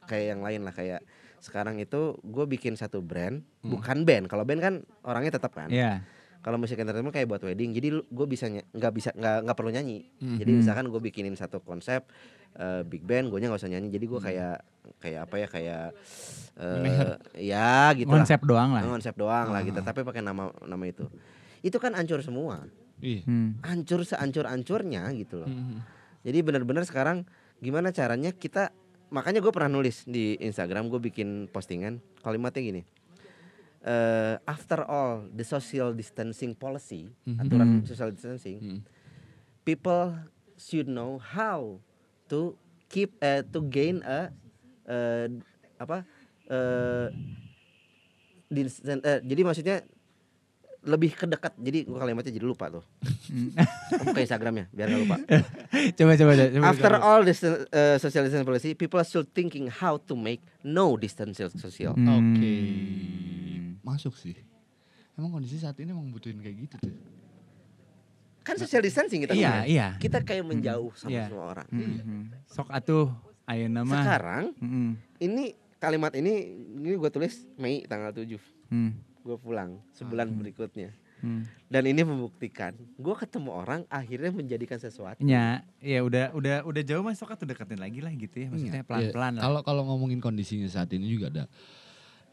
kayak 0.04 0.36
yang 0.36 0.40
lain 0.42 0.66
lah 0.66 0.74
kayak 0.74 1.00
sekarang 1.40 1.80
itu 1.80 2.20
gue 2.20 2.44
bikin 2.44 2.76
satu 2.76 3.00
brand, 3.00 3.40
Hmm. 3.64 3.72
bukan 3.72 4.04
band. 4.04 4.28
Kalau 4.28 4.44
band 4.44 4.60
kan 4.60 4.74
orangnya 5.00 5.40
tetap 5.40 5.56
kan. 5.56 5.72
Iya. 5.72 6.04
Kalau 6.40 6.56
musik 6.56 6.76
entertainment 6.76 7.12
kayak 7.12 7.28
buat 7.28 7.42
wedding, 7.42 7.70
jadi 7.70 8.00
gue 8.00 8.26
bisa 8.26 8.48
nggak 8.48 8.92
bisa 8.92 9.10
nggak 9.12 9.44
nggak 9.44 9.56
perlu 9.56 9.70
nyanyi. 9.70 10.08
Hmm. 10.16 10.40
Jadi 10.40 10.50
Mhm. 10.50 10.58
misalkan 10.58 10.84
gue 10.88 11.00
bikinin 11.02 11.36
satu 11.36 11.60
konsep 11.60 12.08
eh, 12.50 12.82
big 12.82 13.04
band, 13.04 13.28
gue 13.28 13.38
nggak 13.38 13.54
usah 13.54 13.68
nyanyi. 13.68 13.92
Jadi 13.92 14.04
gue 14.04 14.20
kayak 14.20 14.56
kayak 14.98 15.20
apa 15.22 15.34
ya 15.36 15.46
kayak 15.46 15.84
eh, 16.56 16.78
Meher. 16.80 17.08
ya 17.36 17.92
gitu 17.92 18.08
lah. 18.08 18.16
Konsep 18.18 18.40
doang 18.42 18.70
lah. 18.72 18.82
konsep 18.82 19.14
doang 19.14 19.48
lah 19.48 19.60
gitu. 19.62 19.78
Ah. 19.78 19.84
Tapi 19.84 20.00
pakai 20.02 20.18
nama 20.18 20.48
nama 20.60 20.84
itu. 20.84 21.04
Itu 21.60 21.76
kan 21.76 21.92
hancur 21.92 22.18
semua, 22.20 22.64
Iya. 22.98 23.20
Hmm. 23.22 23.60
hancur 23.60 24.02
seancur-ancurnya 24.02 25.04
gitu 25.14 25.44
loh. 25.44 25.48
Hmm. 25.48 25.84
Jadi 26.20 26.40
benar-benar 26.40 26.82
sekarang 26.82 27.28
gimana 27.58 27.92
caranya 27.92 28.32
kita 28.32 28.72
makanya 29.10 29.38
gue 29.38 29.52
pernah 29.52 29.68
nulis 29.68 30.02
di 30.04 30.34
Instagram 30.38 30.88
gue 30.88 31.00
bikin 31.02 31.46
postingan 31.46 32.00
kalimatnya 32.18 32.62
gini. 32.62 32.82
Eh, 33.82 34.36
after 34.44 34.82
all 34.82 35.24
the 35.30 35.42
social 35.42 35.90
distancing 35.90 36.52
policy 36.52 37.08
Mhm. 37.24 37.38
aturan 37.38 37.68
Mhm. 37.76 37.86
social 37.86 38.10
distancing 38.10 38.58
Hmm. 38.58 38.80
people 39.62 40.16
should 40.54 40.84
know 40.84 41.16
how 41.16 41.80
to 42.26 42.52
keep 42.86 43.16
eh, 43.18 43.40
to 43.42 43.62
gain 43.62 44.00
a 44.02 44.28
eh, 44.84 45.26
apa 45.76 46.04
eh, 46.46 47.08
distan- 48.48 49.00
eh, 49.00 49.20
jadi 49.22 49.40
maksudnya 49.42 49.76
lebih 50.80 51.12
kedekat 51.12 51.52
jadi 51.54 51.84
gua 51.84 52.00
kalimatnya 52.00 52.32
jadi 52.32 52.40
lupa 52.42 52.72
tuh. 52.72 52.80
Kamu 53.92 54.10
ke 54.10 54.24
Instagramnya 54.24 54.64
biar 54.72 54.88
gak 54.88 54.96
lupa 54.98 55.16
coba 56.00 56.12
coba 56.16 56.32
coba. 56.32 56.48
coba 56.50 56.64
After 56.66 56.90
coba. 56.90 57.04
all 57.04 57.20
this 57.20 57.44
uh, 57.44 57.60
social 57.96 58.24
distancing 58.24 58.48
policy, 58.48 58.72
people 58.72 58.96
are 58.96 59.04
still 59.04 59.22
thinking 59.22 59.68
how 59.68 60.00
to 60.00 60.16
make 60.16 60.40
no 60.60 60.96
distance 60.96 61.36
social. 61.54 61.92
Hmm. 61.92 62.08
Oke. 62.32 62.56
Masuk 63.80 64.14
sih. 64.14 64.36
Emang 65.14 65.30
kondisi 65.30 65.56
saat 65.56 65.76
ini 65.76 65.90
emang 65.90 66.08
butuhin 66.08 66.38
kayak 66.38 66.56
gitu 66.60 66.76
tuh. 66.80 66.94
Kan 68.40 68.56
social 68.56 68.80
distancing 68.80 69.20
kita 69.20 69.36
Iya, 69.36 69.64
iya. 69.64 69.86
Kita 69.96 70.20
kayak 70.20 70.42
menjauh 70.42 70.90
sama 70.94 71.12
Iya. 71.12 71.24
semua 71.28 71.44
orang. 71.50 71.68
Hmm. 71.68 72.24
Sok 72.46 72.68
atuh 72.68 73.12
ayo 73.46 73.68
nama. 73.68 74.00
Sekarang 74.00 74.44
Hmm. 74.56 74.96
ini 75.18 75.52
kalimat 75.76 76.12
ini 76.14 76.32
ini 76.74 76.94
gue 76.94 77.10
tulis 77.10 77.44
Mei 77.56 77.84
tanggal 77.84 78.12
7 78.12 78.40
Hmm. 78.68 78.96
gue 79.20 79.36
pulang 79.36 79.76
sebulan 79.90 80.32
berikutnya 80.32 80.92
Hmm. 81.20 81.44
dan 81.68 81.84
ini 81.84 82.00
membuktikan 82.00 82.72
gue 82.96 83.14
ketemu 83.14 83.50
orang 83.50 83.84
akhirnya 83.86 84.28
menjadikan 84.30 84.76
sesuatu 84.76 85.20
Ya, 85.20 85.60
ya 85.78 86.00
udah 86.00 86.32
udah 86.32 86.64
udah 86.64 86.82
jauh 86.82 87.04
mas 87.04 87.16
sok 87.16 87.28
atuh 87.30 87.44
deketin 87.44 87.76
lagi 87.76 88.00
lah 88.00 88.08
gitu 88.10 88.36
ya. 88.38 88.48
Maksudnya 88.48 88.80
Iya. 88.80 88.88
pelan-pelan 88.88 89.32
Ya, 89.32 89.36
lah. 89.36 89.42
Kalau 89.44 89.60
kalau 89.62 89.82
ngomongin 89.84 90.16
kondisinya 90.18 90.64
saat 90.66 90.88
ini 90.90 91.12
juga 91.12 91.28
ada 91.28 91.44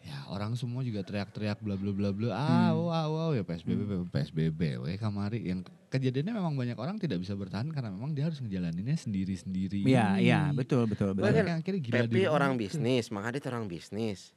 ya 0.07 0.31
orang 0.31 0.55
semua 0.55 0.79
juga 0.81 1.03
teriak-teriak 1.03 1.59
bla 1.59 1.75
bla 1.75 1.91
bla 1.91 2.09
bla. 2.09 2.29
Ah 2.31 2.71
Hmm. 2.71 2.87
wow 2.87 3.07
wow 3.11 3.29
ya 3.35 3.43
PSBB 3.43 4.07
PSBB 4.07 4.61
we 4.79 4.95
kamari. 4.95 5.43
Yang 5.43 5.67
kejadiannya 5.91 6.33
memang 6.33 6.55
banyak 6.55 6.79
orang 6.79 6.95
tidak 6.95 7.19
bisa 7.19 7.35
bertahan 7.35 7.67
karena 7.67 7.91
memang 7.91 8.15
dia 8.15 8.31
harus 8.31 8.39
ngejalaninnya 8.39 8.95
sendiri-sendiri. 8.95 9.83
Iya, 9.83 10.15
iya, 10.17 10.41
betul 10.55 10.87
betul 10.87 11.11
betul. 11.11 11.27
Banyak 11.27 11.43
yang 11.43 11.57
akhirnya 11.59 11.81
gila 11.83 11.95
di 11.99 12.07
Pepi 12.07 12.23
orang 12.25 12.55
bisnis 12.55 13.11
Makadit 13.11 13.43
orang 13.51 13.67
bisnis. 13.67 14.31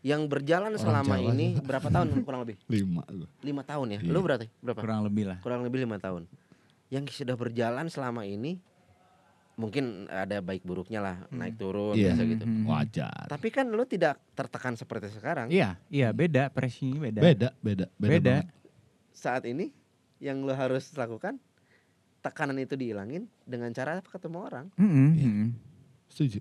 Yang 0.00 0.32
berjalan 0.32 0.72
Orang 0.72 0.82
selama 0.82 1.14
Jawa 1.20 1.28
ini 1.36 1.46
berapa 1.60 1.86
tahun 1.86 2.06
kurang 2.26 2.40
lebih? 2.42 2.56
Lima 2.66 3.04
lima 3.44 3.62
tahun 3.62 3.86
ya? 3.94 3.98
Iya. 4.00 4.10
lu 4.10 4.20
berarti? 4.24 4.46
Berapa? 4.58 4.80
Kurang 4.80 5.00
lebih 5.04 5.24
lah. 5.28 5.38
kurang 5.44 5.60
lebih 5.62 5.84
lima 5.84 6.00
tahun. 6.00 6.24
Yang 6.90 7.22
sudah 7.22 7.36
berjalan 7.38 7.86
selama 7.86 8.24
ini 8.26 8.58
mungkin 9.60 9.84
ada 10.08 10.40
baik 10.40 10.62
buruknya 10.62 10.98
lah 10.98 11.16
naik 11.28 11.54
turun 11.54 11.92
Iya. 11.92 12.10
biasa 12.10 12.22
gitu 12.26 12.44
Hmm. 12.44 12.64
Wajar. 12.64 13.28
tapi 13.28 13.48
kan 13.48 13.68
lu 13.68 13.84
tidak 13.84 14.16
tertekan 14.32 14.74
seperti 14.74 15.12
sekarang 15.12 15.46
Iya, 15.46 15.76
iya 15.86 16.08
beda 16.10 16.48
pressingnya 16.48 16.96
beda. 17.02 17.20
Beda, 17.20 17.48
beda, 17.60 17.86
beda. 17.94 18.10
Beda. 18.10 18.34
banget. 18.40 18.48
saat 19.12 19.44
ini 19.44 19.68
yang 20.16 20.40
lu 20.40 20.50
harus 20.50 20.88
lakukan 20.90 21.36
tekanan 22.18 22.56
itu 22.56 22.72
dihilangin 22.72 23.28
dengan 23.42 23.68
cara 23.70 24.00
ketemu 24.00 24.38
orang 24.40 24.66
Mm-mm, 24.74 25.08
Iya. 25.12 25.26
mm-mm. 25.26 25.48
Setuju. 26.06 26.40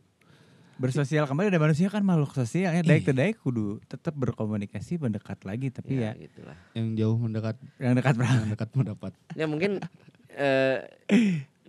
Bersosial 0.75 1.23
kembali 1.25 1.47
dan 1.49 1.59
manusia 1.61 1.87
kan 1.87 1.99
makhluk 2.01 2.31
sosial 2.31 2.71
ya. 2.71 2.79
Daik 2.79 3.03
daik 3.05 3.35
kudu 3.37 3.83
tetap 3.85 4.11
berkomunikasi 4.13 4.95
mendekat 4.95 5.43
lagi 5.43 5.67
tapi 5.67 5.99
ya, 5.99 6.15
gitulah 6.15 6.55
Yang 6.71 6.87
jauh 6.95 7.17
mendekat, 7.17 7.55
yang 7.77 7.93
dekat 7.93 8.15
berapa? 8.15 8.31
yang 8.33 8.47
dekat 8.49 8.69
mendapat. 8.73 9.11
ya 9.33 9.45
mungkin 9.45 9.71
eh 10.31 10.87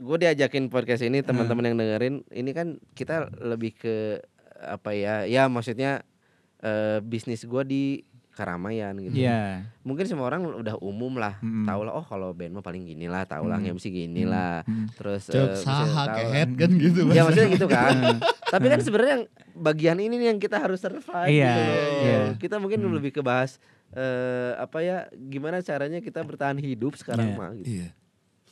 gue 0.00 0.16
diajakin 0.18 0.66
podcast 0.66 1.02
ini 1.02 1.20
teman-teman 1.20 1.60
yang 1.62 1.76
dengerin 1.76 2.14
ini 2.30 2.50
kan 2.50 2.66
kita 2.90 3.14
lebih 3.38 3.74
ke 3.74 4.24
apa 4.58 4.90
ya 4.90 5.22
ya 5.24 5.44
maksudnya 5.46 6.00
eh 6.58 7.00
bisnis 7.00 7.42
gue 7.42 7.62
di 7.62 7.84
keramaian 8.30 8.96
gitu 8.96 9.12
Iya. 9.18 9.68
mungkin 9.82 10.06
semua 10.06 10.24
orang 10.26 10.46
udah 10.46 10.76
umum 10.78 11.12
lah 11.14 11.36
Mm-mm. 11.38 11.66
tahu 11.66 11.80
lah 11.82 11.92
oh 11.92 12.00
kalau 12.02 12.32
band 12.32 12.52
mah 12.52 12.62
paling 12.62 12.86
gini 12.86 13.04
lah 13.04 13.24
tahu 13.24 13.44
lah 13.44 13.58
Mm. 13.58 13.74
MC 13.74 13.84
gini 13.90 14.24
lah 14.24 14.64
Mm. 14.64 14.86
terus 14.94 15.28
Cok 15.28 15.36
eh, 15.42 15.56
saha 15.58 15.76
maksudnya 15.76 15.92
tahu 15.98 16.16
kehet 16.16 16.50
kan 16.54 16.70
gitu. 16.74 17.00
ya 17.10 17.20
maksudnya 17.22 17.48
gitu 17.50 17.66
kan 17.68 17.94
Hmm. 18.00 18.18
tapi 18.48 18.66
kan 18.66 18.80
sebenarnya 18.80 19.12
yang 19.12 19.24
bagian 19.54 19.98
ini 19.98 20.14
nih 20.16 20.28
yang 20.28 20.40
kita 20.40 20.56
harus 20.56 20.80
survive 20.80 21.28
Iya, 21.28 21.52
gitu 21.52 21.60
loh. 21.60 21.84
iya. 22.00 22.18
kita 22.34 22.56
mungkin 22.56 22.80
Hmm. 22.80 22.94
lebih 22.96 23.12
ke 23.12 23.20
bahas 23.20 23.60
eh, 23.92 24.52
apa 24.56 24.78
ya 24.80 24.96
gimana 25.12 25.60
caranya 25.60 25.98
kita 25.98 26.22
bertahan 26.22 26.56
hidup 26.56 26.96
sekarang 26.96 27.26
Iya. 27.26 27.36
mah 27.36 27.50
gitu. 27.54 27.68
Iya. 27.68 27.88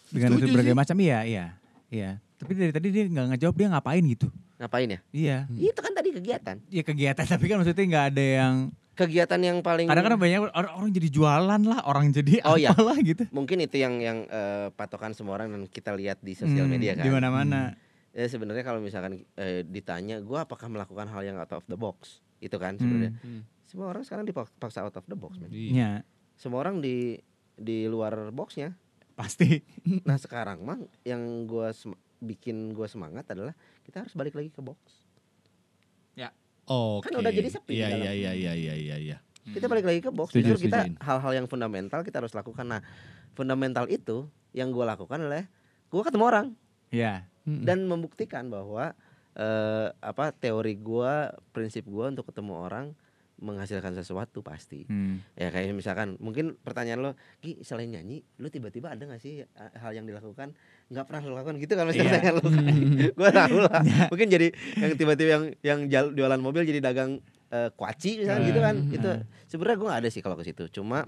Dengan 0.09 0.29
Setuju 0.31 0.40
itu 0.40 0.49
berbagai 0.51 0.73
sih. 0.73 0.79
macam 0.79 0.97
iya, 0.99 1.18
iya. 1.23 1.44
Iya. 1.88 2.11
Tapi 2.35 2.53
dari 2.53 2.71
tadi 2.71 2.88
dia 2.88 3.05
nggak 3.05 3.27
ngejawab 3.31 3.55
dia 3.55 3.68
ngapain 3.68 4.05
gitu. 4.05 4.29
ngapain 4.57 4.88
ya 4.88 5.01
Iya. 5.09 5.38
Hmm. 5.44 5.55
itu 5.57 5.79
kan 5.79 5.92
tadi 5.92 6.11
kegiatan 6.11 6.57
Ya 6.66 6.83
kegiatan 6.83 7.25
tapi 7.25 7.47
kan 7.47 7.57
maksudnya 7.57 7.85
nggak 7.87 8.07
ada 8.11 8.25
yang 8.25 8.55
kegiatan 8.92 9.38
yang 9.38 9.59
paling 9.61 9.87
kadang-kadang 9.87 10.18
banyak 10.18 10.40
orang, 10.44 10.73
orang 10.75 10.90
jadi 10.90 11.09
jualan 11.09 11.62
lah, 11.62 11.81
orang 11.85 12.11
jadi 12.11 12.42
Oh, 12.42 12.59
iya. 12.59 12.75
apalah 12.75 12.99
gitu. 12.99 13.23
mungkin 13.31 13.59
itu 13.61 13.77
yang 13.77 13.94
yang 13.99 14.27
eh, 14.27 14.66
patokan 14.73 15.14
semua 15.14 15.37
orang 15.37 15.49
dan 15.49 15.62
kita 15.64 15.94
lihat 15.94 16.18
di 16.18 16.35
sosial 16.35 16.66
Hmm, 16.66 16.75
media 16.75 16.92
kan 16.92 17.07
Di 17.07 17.11
mana-mana. 17.11 17.79
ya 18.11 18.27
sebenarnya 18.27 18.61
kalau 18.62 18.81
misalkan 18.81 19.23
eh, 19.33 19.62
ditanya 19.62 20.18
gua 20.18 20.42
apakah 20.42 20.66
melakukan 20.66 21.07
hal 21.07 21.23
yang 21.23 21.37
out 21.37 21.53
of 21.53 21.62
the 21.64 21.77
box 21.77 22.18
itu 22.38 22.57
kan 22.57 22.75
sebenarnya 22.75 23.14
Hmm. 23.16 23.47
semua 23.62 23.87
orang 23.88 24.03
sekarang 24.03 24.25
dipaksa 24.25 24.81
out 24.81 24.92
of 24.92 25.05
the 25.05 25.14
box 25.14 25.38
men. 25.38 25.49
Iya. 25.49 25.71
Iya, 25.71 25.90
semua 26.35 26.59
orang 26.61 26.79
di 26.79 27.23
di 27.55 27.87
luar 27.87 28.11
boxnya 28.29 28.75
pasti. 29.19 29.59
nah 30.09 30.15
sekarang 30.15 30.63
mah 30.63 30.79
yang 31.03 31.21
gua 31.45 31.75
sem- 31.75 31.99
bikin 32.23 32.71
gua 32.71 32.87
semangat 32.87 33.27
adalah 33.29 33.53
kita 33.83 34.07
harus 34.07 34.14
balik 34.14 34.39
lagi 34.39 34.55
ke 34.55 34.62
box 34.62 34.79
Oke. 36.69 37.09
Kan 37.09 37.25
udah 37.25 37.33
jadi 37.33 37.49
sepi 37.49 37.81
Iya 37.81 37.89
iya 37.97 38.12
iya 38.12 38.33
iya 38.37 38.53
iya 38.53 38.75
iya 38.77 38.97
iya. 39.01 39.19
kita 39.49 39.64
balik 39.64 39.89
lagi 39.89 40.05
ke 40.05 40.12
box 40.12 40.37
Setuju, 40.37 40.61
justru 40.61 40.69
kita 40.69 40.93
hal-hal 41.01 41.33
yang 41.33 41.47
fundamental 41.49 42.05
kita 42.05 42.21
harus 42.21 42.37
lakukan 42.37 42.69
nah 42.69 42.85
fundamental 43.33 43.89
itu 43.89 44.29
yang 44.53 44.69
gua 44.69 44.93
lakukan 44.93 45.25
adalah 45.25 45.49
gua 45.89 46.05
ketemu 46.05 46.25
orang 46.29 46.47
Iya. 46.93 47.25
Mm-mm. 47.49 47.64
dan 47.64 47.89
membuktikan 47.89 48.53
bahwa 48.53 48.93
eh 49.33 49.89
apa 50.05 50.37
teori 50.37 50.77
gua, 50.77 51.33
prinsip 51.57 51.89
gua 51.89 52.12
untuk 52.12 52.29
ketemu 52.29 52.61
orang 52.61 52.93
menghasilkan 53.39 53.95
sesuatu 53.95 54.43
pasti. 54.43 54.82
Hmm. 54.91 55.22
Ya 55.39 55.55
kayak 55.55 55.70
misalkan 55.74 56.18
mungkin 56.18 56.59
pertanyaan 56.59 57.01
lo, 57.01 57.11
Ki 57.39 57.62
selain 57.62 57.86
nyanyi, 57.91 58.26
lu 58.43 58.51
tiba-tiba 58.51 58.91
ada 58.93 59.07
gak 59.07 59.22
sih 59.22 59.43
eh, 59.43 59.70
hal 59.78 59.95
yang 59.95 60.07
dilakukan 60.07 60.55
nggak 60.89 61.05
pernah 61.05 61.20
lo 61.28 61.36
lakukan 61.36 61.61
gitu 61.61 61.76
kan 61.76 61.84
Iya. 61.84 61.91
pasti 61.93 62.03
pertanyaan 62.03 62.34
lo 62.34 62.43
kan. 62.49 62.64
Gua 63.18 63.30
tahu 63.30 63.57
lah. 63.62 63.80
Mungkin 64.12 64.28
jadi 64.28 64.47
yang 64.80 64.93
tiba-tiba 64.99 65.30
yang 65.30 65.45
yang 65.62 65.78
jualan 66.14 66.41
mobil 66.43 66.66
jadi 66.66 66.80
dagang 66.82 67.22
eh, 67.49 67.70
kuaci 67.78 68.24
misalnya 68.26 68.43
gitu 68.49 68.61
kan. 68.61 68.76
Hmm. 68.76 68.97
Itu 68.97 69.11
sebenarnya 69.47 69.76
gua 69.78 69.86
nggak 69.95 70.01
ada 70.03 70.11
sih 70.11 70.20
kalau 70.24 70.36
ke 70.36 70.45
situ. 70.49 70.66
Cuma 70.74 71.07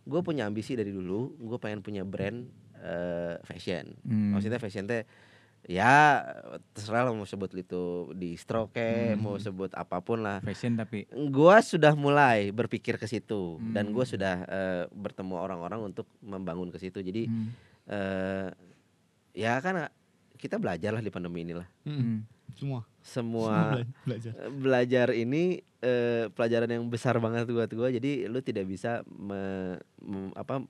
gue 0.00 0.20
punya 0.24 0.48
ambisi 0.48 0.74
dari 0.74 0.90
dulu, 0.90 1.36
gue 1.38 1.58
pengen 1.60 1.84
punya 1.84 2.02
brand 2.02 2.48
eh, 2.80 3.36
fashion. 3.46 3.94
Hmm. 4.02 4.34
Maksudnya 4.34 4.58
fashion 4.58 4.88
teh 4.88 5.04
ya 5.62 6.24
terserah 6.70 7.04
lo 7.04 7.14
mau 7.14 7.24
sebut 7.24 7.52
itu 7.54 7.82
di 8.12 8.34
stroke 8.34 8.74
Hmm. 8.74 9.18
mau 9.18 9.36
sebut 9.36 9.70
apa 9.72 9.98
pun 9.98 10.18
lah 10.18 10.40
Fashion 10.40 10.74
tapi 10.74 11.04
gua 11.28 11.60
sudah 11.60 11.92
mulai 11.94 12.48
berpikir 12.50 12.94
ke 12.94 13.04
situ 13.04 13.56
dan 13.68 13.88
gua 13.88 14.02
Hmm. 14.02 14.10
sudah 14.10 14.34
eh, 14.42 14.84
bertemu 14.88 15.34
orang-orang 15.34 15.80
untuk 15.84 16.08
membangun 16.20 16.68
ke 16.68 16.78
situ 16.78 17.00
jadi 17.00 17.24
hmm. 17.24 17.48
eh, 17.86 18.48
ya 19.32 19.58
kan 19.58 19.86
kita 20.34 20.56
belajar 20.56 20.90
lah 20.90 21.00
di 21.00 21.08
pandemi 21.08 21.42
inilah 21.42 21.68
Hmm. 21.82 22.24
Semua. 22.52 22.82
semua 23.00 23.56
Bela- 23.74 23.88
belajar. 24.04 24.32
eh, 24.34 24.50
belajar 24.50 25.06
ini 25.12 25.42
eh, 25.78 26.24
pelajaran 26.28 26.68
yang 26.68 26.84
besar 26.86 27.16
banget 27.16 27.46
buat 27.46 27.70
gua 27.70 27.88
jadi 27.88 28.26
lu 28.26 28.40
tidak 28.40 28.64
bisa 28.64 29.00
me- 29.06 29.76
mem- 29.98 30.34
apa 30.34 30.64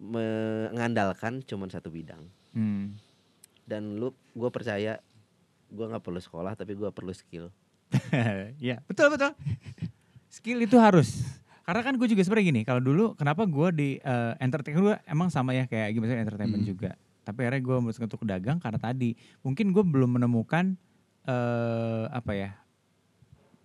mengandalkan 0.00 1.40
cuman 1.42 1.68
satu 1.68 1.88
bidang 1.88 2.24
Hmm. 2.50 2.98
Dan 3.64 3.96
lu 3.96 4.10
gua 4.32 4.48
percaya 4.48 5.00
gua 5.68 5.90
nggak 5.90 6.02
perlu 6.02 6.18
sekolah 6.18 6.52
tapi 6.54 6.72
gua 6.74 6.90
perlu 6.90 7.10
skill 7.10 7.48
ya 8.62 8.78
betul 8.86 9.10
betul. 9.10 9.34
Skill 10.30 10.62
itu 10.62 10.78
harus. 10.78 11.26
Karena 11.66 11.82
kan 11.82 11.98
gue 11.98 12.06
juga 12.06 12.22
sebenarnya 12.22 12.46
gini. 12.46 12.62
Kalau 12.62 12.78
dulu 12.78 13.18
kenapa 13.18 13.42
gue 13.46 13.68
di 13.74 13.88
eh, 13.98 14.32
entertainment 14.38 14.82
gue 14.84 14.96
emang 15.06 15.26
sama 15.26 15.54
ya 15.54 15.66
kayak 15.66 15.94
gimana 15.94 16.22
entertainment 16.22 16.62
Hmm. 16.62 16.70
juga. 16.70 16.90
Tapi 17.22 17.38
akhirnya 17.42 17.62
gue 17.62 17.76
memutuskan 17.78 18.06
untuk 18.06 18.22
dagang 18.22 18.58
karena 18.58 18.78
tadi 18.78 19.14
mungkin 19.42 19.74
gue 19.74 19.82
belum 19.82 20.18
menemukan 20.18 20.78
eh 21.26 22.04
apa 22.08 22.32
ya 22.32 22.50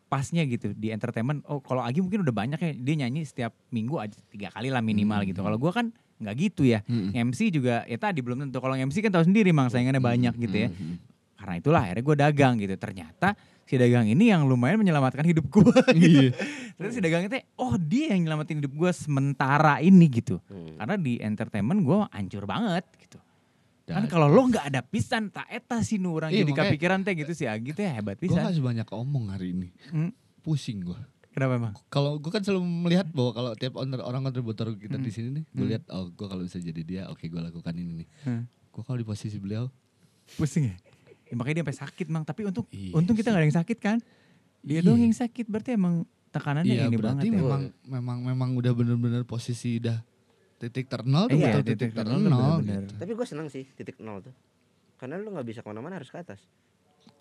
pasnya 0.06 0.46
gitu 0.46 0.74
di 0.74 0.90
entertainment. 0.90 1.46
Oh 1.46 1.62
kalau 1.62 1.82
Agi 1.82 2.02
mungkin 2.02 2.26
udah 2.26 2.34
banyak 2.34 2.58
ya 2.58 2.72
dia 2.74 2.96
nyanyi 3.06 3.26
setiap 3.26 3.54
minggu 3.70 3.98
aja 3.98 4.18
tiga 4.30 4.50
kali 4.50 4.70
lah 4.70 4.82
minimal 4.82 5.22
Hmm. 5.22 5.30
gitu. 5.30 5.42
Kalau 5.42 5.58
gue 5.58 5.70
kan 5.70 5.94
nggak 6.16 6.36
gitu 6.38 6.64
ya. 6.64 6.80
Hmm. 6.84 7.12
MC 7.12 7.50
juga 7.50 7.84
ya 7.84 7.98
tadi 7.98 8.20
belum 8.20 8.40
tentu. 8.42 8.58
Kalau 8.58 8.74
MC 8.74 9.00
kan 9.00 9.12
tahu 9.12 9.26
sendiri 9.26 9.50
mang 9.50 9.68
saingannya 9.68 10.00
banyak 10.00 10.34
gitu 10.38 10.58
ya. 10.58 10.70
Hmm. 10.70 10.96
Karena 11.36 11.54
itulah 11.56 11.82
akhirnya 11.84 12.04
gue 12.04 12.16
dagang 12.18 12.54
gitu. 12.56 12.76
Ternyata 12.76 13.36
si 13.62 13.76
dagang 13.76 14.06
ini 14.06 14.30
yang 14.30 14.46
lumayan 14.46 14.78
menyelamatkan 14.78 15.24
hidup 15.24 15.46
gue. 15.46 15.74
Iya. 15.96 16.32
Terus 16.76 16.92
si 16.92 17.00
dagang 17.00 17.24
itu, 17.24 17.36
oh 17.56 17.76
dia 17.76 18.12
yang 18.12 18.26
nyelamatin 18.26 18.60
hidup 18.60 18.72
gue 18.72 18.92
sementara 18.92 19.80
ini 19.80 20.08
gitu. 20.10 20.40
Hmm. 20.46 20.76
Karena 20.76 20.96
di 20.96 21.14
entertainment 21.18 21.80
gue 21.82 22.00
hancur 22.10 22.44
banget 22.44 22.84
gitu. 22.98 23.20
Kan 23.86 24.04
Dan- 24.04 24.10
kalau 24.10 24.26
lo 24.26 24.42
nggak 24.46 24.66
ada 24.66 24.82
pisan, 24.82 25.30
tak 25.30 25.46
eta 25.48 25.78
sih 25.80 25.96
nu 25.96 26.14
orang 26.14 26.34
Iya, 26.34 26.42
jadi 26.42 26.52
makanya- 26.52 26.70
kepikiran 26.74 27.00
teh 27.02 27.14
gitu 27.16 27.32
sih 27.32 27.46
Agi 27.46 27.70
teh 27.70 27.86
hebat 27.86 28.18
Gue 28.18 28.28
pisan. 28.28 28.42
gak 28.44 28.56
sebanyak 28.56 28.88
omong 28.90 29.26
hari 29.30 29.54
ini. 29.54 29.70
Hmm, 29.88 30.10
Pusing 30.42 30.82
gue. 30.84 31.00
Kenapa 31.36 31.54
emang? 31.54 31.74
Kalau 31.88 32.16
gue 32.16 32.28
kan 32.30 32.40
selalu 32.40 32.64
melihat 32.64 33.08
bahwa 33.08 33.32
kalau 33.32 33.52
tiap 33.54 33.76
owner, 33.76 34.00
orang 34.00 34.24
kontributor 34.24 34.72
kita 34.74 34.96
Hmm. 34.96 35.04
di 35.04 35.12
sini 35.12 35.28
nih, 35.34 35.44
gue 35.46 35.60
Hmm. 35.60 35.70
lihat 35.70 35.84
oh 35.90 36.08
gue 36.08 36.26
kalau 36.26 36.42
bisa 36.42 36.58
jadi 36.58 36.82
dia, 36.82 37.04
oke 37.06 37.22
gue 37.22 37.42
lakukan 37.42 37.74
ini 37.74 37.92
nih. 37.98 38.08
Hmm. 38.24 38.42
Gue 38.70 38.82
kalau 38.82 38.96
di 38.96 39.04
posisi 39.04 39.36
beliau, 39.36 39.68
Pusing 40.34 40.66
ya? 40.66 40.76
Ya, 41.24 41.34
makanya 41.34 41.56
dia 41.56 41.66
sampai 41.66 41.78
sakit 41.84 42.08
mang. 42.08 42.24
Tapi 42.24 42.42
untung, 42.44 42.66
Iya 42.68 42.94
untung 42.94 43.14
kita 43.14 43.30
nggak 43.30 43.42
ada 43.42 43.48
yang 43.48 43.58
sakit 43.58 43.78
kan? 43.78 43.98
Dia 44.62 44.80
Iya. 44.80 44.82
doang 44.82 45.02
yang 45.04 45.14
sakit. 45.14 45.46
Berarti 45.46 45.70
emang 45.72 46.02
tekanannya 46.30 46.74
iya 46.74 46.86
ini 46.86 46.96
berarti 46.96 47.28
banget 47.30 47.32
ya. 47.32 47.38
memang 47.38 47.62
memang 47.86 48.18
memang 48.26 48.50
udah 48.56 48.74
bener-bener 48.74 49.24
posisi 49.24 49.78
udah 49.78 50.02
titik 50.58 50.86
ternol 50.86 51.26
tuh 51.26 51.36
Iya, 51.36 51.48
betul 51.52 51.62
titik 51.64 51.78
titik 51.78 51.92
ternol 51.96 52.20
ternol, 52.20 52.32
tuh 52.32 52.44
bener-bener. 52.60 52.82
gitu. 52.82 52.94
Tapi 52.98 53.12
gue 53.14 53.26
senang 53.26 53.48
sih 53.48 53.64
titik 53.70 53.96
nol 54.00 54.20
tuh. 54.20 54.34
Karena 54.96 55.16
lu 55.16 55.30
nggak 55.30 55.46
bisa 55.46 55.60
ke 55.60 55.68
mana-mana 55.68 55.96
harus 55.96 56.10
ke 56.10 56.18
atas. 56.18 56.42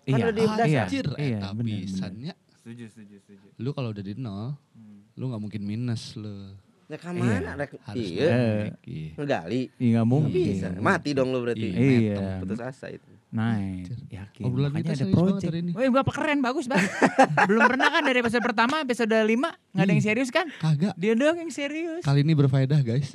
Iya, 0.03 0.11
Kan 0.11 0.19
udah 0.19 0.33
di 0.33 0.41
ah, 0.41 0.49
dasar. 0.51 0.67
iya, 0.67 0.81
Anjir, 0.83 1.05
iya, 1.15 1.37
eta 1.39 1.47
bener, 1.51 1.65
bener. 1.85 2.35
Setuju, 2.65 2.89
setuju, 2.89 3.15
setuju. 3.21 3.45
Lu 3.55 3.69
kalau 3.71 3.93
udah 3.93 4.01
di 4.01 4.17
nol, 4.17 4.57
Hmm. 4.73 5.05
lu 5.13 5.29
nggak 5.29 5.37
mungkin 5.39 5.61
minus 5.61 6.17
lu. 6.17 6.49
Ya 6.85 6.97
ke 6.97 7.09
mana? 7.09 7.53
Rek? 7.55 7.77
Harus 7.79 8.01
Iya. 8.03 8.29
naik, 8.29 8.73
iya. 8.83 9.09
Ngegali. 9.15 9.61
Iya 9.75 9.89
nggak 9.95 10.07
mungkin. 10.07 10.33
Bisa. 10.33 10.67
Mati 10.75 11.09
dong 11.13 11.29
lu 11.29 11.41
berarti. 11.41 11.61
Iya. 11.63 11.77
Iya. 11.77 12.25
Putus 12.41 12.57
asa 12.59 12.89
itu. 12.89 13.05
Nice, 13.27 13.91
yakin. 14.07 14.43
Obrolan 14.47 14.71
Makanya 14.71 14.85
kita 14.87 15.03
ada 15.03 15.05
project. 15.11 15.51
ini. 15.51 15.71
Wih, 15.73 15.91
bapak 15.91 16.13
keren, 16.15 16.39
bagus 16.39 16.65
banget. 16.65 16.87
Belum 17.49 17.67
pernah 17.67 17.89
kan 17.91 18.01
dari 18.01 18.17
episode 18.17 18.41
pertama, 18.41 18.79
episode 18.79 19.11
5 19.11 19.27
nggak 19.67 19.83
ada 19.83 19.91
yang 19.91 20.01
serius 20.01 20.29
kan? 20.31 20.47
Kagak. 20.55 20.93
Dia 20.95 21.13
doang 21.13 21.37
yang 21.37 21.51
serius. 21.51 22.01
Kali 22.01 22.21
ini 22.21 22.33
berfaedah 22.33 22.79
guys. 22.79 23.13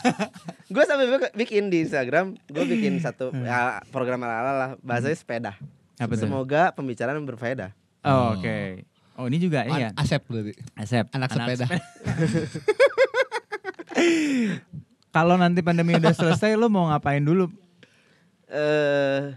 Gue 0.72 0.84
sampai 0.84 1.10
bik- 1.10 1.34
bikin 1.34 1.68
di 1.68 1.82
Instagram, 1.82 2.36
gue 2.38 2.64
bikin 2.66 3.00
satu 3.00 3.32
ya, 3.34 3.80
program 3.88 4.20
ala 4.22 4.52
lah, 4.52 4.70
bahasanya 4.78 5.16
sepeda. 5.16 5.52
Apa? 5.96 6.12
Semoga 6.14 6.70
pembicaraan 6.70 7.18
berfaedah. 7.20 7.72
Oh, 8.00 8.34
Oke. 8.34 8.84
Oh 9.14 9.26
ini 9.26 9.38
juga 9.38 9.66
iya. 9.66 9.90
An- 9.90 9.98
Asep 9.98 10.22
berarti. 10.24 10.54
Asep. 10.74 11.10
anak 11.10 11.28
sepeda. 11.28 11.66
Kalau 15.08 15.34
nanti 15.34 15.58
pandemi 15.60 15.96
udah 15.96 16.12
selesai, 16.12 16.54
lo 16.54 16.68
mau 16.68 16.86
ngapain 16.86 17.18
dulu? 17.18 17.48
Eh 18.46 19.34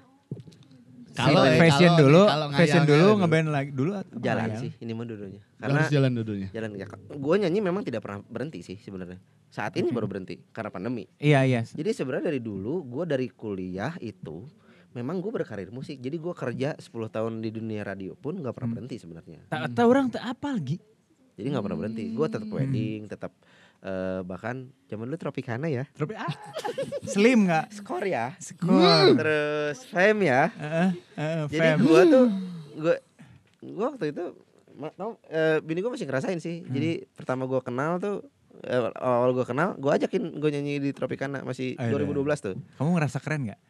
Kalau 1.11 1.43
Kalau- 1.43 1.59
fashion 1.59 1.91
dulu, 1.97 2.21
kalau 2.23 2.47
fashion 2.51 2.83
dulu 2.85 3.19
ngeband 3.19 3.47
lagi 3.51 3.69
dulu 3.73 3.91
atau 3.93 4.15
jalan 4.15 4.47
ngayal? 4.47 4.61
sih 4.63 4.71
ini 4.79 4.91
mah 4.93 5.03
dulunya. 5.03 5.41
Lu 5.41 5.59
Karena 5.59 5.75
harus 5.75 5.91
jalan 5.91 6.11
dulunya. 6.13 6.47
jalan 6.49 6.69
ya. 6.73 6.87
Gue 7.11 7.35
nyanyi 7.35 7.59
memang 7.59 7.83
tidak 7.83 7.99
pernah 7.99 8.23
berhenti 8.23 8.63
sih 8.63 8.79
sebenarnya. 8.79 9.19
Saat 9.51 9.75
ini 9.75 9.91
baru 9.91 10.07
berhenti 10.07 10.39
karena 10.47 10.71
pandemi. 10.71 11.03
Iya 11.17 11.43
iya. 11.43 11.61
Jadi 11.67 11.91
sebenarnya 11.91 12.29
dari 12.29 12.39
dulu 12.39 12.87
gue 12.87 13.03
dari 13.03 13.27
kuliah 13.27 13.91
itu 13.99 14.47
memang 14.91 15.17
gue 15.17 15.31
berkarir 15.31 15.69
musik. 15.69 15.97
Jadi 15.97 16.15
gue 16.15 16.33
kerja 16.33 16.75
10 16.75 16.83
tahun 17.07 17.39
di 17.39 17.49
dunia 17.49 17.81
radio 17.81 18.13
pun 18.13 18.35
nggak 18.35 18.51
pernah 18.51 18.67
Hmm. 18.67 18.75
berhenti 18.77 18.95
sebenarnya. 18.97 19.39
Tak 19.47 19.71
tahu 19.71 19.87
orang 19.87 20.07
tak 20.07 20.23
apa 20.25 20.51
lagi. 20.51 20.77
Jadi 21.33 21.47
nggak 21.47 21.63
pernah 21.63 21.79
berhenti. 21.79 22.03
Gue 22.11 22.27
tetap 22.27 22.45
Hmm. 22.45 22.57
wedding, 22.57 23.01
tetap 23.07 23.31
eh, 23.81 24.21
bahkan 24.21 24.69
zaman 24.85 25.09
dulu 25.09 25.17
Tropicana 25.17 25.65
ya. 25.65 25.89
Tapi 25.91 26.13
ah, 26.13 26.29
slim 27.03 27.49
nggak? 27.49 27.73
Skor 27.73 28.05
ya. 28.05 28.37
Skor. 28.37 29.17
Terus 29.17 29.81
fame 29.87 30.21
ya. 30.23 30.53
Heeh, 30.53 30.89
heeh, 31.17 31.41
Jadi 31.49 31.57
fam. 31.65 31.77
gue 31.81 32.01
tuh 32.05 32.25
gue 32.77 32.95
gue 33.63 33.85
waktu 33.87 34.05
itu 34.13 34.25
tau, 34.93 35.17
eh, 35.27 35.57
bini 35.59 35.81
gue 35.81 35.89
masih 35.89 36.05
ngerasain 36.05 36.37
sih. 36.37 36.61
Hmm. 36.61 36.69
Jadi 36.71 36.89
pertama 37.09 37.49
gue 37.49 37.57
kenal 37.59 37.97
tuh 37.97 38.21
eh, 38.61 38.85
awal 38.95 39.33
gue 39.33 39.45
kenal, 39.45 39.73
gue 39.73 39.89
ajakin 39.89 40.29
gue 40.31 40.49
nyanyi 40.51 40.77
di 40.77 40.89
Tropicana 40.93 41.41
masih 41.41 41.73
Ayo, 41.73 41.97
2012 41.97 42.37
tuh. 42.37 42.55
Kamu 42.77 42.93
ngerasa 42.93 43.17
keren 43.17 43.49
nggak? 43.49 43.61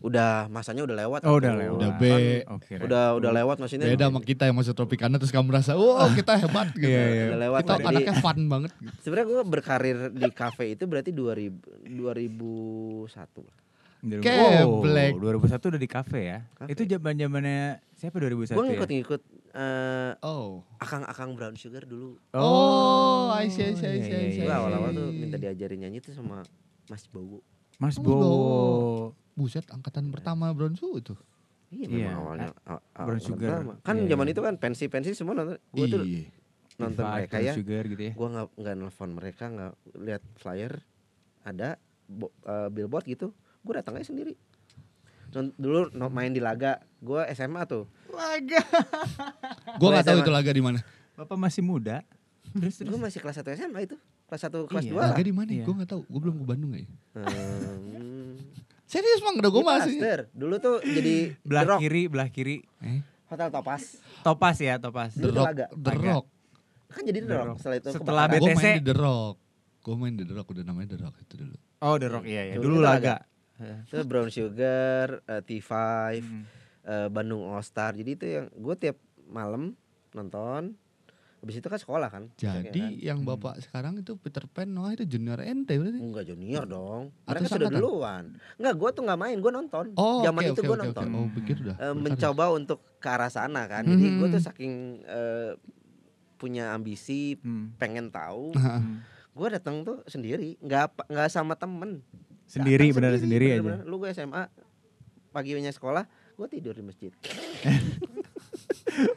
Udah 0.00 0.48
masanya 0.48 0.82
udah 0.88 0.96
lewat. 0.96 1.20
Oh 1.28 1.36
udah 1.36 1.52
lewat. 1.52 1.76
Udah 1.76 1.90
B. 2.00 2.04
Oke. 2.48 2.72
Udah 2.80 3.20
udah 3.20 3.30
lewat 3.36 3.56
maksudnya. 3.60 3.84
Beda 3.84 4.08
sama 4.08 4.20
kita 4.24 4.48
yang 4.48 4.56
masuk 4.56 4.72
Tropicana 4.72 5.20
terus 5.20 5.28
kamu 5.28 5.52
merasa, 5.52 5.76
"Wah, 5.76 6.08
kita 6.16 6.40
hebat." 6.40 6.72
gitu. 6.72 6.88
Iya, 6.88 7.04
iya. 7.12 7.24
Udah 7.36 7.40
lewat. 7.44 7.60
Kita 7.68 7.74
Jadi 7.76 7.88
anaknya 7.92 8.14
fun 8.18 8.38
banget 8.48 8.70
sebenarnya 9.04 9.26
gue 9.28 9.44
berkarir 9.44 9.98
di 10.12 10.28
cafe 10.32 10.64
itu 10.72 10.84
berarti 10.88 11.10
2000 11.12 11.60
2001 11.84 13.44
lah. 13.44 13.56
Keblek. 14.00 15.12
Oh, 15.20 15.36
2001 15.36 15.68
udah 15.76 15.80
di 15.80 15.90
kafe 15.90 16.20
ya. 16.32 16.38
Kafe. 16.56 16.72
Itu 16.72 16.82
zaman 16.88 17.20
zamannya 17.20 17.84
siapa 17.92 18.16
2001 18.16 18.56
Gue 18.56 18.64
ya? 18.64 18.68
ngikut-ngikut 18.72 19.22
eh, 19.52 20.12
Oh. 20.24 20.64
akang-akang 20.80 21.36
brown 21.36 21.52
sugar 21.60 21.84
dulu. 21.84 22.16
Oh, 22.32 23.28
I 23.28 23.52
see, 23.52 23.68
I 23.68 23.76
see, 23.76 23.84
I 23.84 24.00
see, 24.00 24.08
I 24.08 24.20
iya, 24.24 24.32
see. 24.32 24.40
Gue 24.40 24.48
iya, 24.48 24.56
awal-awal 24.56 24.90
iya. 24.96 24.98
tuh 25.04 25.08
minta 25.12 25.36
diajarin 25.36 25.78
nyanyi 25.84 25.98
tuh 26.00 26.16
sama 26.16 26.40
Mas 26.88 27.04
Bowo. 27.12 27.44
Mas 27.76 27.96
Mas 27.96 27.96
Bowo. 28.00 29.12
Buset, 29.32 29.64
angkatan 29.66 30.08
pertama 30.08 30.50
Bronsu 30.50 30.96
itu. 30.96 31.14
Iya 31.68 31.86
Iya, 31.86 32.08
memang 32.08 32.18
awalnya 32.20 32.48
Brown 32.92 33.20
Sugar. 33.20 33.48
pertama. 33.54 33.72
Kan 33.80 33.96
Iya, 33.96 34.08
zaman 34.10 34.26
iya. 34.26 34.32
itu 34.32 34.40
kan 34.40 34.54
pensi-pensi 34.56 35.10
semua 35.12 35.34
nonton. 35.34 35.58
Gue 35.70 35.86
tuh 35.86 36.02
Iya. 36.02 36.26
nonton 36.76 37.04
Five, 37.04 37.14
mereka 37.16 37.30
Brown 37.32 37.46
ya. 37.46 37.52
Sugar 37.54 37.82
gitu 37.86 38.02
ya. 38.02 38.12
Gue 38.12 38.28
nggak 38.28 38.46
nggak 38.56 38.74
nelfon 38.76 39.10
mereka 39.12 39.44
nggak 39.46 39.72
lihat 39.96 40.22
flyer 40.34 40.72
ada 41.40 41.68
bo- 42.04 42.34
eh, 42.42 42.68
billboard 42.68 43.06
gitu. 43.06 43.30
Gue 43.60 43.72
datang 43.72 43.94
aja 43.94 44.04
sendiri. 44.04 44.34
Dulu 45.30 45.94
no- 45.94 46.10
main 46.10 46.28
di 46.28 46.42
laga. 46.42 46.82
Gue 46.98 47.22
SMA 47.30 47.62
tuh. 47.64 47.86
Laga. 48.10 48.60
Gua 49.78 49.78
Gua 49.78 49.88
nggak 49.94 50.04
tahu 50.04 50.18
itu 50.18 50.32
laga 50.32 50.50
di 50.50 50.60
mana. 50.60 50.82
Bapak 51.14 51.38
masih 51.38 51.62
muda. 51.62 52.02
Terus 52.50 52.74
terus. 52.76 52.90
Gue 52.90 52.98
masih 52.98 53.22
kelas 53.22 53.38
1 53.38 53.54
SMA 53.54 53.86
itu. 53.86 53.94
Kelas 54.26 54.42
1 54.42 54.66
kelas 54.66 54.84
Iya. 54.84 54.90
2 54.90 54.98
lah. 54.98 55.08
Laga 55.08 55.22
di 55.22 55.30
mana? 55.30 55.50
Iya. 55.52 55.62
Gua 55.62 55.74
nggak 55.78 55.86
tahu. 55.88 56.02
Gua 56.04 56.18
belum 56.20 56.34
ke 56.34 56.44
Bandung 56.44 56.70
ya. 56.74 56.82
Hmm. 57.14 57.99
Serius 58.90 59.20
Mang, 59.20 59.38
udah 59.38 59.48
gua 59.48 59.62
Di 59.62 59.68
masih. 59.68 59.98
Dulu 60.32 60.54
tuh 60.58 60.76
jadi 60.82 61.14
belah 61.46 61.62
The 61.62 61.70
Rock. 61.70 61.80
kiri, 61.80 62.02
belah 62.04 62.28
kiri. 62.28 62.56
Eh, 62.80 63.00
Hotel 63.24 63.48
Topas. 63.48 63.82
Topas 64.20 64.56
ya, 64.58 64.74
Topas. 64.76 65.14
The 65.14 65.22
Dulu 65.22 65.36
Rock, 65.36 65.46
laga. 65.46 65.66
The 65.70 65.78
Laga. 65.88 66.10
Rock. 66.10 66.24
Kan 66.90 67.02
jadi 67.06 67.18
The 67.20 67.34
Rock. 67.36 67.56
Setelah 67.56 67.76
itu 67.76 67.88
Setelah 67.92 68.24
BTC. 68.28 68.50
main 68.52 68.74
di 68.74 68.82
The 68.82 68.96
Rock. 68.96 69.34
Gua 69.80 69.94
main 69.96 70.12
di 70.12 70.24
The 70.24 70.34
Rock 70.34 70.48
udah 70.50 70.64
namanya 70.64 70.88
The 70.90 70.98
Rock 71.00 71.14
itu 71.20 71.34
dulu. 71.38 71.56
Oh, 71.78 71.94
The 71.96 72.08
Rock 72.08 72.24
iya 72.26 72.42
ya. 72.44 72.54
Dulu 72.58 72.66
Dulu 72.66 72.76
itu 72.76 72.84
laga. 72.84 73.16
Itu 73.86 74.02
Brown 74.02 74.28
Sugar, 74.28 75.06
eh, 75.22 75.42
T5, 75.42 75.70
Hmm. 76.18 76.42
eh, 76.82 77.08
Bandung 77.08 77.46
All 77.46 77.62
Star. 77.62 77.92
Jadi 77.92 78.10
itu 78.10 78.26
yang 78.26 78.50
gue 78.50 78.74
tiap 78.74 78.98
malam 79.24 79.76
nonton. 80.10 80.74
Habis 81.40 81.56
itu 81.56 81.66
kan 81.66 81.78
sekolah 81.78 82.08
kan. 82.08 82.28
Jadi 82.34 82.68
kan? 82.76 82.92
yang 82.94 83.18
bapak 83.22 83.58
sekarang 83.60 83.96
itu 83.96 84.12
Peter 84.14 84.44
Pan 84.44 84.68
Noah 84.68 84.92
itu 84.92 85.08
junior 85.08 85.40
ente 85.40 85.72
berarti. 85.74 85.96
Enggak 85.96 86.24
junior 86.26 86.64
dong. 86.64 87.16
Atau 87.24 87.32
Mereka 87.32 87.46
sudah 87.46 87.56
sangkatan? 87.66 87.80
duluan. 87.80 88.24
Enggak, 88.54 88.74
gue 88.76 88.90
tuh 88.92 89.02
nggak 89.02 89.18
main, 89.18 89.36
gue 89.38 89.52
nonton. 89.54 89.84
Oh, 89.94 90.20
Zaman 90.20 90.36
oke, 90.38 90.46
itu 90.46 90.60
oke, 90.60 90.66
gue 90.66 90.76
oke, 90.76 90.84
nonton. 90.84 91.06
oke. 91.06 91.16
Oh, 91.16 91.28
pikir 91.32 91.56
udah. 91.58 91.74
Eh, 91.74 91.80
berkarir. 91.80 92.04
mencoba 92.04 92.44
untuk 92.50 92.78
ke 92.96 93.08
arah 93.08 93.28
sana 93.28 93.62
kan. 93.66 93.82
Jadi 93.82 94.06
gue 94.14 94.28
tuh 94.28 94.36
Hmm. 94.36 94.46
saking 94.46 94.74
eh, 95.02 95.50
punya 96.36 96.64
ambisi, 96.70 97.36
Hmm. 97.36 97.72
pengen 97.74 98.08
tahu. 98.08 98.52
Hmm. 98.60 99.00
gue 99.30 99.48
datang 99.48 99.80
tuh 99.80 100.04
sendiri, 100.04 100.58
nggak 100.58 101.08
nggak 101.08 101.28
sama 101.28 101.54
temen. 101.54 102.04
Sendiri 102.44 102.90
benar 102.90 103.14
sendiri 103.14 103.46
aja. 103.50 103.62
bener-bener. 103.62 103.86
Lu 103.86 103.96
gue 103.96 104.10
SMA, 104.10 104.44
paginya 105.30 105.70
sekolah, 105.70 106.04
gue 106.34 106.46
tidur 106.50 106.74
di 106.74 106.82
masjid. 106.82 107.12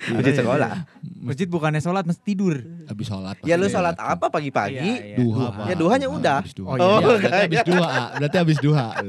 masjid 0.10 0.34
sekolah. 0.36 0.72
Masjid 1.16 1.48
bukannya 1.48 1.80
sholat, 1.80 2.04
mesti 2.04 2.22
tidur. 2.24 2.56
Habis 2.86 3.06
sholat. 3.06 3.36
Ya 3.42 3.56
lu 3.56 3.66
sholat 3.66 3.96
datang. 3.96 4.14
apa 4.14 4.26
pagi-pagi? 4.30 4.76
Iya, 4.76 5.06
iya. 5.06 5.18
Duha, 5.18 5.38
Duha. 5.40 5.48
Pak. 5.54 5.66
Ya, 5.66 5.76
duhanya 5.76 6.08
Duha, 6.08 6.18
udah. 6.18 6.38
habis 6.40 6.54
duha. 6.54 6.70
Oh, 6.70 6.76
Oh, 6.76 6.80
iya. 6.80 7.00
iya. 7.00 7.18
berarti 7.20 7.38
habis 7.40 7.62
duha. 7.66 8.02
Berarti 8.14 8.38
habis 8.38 8.58
duha. 8.60 8.88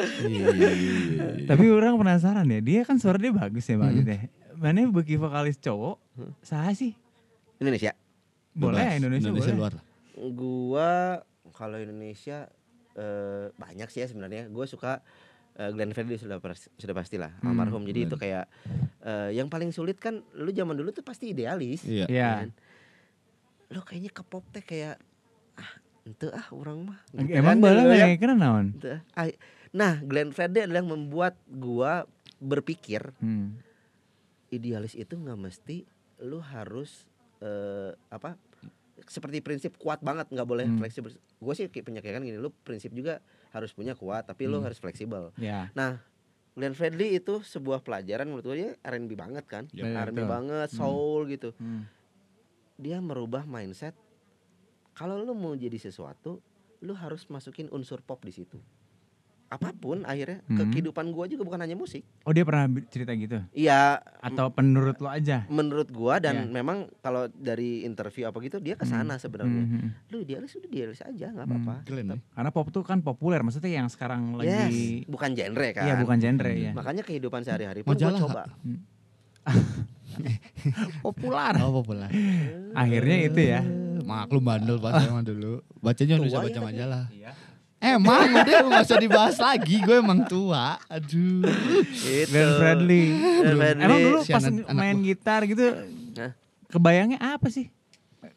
Iya, 0.00 0.48
iya, 0.56 0.70
iya, 0.72 0.90
iya. 1.12 1.26
Tapi 1.44 1.68
orang 1.68 1.92
penasaran 1.94 2.48
ya, 2.48 2.60
dia 2.60 2.80
kan 2.82 2.96
suara 2.96 3.20
dia 3.20 3.30
bagus 3.30 3.68
ya 3.68 3.76
Bang 3.76 3.92
Hmm. 3.94 4.08
Ya. 4.08 4.32
Mana 4.56 4.88
bagi 4.88 5.16
vokalis 5.16 5.56
cowok, 5.56 6.00
sah 6.40 6.72
sih? 6.72 6.96
Indonesia. 7.56 7.92
Boleh. 8.50 8.96
Indonesia, 8.96 9.28
Indonesia 9.28 9.52
boleh. 9.52 9.60
luar. 9.60 9.74
Gua 10.30 10.90
kalau 11.52 11.76
Indonesia 11.76 12.48
eh, 12.92 13.52
banyak 13.54 13.88
sih 13.88 14.00
ya 14.00 14.08
sebenarnya. 14.08 14.48
Gue 14.48 14.64
suka 14.64 15.04
eh, 15.60 15.70
Glenn 15.70 15.92
Fredly 15.92 16.16
sudah 16.16 16.40
sudah 16.74 16.94
pastilah 16.96 17.36
Hmm, 17.38 17.52
almarhum. 17.52 17.84
Jadi 17.84 18.08
itu 18.08 18.16
kayak 18.16 18.48
eh, 19.04 19.36
yang 19.36 19.52
paling 19.52 19.70
sulit 19.70 20.00
kan 20.00 20.24
lu 20.32 20.48
zaman 20.50 20.72
dulu 20.72 20.88
tuh 20.90 21.04
pasti 21.04 21.30
idealis. 21.30 21.84
Iya. 21.84 22.08
Iya. 22.08 22.30
kan? 22.40 22.50
Lu 23.70 23.80
kayaknya 23.84 24.10
ke 24.10 24.22
pop 24.24 24.42
teh 24.48 24.64
kayak 24.64 24.96
ah 25.54 25.72
ente 26.02 26.32
ah 26.32 26.48
orang 26.50 26.88
mah. 26.88 26.98
Gitu 27.12 27.36
Emang 27.36 27.60
kan, 27.60 27.76
bala 27.76 27.92
ya. 27.92 28.16
kena 28.16 28.34
naon? 28.34 28.66
Ah. 29.12 29.28
Nah, 29.70 30.02
Glenn 30.02 30.34
Fredly 30.34 30.66
adalah 30.66 30.82
yang 30.82 30.90
membuat 30.90 31.38
gua 31.46 32.08
berpikir 32.40 33.12
Hmm. 33.20 33.60
idealis 34.48 34.96
itu 34.96 35.14
nggak 35.14 35.38
mesti 35.38 35.84
lu 36.24 36.40
harus 36.40 37.04
eh, 37.38 37.92
apa 38.08 38.34
seperti 39.06 39.40
prinsip 39.40 39.76
kuat 39.76 40.00
banget 40.00 40.28
nggak 40.28 40.44
boleh 40.44 40.66
Hmm. 40.66 40.76
fleksibel 40.76 41.12
gue 41.14 41.54
sih 41.56 41.68
kayak 41.68 41.86
penyakitan 41.86 42.20
gini 42.20 42.36
lu 42.36 42.52
prinsip 42.52 42.92
juga 42.92 43.24
harus 43.50 43.70
punya 43.70 43.92
kuat 43.92 44.24
tapi 44.24 44.46
Hmm. 44.46 44.62
harus 44.62 44.78
fleksibel 44.78 45.30
Ya. 45.36 45.68
nah 45.72 45.98
Glenn 46.52 46.74
Fredly 46.74 47.14
itu 47.14 47.40
sebuah 47.40 47.80
pelajaran 47.80 48.26
menurut 48.26 48.44
gue 48.44 48.56
dia 48.56 48.70
R&B 48.80 49.14
banget 49.14 49.44
kan 49.44 49.64
Iya, 49.70 49.86
betul. 49.86 50.02
R&B 50.08 50.20
banget 50.24 50.68
soul 50.72 51.26
gitu 51.26 51.54
Hmm. 51.56 51.86
dia 52.74 52.98
merubah 52.98 53.44
mindset 53.44 53.94
kalau 54.92 55.16
lu 55.16 55.32
mau 55.32 55.52
jadi 55.52 55.76
sesuatu 55.76 56.42
lu 56.80 56.92
harus 56.92 57.26
masukin 57.26 57.68
unsur 57.68 58.00
pop 58.00 58.20
di 58.20 58.32
situ 58.32 58.56
apa 59.50 59.74
pun 59.74 60.06
akhirnya 60.06 60.46
ke 60.46 60.54
Hmm. 60.56 60.70
kehidupan 60.70 61.10
gua 61.10 61.26
juga 61.26 61.42
bukan 61.42 61.58
hanya 61.58 61.74
musik 61.74 62.06
Oh 62.22 62.30
dia 62.30 62.46
pernah 62.46 62.64
cerita 62.86 63.10
gitu? 63.12 63.42
iya 63.50 63.98
Atau 64.22 64.46
penurut 64.48 64.94
lo 64.96 65.10
aja? 65.10 65.42
menurut 65.46 65.90
gua 65.90 66.16
dan 66.16 66.46
Iya. 66.46 66.54
memang 66.54 66.78
kalau 67.00 67.26
dari 67.28 67.82
interview 67.82 68.24
apa 68.24 68.38
gitu 68.38 68.56
dia 68.56 68.72
ke 68.72 68.86
sana 68.86 69.18
sebenarnya. 69.18 69.64
Hmm. 69.64 69.90
Lu 70.06 70.22
idealis 70.22 70.54
udah 70.54 70.70
idealis 70.70 71.02
aja 71.02 71.26
nggak 71.28 71.42
Hmm. 71.44 71.54
apa-apa. 71.58 71.74
Ya. 71.82 72.16
Karena 72.30 72.50
pop 72.50 72.70
tuh 72.70 72.82
kan 72.82 73.02
populer, 73.02 73.42
maksudnya 73.42 73.74
yang 73.74 73.90
sekarang 73.90 74.38
Yes, 74.38 74.70
lagi 74.70 74.80
bukan 75.04 75.30
genre 75.34 75.68
kan. 75.72 75.84
Iya 75.84 75.94
bukan 75.98 76.18
genre 76.18 76.52
ya. 76.52 76.70
Makanya 76.70 77.02
kehidupan 77.02 77.42
sehari-hari 77.42 77.82
pun 77.82 77.90
gua 77.90 77.98
Majalah. 77.98 78.20
coba. 78.22 78.42
Populer. 81.02 81.54
Oh, 81.58 81.72
populer. 81.74 82.10
Akhirnya 82.72 83.16
itu 83.24 83.40
ya. 83.42 83.60
Maklum 84.00 84.42
bandel 84.42 84.78
pas 84.78 85.00
emang 85.00 85.22
dulu. 85.22 85.58
Bacanya 85.78 86.16
ya 86.18 86.38
baca 86.38 86.60
majalah. 86.62 87.04
Iya. 87.10 87.32
Emang 87.80 88.28
udah 88.30 88.58
nggak 88.60 88.84
usah 88.84 89.00
dibahas 89.00 89.36
lagi. 89.36 89.80
Gue 89.80 89.98
emang 89.98 90.28
tua. 90.28 90.76
Aduh. 90.86 91.48
Itu. 91.96 92.28
Fredly. 92.28 93.04
Glenn 93.40 93.56
Fredly. 93.56 93.82
Emang 93.82 93.98
dulu 93.98 94.18
pas 94.22 94.44
main 94.70 94.96
gitar 95.00 95.40
gitu, 95.44 95.64
Hah? 96.14 96.32
kebayangnya 96.68 97.18
apa 97.18 97.48
sih? 97.48 97.72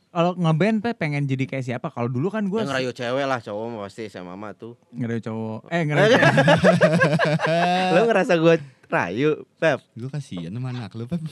Kalau 0.08 0.38
ngeband 0.38 0.80
pe 0.80 0.94
pengen 0.94 1.26
jadi 1.26 1.44
kayak 1.44 1.66
siapa? 1.66 1.90
Kalau 1.90 2.06
dulu 2.06 2.30
kan 2.30 2.46
gue 2.46 2.62
Yang 2.62 2.70
ngerayu 2.70 2.92
cewek 2.94 3.26
lah 3.26 3.40
cowok 3.42 3.66
mah 3.68 3.80
pasti 3.84 4.08
sama 4.08 4.38
mama 4.38 4.54
tuh. 4.54 4.78
ngerayu 4.94 5.20
cowok. 5.20 5.60
Eh 5.68 5.82
ngerayu 5.90 6.16
Lu 7.92 8.02
ngerasa 8.06 8.34
gua 8.38 8.56
rayu, 8.88 9.42
Pep? 9.58 9.82
Gue 9.92 10.08
kasihan 10.08 10.54
sama 10.54 10.70
anak 10.70 10.94
lu, 10.94 11.10
Pep. 11.10 11.18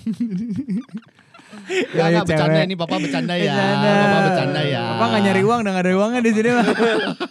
Ya, 1.51 1.83
Gak, 1.91 2.07
ya, 2.07 2.07
gak, 2.13 2.25
bercanda 2.25 2.55
cewek. 2.55 2.65
ini 2.65 2.75
papa 2.75 2.95
bercanda 2.97 3.33
ya. 3.33 3.43
Bercanda. 3.45 3.91
Papa 3.93 4.19
bercanda 4.23 4.61
ya. 4.63 4.83
Apa 4.87 5.05
nggak 5.05 5.21
nyari 5.21 5.41
uang? 5.41 5.59
Udah 5.59 5.71
nggak 5.71 5.83
ada 5.83 5.91
uangnya 5.93 6.21
di 6.21 6.31
sini 6.31 6.49
mah. 6.49 6.65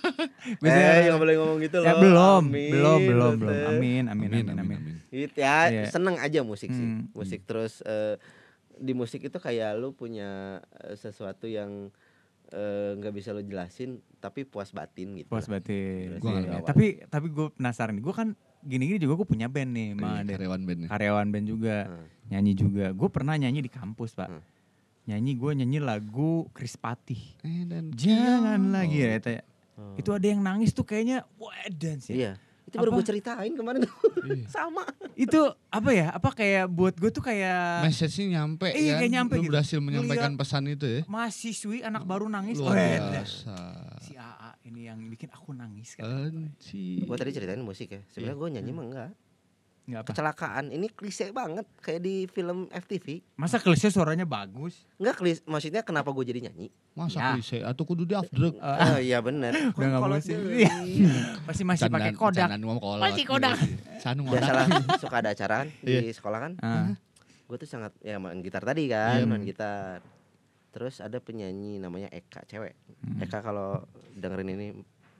Biasanya- 0.63 0.93
Eh, 0.93 1.03
nggak 1.05 1.21
boleh 1.21 1.35
ngomong 1.37 1.59
gitu 1.61 1.77
loh. 1.77 1.87
Ya, 1.87 1.95
belum, 1.97 2.43
Amin, 2.45 2.71
belum, 2.71 2.99
belum, 3.03 3.33
lu 3.33 3.41
belum. 3.41 3.57
Amin, 3.71 4.05
amin, 4.07 4.29
Amin, 4.29 4.29
amin, 4.31 4.45
amin, 4.47 4.61
amin. 4.61 4.79
amin. 4.79 4.95
Gitu 5.11 5.37
ya, 5.37 5.59
Iya. 5.67 5.85
seneng 5.89 6.17
aja 6.17 6.41
musik 6.43 6.69
sih. 6.69 6.87
Hmm. 6.87 7.09
Musik 7.11 7.41
terus 7.45 7.81
eh, 7.83 8.17
di 8.77 8.93
musik 8.93 9.21
itu 9.21 9.37
kayak 9.37 9.77
lu 9.77 9.93
punya 9.93 10.61
eh, 10.81 10.95
sesuatu 10.95 11.45
yang 11.45 11.89
eh, 12.51 12.91
nggak 12.95 13.13
bisa 13.13 13.31
lu 13.31 13.41
jelasin 13.41 14.01
tapi 14.17 14.45
puas 14.45 14.71
batin 14.71 15.17
gitu. 15.17 15.29
Puas 15.29 15.47
batin. 15.47 16.19
Gua 16.19 16.41
tahu. 16.41 16.65
Tapi 16.67 16.87
tapi 17.07 17.27
gue 17.29 17.47
penasaran 17.51 17.93
nih. 17.93 18.03
Gue 18.03 18.13
kan 18.13 18.29
gini-gini 18.63 18.99
juga 18.99 19.15
gue 19.17 19.29
punya 19.29 19.47
band 19.47 19.71
nih, 19.71 19.89
Iya, 19.89 19.97
Ma. 19.97 20.21
Ded. 20.21 20.37
karyawan 20.37 20.61
bandnya. 20.63 20.89
karyawan 20.89 21.27
band 21.29 21.47
juga, 21.47 21.77
Hmm. 21.87 22.07
nyanyi 22.29 22.53
juga. 22.55 22.87
Gue 22.91 23.09
pernah 23.09 23.35
nyanyi 23.35 23.61
di 23.61 23.71
kampus 23.71 24.13
pak. 24.13 24.29
Hmm. 24.29 24.43
Nyanyi 25.03 25.33
gue 25.35 25.51
nyanyi 25.57 25.79
lagu 25.79 26.47
Chris 26.51 26.75
Patih. 26.75 27.19
Eh, 27.41 27.65
dan 27.65 27.91
Jangan 27.91 28.61
Oh. 28.61 28.71
lagi 28.71 28.99
ya, 28.99 29.17
Teh. 29.17 29.41
Oh. 29.75 29.97
Itu 29.97 30.11
ada 30.11 30.23
yang 30.23 30.39
nangis 30.39 30.71
tuh 30.71 30.83
kayaknya 30.83 31.25
wah 31.35 31.51
dance 31.69 32.07
ya. 32.07 32.15
Iya. 32.15 32.33
Itu 32.63 32.79
baru 32.79 32.95
gue 32.95 33.03
ceritain 33.03 33.51
kemarin 33.51 33.83
tuh. 33.83 33.97
Iya. 34.23 34.47
Sama. 34.55 34.87
Itu 35.15 35.41
apa 35.67 35.91
ya? 35.91 36.13
Apa 36.13 36.31
kayak 36.31 36.69
buat 36.69 36.95
gue 36.95 37.11
tuh 37.11 37.19
kayak 37.21 37.83
Message-nya 37.83 38.39
nyampe 38.39 38.71
Iya, 38.71 38.95
kan. 38.95 38.99
kayak 39.01 39.13
nyampe 39.13 39.35
Lu 39.35 39.43
gitu. 39.43 39.51
berhasil 39.51 39.79
menyampaikan 39.81 40.31
Ngeliat- 40.31 40.39
pesan 40.39 40.63
itu 40.69 40.87
ya. 40.87 41.01
mahasiswi 41.05 41.83
anak 41.83 42.05
baru 42.05 42.29
nangis. 42.29 42.57
Luar 42.57 42.77
Weh, 42.77 43.01
biasa. 43.01 43.27
Si 43.27 43.49
AA 43.49 43.90
ini 44.71 44.87
yang 44.87 45.03
bikin 45.05 45.29
aku 45.29 45.51
nangis 45.51 45.93
kan. 45.93 46.07
Gue 47.03 47.17
tadi 47.17 47.31
ceritain 47.31 47.59
musik 47.59 47.91
ya. 47.91 48.01
Sebenarnya 48.09 48.37
gue 48.37 48.49
nyanyi 48.51 48.71
mah 48.71 48.85
enggak. 48.87 49.11
Nggak 49.81 50.01
apa. 50.01 50.09
Kecelakaan. 50.09 50.65
Ini 50.71 50.87
klise 50.89 51.27
banget 51.31 51.67
kayak 51.79 51.99
di 51.99 52.15
film 52.27 52.71
FTV. 52.71 53.27
Masa 53.35 53.59
klise 53.59 53.91
suaranya 53.91 54.23
bagus? 54.23 54.87
Enggak 54.97 55.19
klise. 55.19 55.43
Maksudnya 55.45 55.83
kenapa 55.83 56.15
gue 56.15 56.23
jadi 56.23 56.47
nyanyi? 56.47 56.71
Masa 56.95 57.19
Ya. 57.19 57.29
klise 57.35 57.59
atau 57.61 57.83
kudu 57.83 58.07
di 58.07 58.15
afdruk. 58.15 58.55
Oh 58.57 58.99
iya 58.99 59.19
bener. 59.19 59.51
Udah 59.75 59.89
nggak 59.91 60.01
Kolot 60.01 60.19
musik. 60.23 60.35
dulu. 60.39 60.49
Iya. 60.55 60.73
Masih 61.43 61.65
masih 61.67 61.85
pakai 61.91 62.13
kodak. 62.15 62.47
Candaan 62.47 62.63
ngomong 62.63 62.79
kolot. 62.79 63.03
Masih 63.03 63.25
kodak. 63.27 63.57
Sanu 63.99 64.23
Biasalah 64.31 64.67
suka 65.03 65.17
ada 65.19 65.31
acara 65.35 65.67
kan 65.67 65.69
Iya. 65.83 66.01
di 66.01 66.13
sekolah 66.15 66.39
kan. 66.39 66.53
Ah. 66.63 66.95
Gue 67.51 67.59
tuh 67.59 67.67
sangat 67.67 67.91
ya 67.99 68.23
main 68.23 68.39
gitar 68.39 68.63
tadi 68.63 68.87
kan, 68.87 69.19
Iya. 69.19 69.27
main 69.27 69.43
gitar. 69.43 69.99
Terus 70.71 70.99
ada 70.99 71.19
penyanyi 71.19 71.77
namanya 71.77 72.07
Eka 72.09 72.47
cewek. 72.47 72.79
Hmm. 73.03 73.21
Eka 73.21 73.43
kalau 73.43 73.83
dengerin 74.15 74.51
ini, 74.55 74.67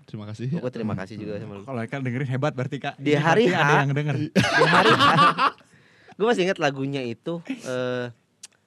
Terima 0.07 0.27
kasih. 0.27 0.51
gue 0.51 0.71
terima 0.71 0.95
kasih 0.95 1.15
juga 1.15 1.39
sama 1.39 1.59
lu. 1.59 1.63
Kalau 1.63 1.81
Eka 1.81 1.99
dengerin 1.99 2.29
hebat 2.29 2.53
berarti 2.55 2.79
kak. 2.79 2.95
Di 2.97 3.15
Ini 3.15 3.19
hari 3.19 3.45
berarti 3.47 3.59
ada 3.59 3.75
H. 3.75 3.81
yang 3.83 3.93
denger. 3.93 4.17
Di 4.31 4.65
hari 4.65 4.91
gue 6.21 6.27
masih 6.27 6.43
ingat 6.45 6.59
lagunya 6.59 7.01
itu 7.01 7.41
eh 7.65 8.11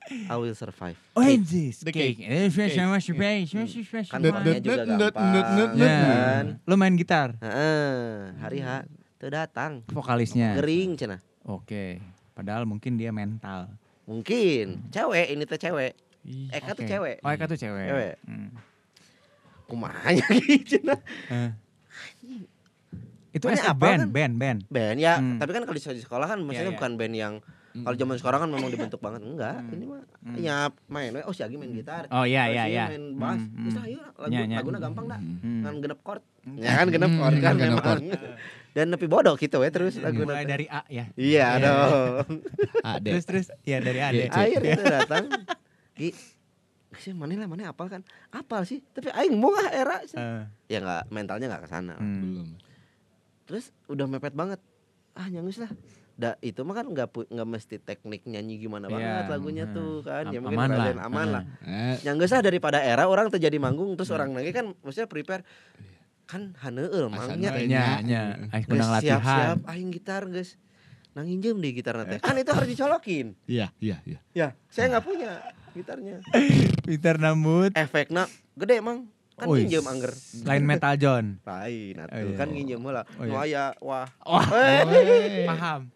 I 0.03 0.35
Will 0.35 0.51
Survive. 0.51 0.99
Oh 1.15 1.23
anjis. 1.23 1.79
The 1.79 1.91
Cake. 1.91 2.19
cake. 2.19 2.27
Eh, 2.27 2.51
Kan 2.51 4.19
soalnya 4.19 4.59
juga 4.59 4.83
gampang. 4.83 6.59
Lo 6.67 6.75
main 6.75 6.95
gitar? 6.99 7.39
Heeh, 7.39 8.35
hari 8.39 8.59
H 8.59 8.83
tuh 9.15 9.31
datang. 9.31 9.79
Vokalisnya. 9.87 10.59
Ngering 10.59 10.99
cenah. 10.99 11.19
Oke. 11.47 12.03
Padahal 12.35 12.67
mungkin 12.67 12.99
dia 12.99 13.15
mental. 13.15 13.71
Mungkin 14.03 14.91
cewek 14.91 15.31
ini 15.31 15.43
tuh 15.47 15.55
cewek. 15.55 15.95
Ih, 16.23 16.47
Eka 16.49 16.71
tuh 16.71 16.83
Oke. 16.83 16.89
cewek. 16.89 17.17
Oh 17.19 17.29
Eka 17.29 17.45
tuh 17.45 17.57
cewek. 17.57 17.87
Cewek. 17.87 18.15
Hmm. 18.23 18.49
Kumanya 19.65 20.25
gitu 20.39 20.79
cenah. 20.79 20.99
Eh. 21.29 21.51
Itu 23.33 23.49
a 23.49 23.57
apa 23.57 23.73
band, 23.73 23.99
kan? 23.99 24.09
band, 24.11 24.33
band. 24.37 24.59
Band 24.69 24.97
ya, 24.97 25.17
Hmm. 25.17 25.41
tapi 25.41 25.51
kan 25.51 25.65
kalau 25.65 25.73
di 25.73 25.81
sekolah 25.99 26.27
kan 26.27 26.37
maksudnya 26.39 26.69
iya. 26.69 26.77
bukan 26.77 26.91
band 26.95 27.15
yang 27.15 27.35
Hmm. 27.73 27.81
kalau 27.81 27.97
zaman 27.97 28.15
sekarang 28.21 28.39
kan 28.45 28.49
memang 28.53 28.69
dibentuk 28.69 29.01
banget 29.01 29.25
enggak. 29.25 29.57
Hmm. 29.57 29.73
Ini 29.73 29.83
mah 29.83 30.01
Hmm. 30.21 30.35
ya 30.37 30.57
main 30.85 31.09
oh 31.19 31.33
si 31.33 31.41
Agi 31.41 31.57
main 31.57 31.73
gitar. 31.73 32.05
Oh 32.07 32.21
iya 32.21 32.45
iya 32.47 32.69
iya. 32.69 32.85
main 32.87 33.17
bass. 33.17 33.41
Hmm, 33.41 33.65
Terus 33.65 33.73
hmm. 33.73 33.85
ayo 33.89 33.99
lagu 34.13 34.29
Nya, 34.29 34.39
nya. 34.45 34.57
laguna 34.61 34.77
gampang 34.77 35.05
dah. 35.09 35.17
Hmm. 35.17 35.61
Kan 35.65 35.73
genep 35.81 35.99
chord. 35.99 36.21
Ya 36.53 36.71
kan 36.77 36.87
genep 36.87 37.09
Hmm, 37.09 37.17
chord 37.17 37.35
kan 37.41 37.53
genep 37.57 37.69
memang. 37.73 37.81
chord. 37.81 38.01
Dan 38.73 38.85
nepi 38.89 39.05
bodoh 39.05 39.33
gitu 39.35 39.57
we 39.57 39.69
terus 39.69 39.97
lagu 39.97 40.21
Mulai 40.21 40.45
dari 40.45 40.65
A 40.65 40.85
ya. 40.85 41.09
Iya 41.13 41.47
dong. 41.57 42.25
Ade. 42.79 43.09
Terus 43.17 43.25
terus 43.25 43.45
ya 43.65 43.77
dari 43.77 43.97
A. 43.97 44.09
Iya, 44.11 44.29
Akhir 44.29 44.61
itu 44.63 44.83
datang. 44.83 45.23
Ki 45.93 46.09
sih 46.93 47.09
mana 47.09 47.33
lah 47.33 47.49
mana 47.49 47.67
apal 47.67 47.89
kan? 47.89 48.05
Apal 48.29 48.61
sih 48.63 48.85
tapi 48.87 49.09
aing 49.09 49.33
mau 49.33 49.49
ah 49.51 49.65
era 49.67 49.97
Eh, 50.03 50.45
ya 50.67 50.77
nggak 50.77 51.09
mentalnya 51.09 51.49
nggak 51.49 51.63
ke 51.65 51.69
sana. 51.69 51.97
Hmm. 51.97 52.21
Belum. 52.21 52.49
terus 53.43 53.73
udah 53.85 54.05
mepet 54.05 54.31
banget. 54.31 54.61
Ah 55.13 55.27
nyangus 55.27 55.57
lah. 55.57 55.67
Da, 56.13 56.37
itu 56.39 56.61
mah 56.61 56.75
kan 56.75 56.85
nggak 56.85 57.09
nggak 57.09 57.47
mesti 57.49 57.75
teknik 57.77 58.21
nyanyi 58.23 58.61
gimana 58.61 58.85
Iya, 58.85 58.93
banget 58.93 59.25
lagunya 59.27 59.65
hmm. 59.65 59.73
tuh 59.73 59.93
kan. 59.99 60.23
Ya 60.29 60.37
Am- 60.37 60.45
mungkin 60.45 60.59
aman 60.59 60.69
lah. 60.69 60.93
aman 61.01 61.27
lah. 61.27 61.43
Eh, 61.59 61.95
yang 62.05 62.15
geus 62.15 62.31
ah 62.31 62.39
daripada 62.39 62.77
era 62.77 63.09
orang 63.09 63.27
terjadi 63.27 63.57
manggung. 63.57 63.97
Terus 63.97 64.07
Hmm. 64.07 64.17
orang 64.21 64.29
lagi 64.37 64.53
kan 64.53 64.65
maksudnya 64.79 65.09
prepare. 65.09 65.41
Kan 66.23 66.53
haneueul 66.61 67.09
mangnya. 67.09 67.51
nya 67.59 67.99
nya 67.99 68.21
aing 68.53 68.69
latihan 68.69 69.01
siap-siap 69.19 69.57
aing 69.67 69.89
gitar 69.89 70.23
guys 70.25 70.55
nang 71.13 71.25
injem 71.25 71.57
deh 71.57 71.73
gitar 71.73 71.93
nanti 71.93 72.17
kan 72.17 72.33
itu 72.33 72.49
harus 72.49 72.65
dicolokin. 72.65 73.37
Iya, 73.45 73.69
iya, 73.77 73.97
iya. 74.03 74.19
ya 74.33 74.47
saya 74.65 74.89
nggak 74.89 75.03
punya 75.03 75.29
gitarnya 75.73 76.17
Peter 76.81 77.15
Nambut 77.15 77.71
efeknya 77.73 78.25
gede 78.53 78.79
emang 78.79 79.09
kan 79.33 79.49
Wih, 79.49 79.65
nginjem 79.65 79.81
angger 79.83 80.13
lain 80.43 80.63
Metal 80.63 80.93
John 80.95 81.25
lain 81.39 81.95
atuh 81.97 82.13
Oh, 82.13 82.21
iya. 82.23 82.37
kan 82.37 82.47
nginjem 82.47 82.79
heula 82.79 83.01
Oh, 83.11 83.23
iya. 83.23 83.27
nu 83.27 83.35
aya 83.35 83.65
wah 83.79 84.07
wah 84.21 84.45
Eh, 84.53 85.43
paham 85.43 85.89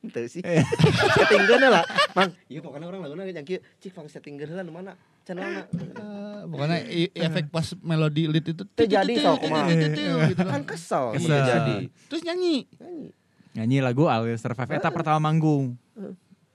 Itu 0.00 0.16
sih. 0.26 0.40
Settingkeun 0.40 1.60
lah. 1.60 1.84
Mang, 2.16 2.32
iya 2.48 2.64
pokoknya 2.64 2.88
orang 2.88 3.04
laguna 3.04 3.20
yang 3.22 3.44
kieu 3.44 3.60
cik 3.76 3.92
pang 3.92 4.08
settingkeun 4.08 4.48
heula 4.48 4.64
nu 4.64 4.72
mana? 4.72 4.96
Channelna. 5.22 5.68
Eh, 5.68 6.40
pokoknya 6.48 6.78
efek 7.12 7.52
pas 7.52 7.68
melodi 7.78 8.24
lead 8.24 8.48
itu 8.48 8.64
Teu 8.64 8.88
jadi 8.88 9.12
sok 9.20 9.44
kumaha. 9.44 9.68
gitu 9.68 10.40
Kan 10.40 10.64
kesel, 10.64 11.12
Kesel. 11.12 11.28
kesel. 11.28 11.44
jadi. 11.44 11.76
Terus 12.08 12.22
nyanyi. 12.24 12.64
Nyanyi. 12.72 13.08
nyanyi 13.52 13.76
lagu 13.82 14.08
I 14.08 14.24
Will 14.24 14.40
Survive 14.40 14.72
eta 14.72 14.88
pertama 14.88 15.20
manggung 15.20 15.76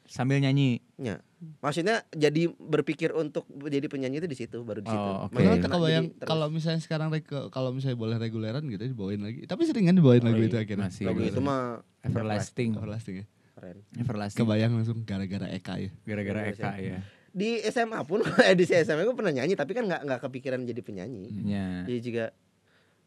sambil 0.05 0.39
nyanyi 0.39 0.81
Ya. 0.97 1.21
Maksudnya 1.57 1.95
jadi 2.09 2.47
berpikir 2.51 3.09
untuk 3.11 3.43
jadi 3.61 3.85
penyanyi 3.85 4.17
itu 4.17 4.27
di 4.27 4.35
situ 4.35 4.57
baru 4.61 4.79
di 4.79 4.87
situ. 4.87 4.97
Oh. 4.97 5.27
Maksudnya 5.27 5.59
kebayang 5.61 6.05
jadi 6.05 6.15
terus. 6.15 6.27
kalau 6.27 6.47
misalnya 6.47 6.79
sekarang 6.79 7.07
rek- 7.09 7.49
kalau 7.49 7.69
misalnya 7.69 7.95
boleh 7.95 8.15
reguleran 8.15 8.63
gitu 8.65 8.83
dibawain 8.85 9.19
lagi. 9.19 9.43
Tapi 9.43 9.61
sering 9.63 9.85
kan 9.85 9.93
dibawain 9.93 10.19
Oh, 10.19 10.27
lagu 10.27 10.39
iya. 10.39 10.47
itu 10.47 10.57
akhirnya. 10.57 10.87
Masih. 10.87 11.05
lagu 11.05 11.21
itu 11.21 11.39
mah 11.39 11.61
Everlasting 12.01 12.69
Everlasting 12.73 13.15
ya. 13.17 13.25
keren. 13.51 13.77
Everlasting 13.95 14.39
Kebayang 14.39 14.71
langsung 14.73 14.97
gara-gara 15.01 15.47
Eka 15.47 15.73
ya. 15.77 15.89
gara-gara 16.03 16.39
Iya, 16.41 16.51
Eka 16.51 16.71
ya 16.77 16.99
Di 17.31 17.49
SMA 17.65 17.99
pun 18.03 18.19
eh, 18.45 18.53
di 18.53 18.63
SMA 18.63 19.01
gue 19.01 19.13
pernah 19.13 19.33
nyanyi 19.33 19.53
tapi 19.53 19.71
kan 19.71 19.83
nggak 19.83 20.01
nggak 20.03 20.19
kepikiran 20.21 20.63
jadi 20.63 20.79
penyanyi. 20.79 21.25
nya 21.41 21.83
Jadi 21.83 21.99
juga 22.01 22.25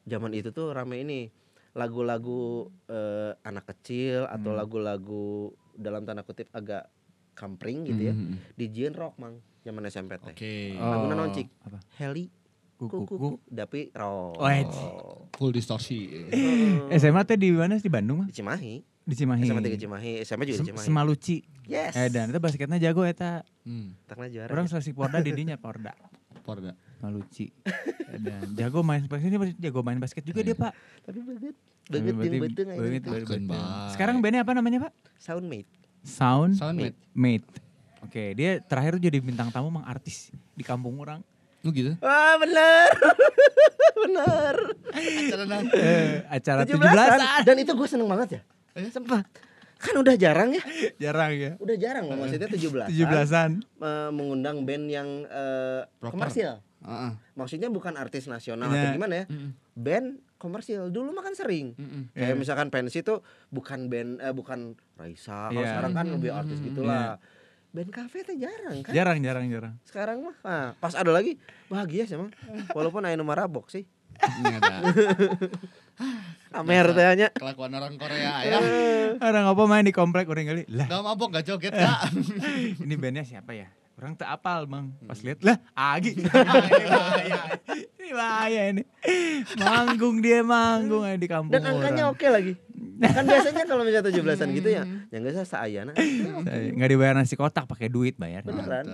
zaman 0.05 0.33
itu 0.33 0.51
tuh 0.51 0.71
rame 0.71 1.01
ini 1.01 1.21
lagu-lagu 1.73 2.67
eh, 2.87 3.33
anak 3.41 3.69
kecil 3.69 4.27
atau 4.27 4.51
Hmm. 4.51 4.59
lagu-lagu 4.59 5.49
dalam 5.73 6.03
tanda 6.03 6.21
kutip 6.21 6.51
agak 6.51 6.91
kampring 7.39 7.87
gitu 7.87 8.03
ya. 8.03 8.15
Di 8.53 8.67
Jien 8.69 8.91
rock 8.91 9.15
mang 9.17 9.39
zaman 9.61 9.87
SMP 9.87 10.19
teh. 10.19 10.29
Oke. 10.29 10.75
Laguna 10.75 11.15
naon, 11.15 11.31
Cik? 11.31 11.47
apa 11.63 11.79
Heli 11.97 12.27
kuku 12.77 13.07
tapi 13.49 13.91
rock. 13.93 14.35
Oh, 14.37 14.47
eh, 14.47 14.63
Full 15.33 15.51
distorsi. 15.51 16.27
Heeh. 16.27 16.91
SMA 16.93 17.23
teh 17.23 17.35
di 17.35 17.51
mana 17.51 17.75
sih 17.75 17.85
di 17.85 17.93
Bandung 17.93 18.23
mah 18.23 18.27
di 18.27 18.35
Cimahi. 18.35 18.75
di 19.03 19.15
Cimahi 19.15 19.41
SMA 19.43 19.63
tiga 19.63 19.79
Cimahi, 19.79 20.13
SMA 20.21 20.45
juga 20.45 20.53
di 20.53 20.59
Sem- 20.59 20.69
Cimahi. 20.69 20.85
Semaluci 20.85 21.37
Yes. 21.65 21.95
eh 21.95 22.09
dan 22.09 22.29
itu 22.29 22.39
basketnya 22.39 22.79
jago 22.79 23.03
eta 23.03 23.41
Hmm. 23.63 23.97
Takna 24.05 24.27
juara. 24.27 24.49
orang 24.49 24.65
ya. 24.65 24.71
selesai 24.71 24.93
Porda 24.93 25.19
didinya 25.19 25.57
Porda 25.57 25.93
Porda. 26.41 26.73
Maluci 26.99 27.49
dan 28.19 28.53
jago 28.53 28.81
main 28.81 29.01
basket 29.03 29.29
ini 29.29 29.55
jago 29.57 29.81
main 29.81 29.97
basket 29.97 30.23
juga 30.23 30.41
dia 30.41 30.53
pak 30.53 30.73
Tapi 31.03 31.19
banget. 31.21 31.55
Banget 31.89 33.03
jeung 33.25 33.47
bae. 33.47 33.59
sekarang 33.91 34.19
bandnya 34.19 34.43
apa 34.43 34.53
namanya 34.53 34.79
pak 34.83 34.93
Soundmate. 35.17 35.69
Sound 36.01 36.55
Soundmate. 36.55 36.97
Mate 37.11 37.47
oke 37.99 38.33
dia 38.33 38.59
terakhir 38.61 38.97
jadi 38.99 39.19
bintang 39.19 39.49
tamu 39.49 39.69
mang 39.69 39.85
artis 39.85 40.29
di 40.53 40.63
kampung 40.63 40.97
orang 40.97 41.21
Oh 41.59 41.75
gitu. 41.75 41.91
Wah, 41.99 42.39
bener. 42.39 42.87
bener. 43.99 44.55
Acara 44.89 45.45
nanti. 45.53 45.75
eh, 45.75 46.23
acara 46.25 46.63
17-an. 46.63 46.87
17-an 46.87 47.43
Dan 47.43 47.57
itu 47.59 47.73
gue 47.75 47.89
seneng 47.89 48.07
banget 48.07 48.29
ya. 48.31 48.41
Sempat. 48.89 49.27
Kan 49.77 49.95
udah 49.97 50.15
jarang 50.15 50.55
ya. 50.55 50.63
jarang 51.01 51.35
ya 51.35 51.53
Udah 51.59 51.75
jarang 51.75 52.07
loh 52.07 52.15
maksudnya 52.17 52.47
17 52.47 52.95
17-an 52.95 53.51
eh, 53.59 54.11
mengundang 54.11 54.63
band 54.63 54.87
yang 54.87 55.09
eh, 55.25 55.83
Proper. 55.99 56.15
komersil. 56.15 56.63
Heeh. 56.79 57.11
Maksudnya 57.35 57.69
bukan 57.69 57.95
artis 57.95 58.27
nasional 58.27 58.71
Iya. 58.71 58.79
atau 58.81 58.95
gimana 58.95 59.15
ya. 59.17 59.25
Band 59.75 60.07
komersil. 60.39 60.89
Dulu 60.89 61.11
mah 61.11 61.21
kan 61.21 61.35
sering. 61.35 61.75
Mm-mm. 61.75 62.11
Kayak 62.13 62.31
Iya. 62.31 62.39
misalkan 62.39 62.69
pensi 62.69 63.03
tuh 63.03 63.21
bukan 63.49 63.87
band 63.87 64.19
eh, 64.19 64.31
bukan 64.31 64.73
Raisa. 64.95 65.51
Kalau 65.51 65.59
Iya. 65.59 65.69
sekarang 65.69 65.93
kan 65.93 66.07
lebih 66.09 66.31
artis 66.31 66.59
gitulah. 66.59 67.19
Iya. 67.19 67.37
Band 67.69 67.91
cafe 67.93 68.25
tuh 68.25 68.33
jarang 68.35 68.81
kan. 68.81 68.93
jarang 68.93 69.19
jarang 69.21 69.45
jarang 69.47 69.75
Sekarang 69.85 70.25
mah 70.25 70.37
nah, 70.41 70.69
pas 70.75 70.95
ada 70.95 71.11
lagi 71.11 71.37
bahagia 71.67 72.07
sih 72.07 72.15
emang. 72.15 72.33
Walaupun 72.71 73.03
aya 73.03 73.15
nomor 73.15 73.37
rabok 73.37 73.69
sih. 73.69 73.85
Ada 74.19 74.83
Amer 76.51 76.87
teh 76.91 77.07
nya. 77.15 77.29
kelakuan 77.31 77.71
orang 77.71 77.95
Korea 77.95 78.35
ya. 78.41 78.59
orang 79.21 79.45
apa 79.47 79.63
main 79.65 79.85
di 79.85 79.93
komplek 79.93 80.27
orang 80.27 80.49
kali 80.49 80.63
lah 80.69 80.87
Gak 80.87 81.03
mabok 81.05 81.29
gak 81.31 81.45
joget 81.45 81.71
kak. 81.71 82.09
ini 82.83 82.95
bandnya 82.97 83.23
siapa 83.23 83.53
ya 83.53 83.69
orang 83.99 84.15
tak 84.15 84.31
apal 84.31 84.63
bang 84.65 84.95
pas 85.03 85.19
lihat 85.19 85.43
lah 85.43 85.59
Agi 85.75 86.15
ini 86.19 86.31
bahaya 86.87 87.35
ini 87.83 88.09
bahaya 88.09 88.63
ini 88.71 88.83
manggung 89.55 90.17
dia 90.19 90.41
manggung 90.41 91.03
di 91.13 91.27
kampung 91.27 91.51
Dan 91.51 91.67
angkanya 91.67 92.07
orang. 92.07 92.15
oke 92.15 92.27
lagi. 92.27 92.53
Kan 92.99 93.25
biasanya 93.25 93.63
kalau 93.65 93.83
misalnya 93.83 94.07
17-an 94.09 94.49
gitu 94.55 94.69
ya, 94.71 94.83
yang 95.11 95.23
enggak 95.23 95.45
saayana. 95.45 95.93
Saya- 95.95 96.73
nggak 96.73 96.89
dibayar 96.89 97.15
nasi 97.15 97.35
kotak 97.35 97.67
pakai 97.67 97.87
duit 97.87 98.15
bayar 98.15 98.43
Beneran. 98.43 98.87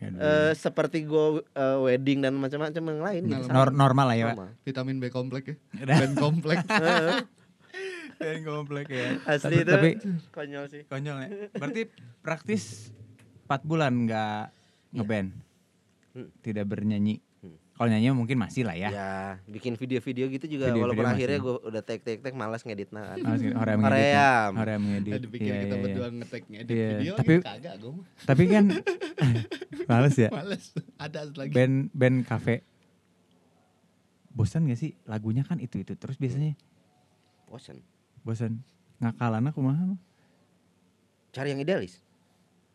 Eh 0.00 0.52
seperti 0.52 1.04
gue 1.04 1.40
wedding 1.80 2.20
dan 2.20 2.32
macam-macam 2.34 2.82
yang 2.82 3.00
lain 3.02 3.22
gitu. 3.26 3.44
Nor- 3.48 3.72
normal 3.72 4.06
lah 4.08 4.16
ya 4.18 4.24
pak 4.26 4.36
Normal. 4.36 4.48
Vitamin 4.62 4.96
B 4.98 5.04
komplek 5.08 5.44
ya. 5.46 5.56
Band 5.90 6.14
komplek. 6.14 6.58
Heeh, 6.70 7.20
Dan 8.14 8.40
komplek 8.42 8.86
ya 8.88 9.18
Asli 9.26 9.58
itu 9.58 9.68
tapi 9.68 9.90
konyol 10.30 10.64
sih. 10.70 10.82
konyol 10.86 11.16
ya 11.18 11.28
berarti 11.50 11.90
praktis 12.20 12.94
4 13.44 13.62
bulan 13.62 13.92
nggak 14.02 14.42
ngeband 14.92 15.30
Hmm. 16.10 16.30
tidak 16.40 16.64
bernyanyi 16.64 17.18
Hmm. 17.36 17.58
kalau 17.74 17.90
nyanyi 17.90 18.08
mungkin 18.10 18.38
masih 18.38 18.62
lah 18.62 18.72
Ya, 18.72 18.88
ya 18.88 19.08
bikin 19.44 19.74
video-video 19.74 20.30
gitu 20.30 20.46
juga 20.48 20.70
Video-video 20.70 20.80
walaupun 20.80 21.04
masih. 21.04 21.16
akhirnya 21.18 21.38
gue 21.40 21.54
udah 21.64 21.82
tek-tek-tek 21.82 22.32
malas 22.32 22.62
ngeditnya 22.62 23.02
kan. 23.04 23.16
Mas, 23.18 23.40
Hoream 23.42 23.78
ngedit. 23.78 23.90
Hoream. 23.90 24.52
Hoream 24.54 24.82
ngedit. 24.86 25.10
Ada 25.10 25.20
dipikir 25.20 25.44
Iya, 25.44 25.56
kita 25.56 25.66
iya, 25.66 25.74
iya. 25.74 25.82
berdua 25.82 26.06
ngeteknya 26.08 26.58
di 26.60 26.72
Iya, 26.72 26.88
video 26.94 27.12
tapi- 27.16 27.42
kagak 27.42 27.74
gue 27.76 27.92
mah. 27.92 28.06
Tapi 28.22 28.42
kan 28.46 28.64
males 29.90 30.14
ya. 30.14 30.28
Males. 30.30 30.64
Ada 30.96 31.18
lagi. 31.28 31.50
Band 31.50 31.74
band 31.90 32.16
cafe. 32.22 32.54
Bosan 34.30 34.64
gak 34.64 34.78
sih 34.78 34.94
lagunya 35.04 35.42
kan 35.42 35.58
itu 35.58 35.78
itu 35.78 35.94
terus 35.94 36.14
biasanya 36.14 36.54
Bosan. 37.44 37.82
bosan 38.22 38.52
ngakalan 38.98 39.46
aku 39.46 39.58
mah. 39.60 39.98
Cari 41.30 41.50
yang 41.50 41.58
idealis. 41.58 41.98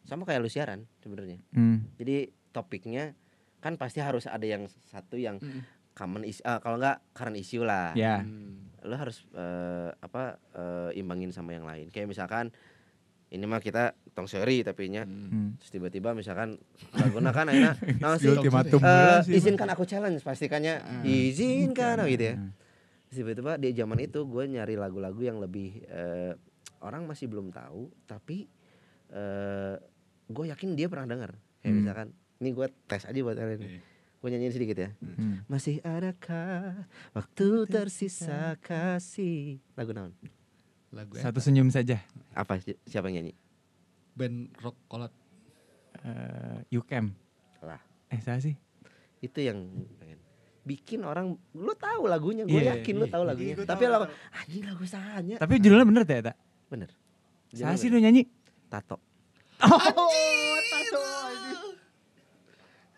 Sama 0.04 0.24
kayak 0.24 0.40
lu 0.40 0.50
siaran 0.50 0.86
sebenarnya. 1.00 1.40
Hmm. 1.52 1.86
Jadi 1.96 2.30
topiknya 2.50 3.14
kan 3.60 3.76
pasti 3.76 4.00
harus 4.00 4.24
ada 4.24 4.44
yang 4.44 4.66
satu 4.88 5.16
yang 5.16 5.38
Mm. 5.38 5.62
common 5.92 6.24
issue, 6.24 6.44
ah, 6.44 6.58
kalau 6.58 6.80
enggak 6.80 7.04
current 7.12 7.36
issue 7.36 7.62
lah. 7.62 7.92
Ya. 7.92 8.24
Hmm. 8.24 8.72
Lu 8.82 8.96
harus 8.96 9.28
eh, 9.32 9.92
apa 9.94 10.40
eh, 10.54 10.96
imbangin 10.96 11.30
sama 11.30 11.52
yang 11.52 11.64
lain. 11.64 11.90
Kayak 11.90 12.08
misalkan 12.08 12.56
ini 13.30 13.46
mah 13.46 13.60
kita 13.60 13.94
tong 14.12 14.26
seri 14.26 14.66
tapi 14.66 14.90
nya 14.90 15.06
Hmm. 15.06 15.30
Hmm. 15.30 15.50
terus 15.62 15.70
tiba-tiba 15.70 16.18
misalkan 16.18 16.58
laguna 16.92 17.30
kan 17.30 17.46
enak 17.46 17.78
nah 18.02 18.18
sih 18.18 18.26
Ultimatum 18.26 18.82
heula 18.82 19.22
sih, 19.22 19.38
izinkan 19.38 19.70
aku 19.70 19.86
challenge 19.86 20.26
pastikannya 20.26 20.82
izinkan 21.06 22.02
gitu 22.08 22.26
ya 22.26 22.36
Hmm. 22.36 22.52
Tiba-tiba 23.08 23.58
di 23.58 23.70
zaman 23.74 23.98
itu 24.00 24.22
gue 24.24 24.44
nyari 24.48 24.74
lagu-lagu 24.74 25.18
yang 25.20 25.38
lebih 25.38 25.82
eh, 25.86 26.34
orang 26.80 27.06
masih 27.06 27.26
belum 27.26 27.50
tahu 27.50 27.90
tapi 28.06 28.50
eh 29.10 29.76
gue 30.26 30.46
yakin 30.48 30.70
dia 30.74 30.86
pernah 30.86 31.08
dengar 31.08 31.32
kayak 31.60 31.68
Hmm. 31.68 31.80
misalkan 31.80 32.08
ini 32.38 32.50
gue 32.52 32.68
tes 32.86 33.04
aja 33.04 33.20
buat 33.20 33.36
kalian 33.36 33.82
gue 34.20 34.30
nyanyiin 34.30 34.52
sedikit 34.52 34.78
ya. 34.78 34.90
Hmm. 35.00 35.42
masih 35.46 35.80
adakah 35.80 36.86
waktu 37.12 37.48
tersisa 37.66 38.60
kasih? 38.60 39.64
Lagu 39.74 39.92
naon? 39.92 40.12
Lagu 40.90 41.16
Satu 41.16 41.38
senyum 41.38 41.68
saja. 41.68 42.02
apa? 42.32 42.58
Si- 42.58 42.76
siapa 42.84 43.08
yang 43.08 43.22
nyanyi? 43.22 43.34
Band 44.12 44.38
rock 44.58 44.76
kolot. 44.86 45.14
Eh, 46.00 46.58
you 46.70 46.82
Cam. 46.82 47.16
lah. 47.60 47.80
Eh 48.08 48.20
saya 48.20 48.40
sih. 48.40 48.56
itu 49.20 49.36
yang 49.38 49.68
pengen. 49.98 50.16
Bikin 50.62 51.02
orang 51.02 51.36
lu 51.52 51.74
tahu 51.74 52.06
lagunya. 52.06 52.44
Gue 52.44 52.60
Iya, 52.62 52.76
yakin 52.78 52.96
lu 52.96 53.04
iya. 53.04 53.12
tahu 53.12 53.24
lagunya. 53.24 53.54
Gua 53.54 53.66
tapi 53.66 53.84
tahu, 53.84 53.94
lagu 53.94 54.06
anjing 54.34 54.64
lagu 54.64 54.84
sahanya 54.86 55.36
Tapi 55.38 55.54
judulnya 55.58 55.84
bener 55.86 56.04
teh 56.04 56.20
tak? 56.22 56.36
bener. 56.68 56.90
Saya 57.50 57.76
sih 57.76 57.88
nu 57.88 57.98
nyanyi. 57.98 58.28
Tato 58.70 58.98
Oh, 59.60 60.56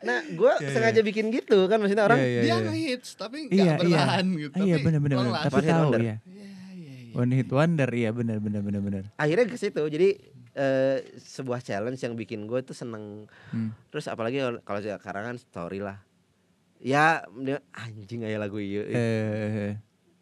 nah 0.02 0.20
gue 0.24 0.52
Iya, 0.52 0.58
iya. 0.60 0.74
sengaja 0.74 1.02
bikin 1.02 1.30
gitu 1.30 1.66
kan 1.66 1.78
maksudnya 1.78 2.04
orang 2.04 2.18
Iya, 2.18 2.26
iya, 2.28 2.42
Dia 2.42 2.50
iya. 2.52 2.58
ngehits 2.64 3.10
tapi 3.16 3.38
Iya, 3.38 3.46
enggak 3.46 3.62
iya. 3.62 3.78
bertahan 3.78 4.26
gitu. 4.36 4.52
Ah, 4.52 4.62
iya 4.64 4.76
bener. 4.78 5.00
pelan. 5.00 5.26
Tapi 5.42 5.60
tahu 5.62 5.82
wonder. 5.84 6.02
ya. 6.02 6.16
Iya, 6.22 6.50
iya, 6.74 6.94
iya. 7.06 7.14
One 7.14 7.32
hit 7.32 7.50
wonder 7.52 7.90
iya 7.92 8.10
bener 8.12 8.38
bener 8.38 8.62
bener 8.62 8.82
bener. 8.82 9.04
akhirnya 9.16 9.46
ke 9.46 9.58
situ 9.58 9.82
jadi 9.84 10.10
eh, 10.52 10.98
sebuah 11.16 11.60
challenge 11.60 12.00
yang 12.00 12.14
bikin 12.14 12.44
gue 12.44 12.60
tuh 12.62 12.74
seneng 12.74 13.30
Hmm. 13.50 13.78
terus 13.88 14.06
apalagi 14.06 14.38
kalau 14.62 14.80
sekarang 14.80 15.24
kan 15.24 15.38
story 15.38 15.80
lah 15.80 16.02
ya 16.76 17.22
anjing 17.72 18.22
aja 18.22 18.38
lagu 18.38 18.58
iya 18.58 18.82
Eh, 18.84 19.72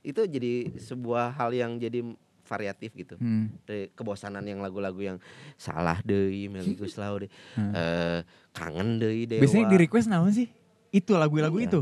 itu 0.02 0.22
jadi 0.22 0.76
sebuah 0.76 1.34
hal 1.34 1.52
yang 1.52 1.76
jadi 1.76 2.04
variatif 2.50 2.90
gitu. 2.92 3.14
Hmm. 3.16 3.54
Dari 3.64 3.94
kebosanan 3.94 4.42
yang 4.42 4.58
lagu-lagu 4.60 4.98
yang 4.98 5.18
salah 5.54 6.02
deui 6.02 6.50
Melly 6.50 6.74
Guslau 6.74 7.22
deh. 7.22 7.30
Hmm. 7.54 7.72
Eh, 7.72 8.20
kangen 8.52 8.98
deui 8.98 9.24
Dewa. 9.24 9.46
Biasanya 9.46 9.70
di 9.70 9.78
request 9.78 10.10
naon 10.10 10.34
sih? 10.34 10.50
Itu 10.90 11.14
lagu-lagu 11.14 11.54
Iya. 11.56 11.70
itu. 11.70 11.82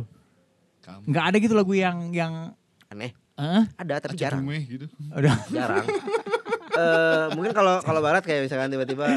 Kamu 0.83 1.07
Nggak 1.07 1.23
ada 1.25 1.37
gitu 1.39 1.55
lagu 1.55 1.71
yang 1.71 2.11
yang 2.11 2.51
aneh. 2.87 3.15
eh 3.37 3.63
Ada 3.75 4.03
tapi 4.03 4.17
Aceh 4.17 4.21
jarang. 4.21 4.43
Gitu. 4.43 4.85
udah 5.09 5.35
jarang. 5.55 5.85
Eh 6.69 7.25
mungkin 7.31 7.51
kalau 7.51 7.79
kalau 7.79 7.99
barat 7.99 8.21
kayak 8.21 8.43
misalkan 8.43 8.67
tiba-tiba 8.67 9.07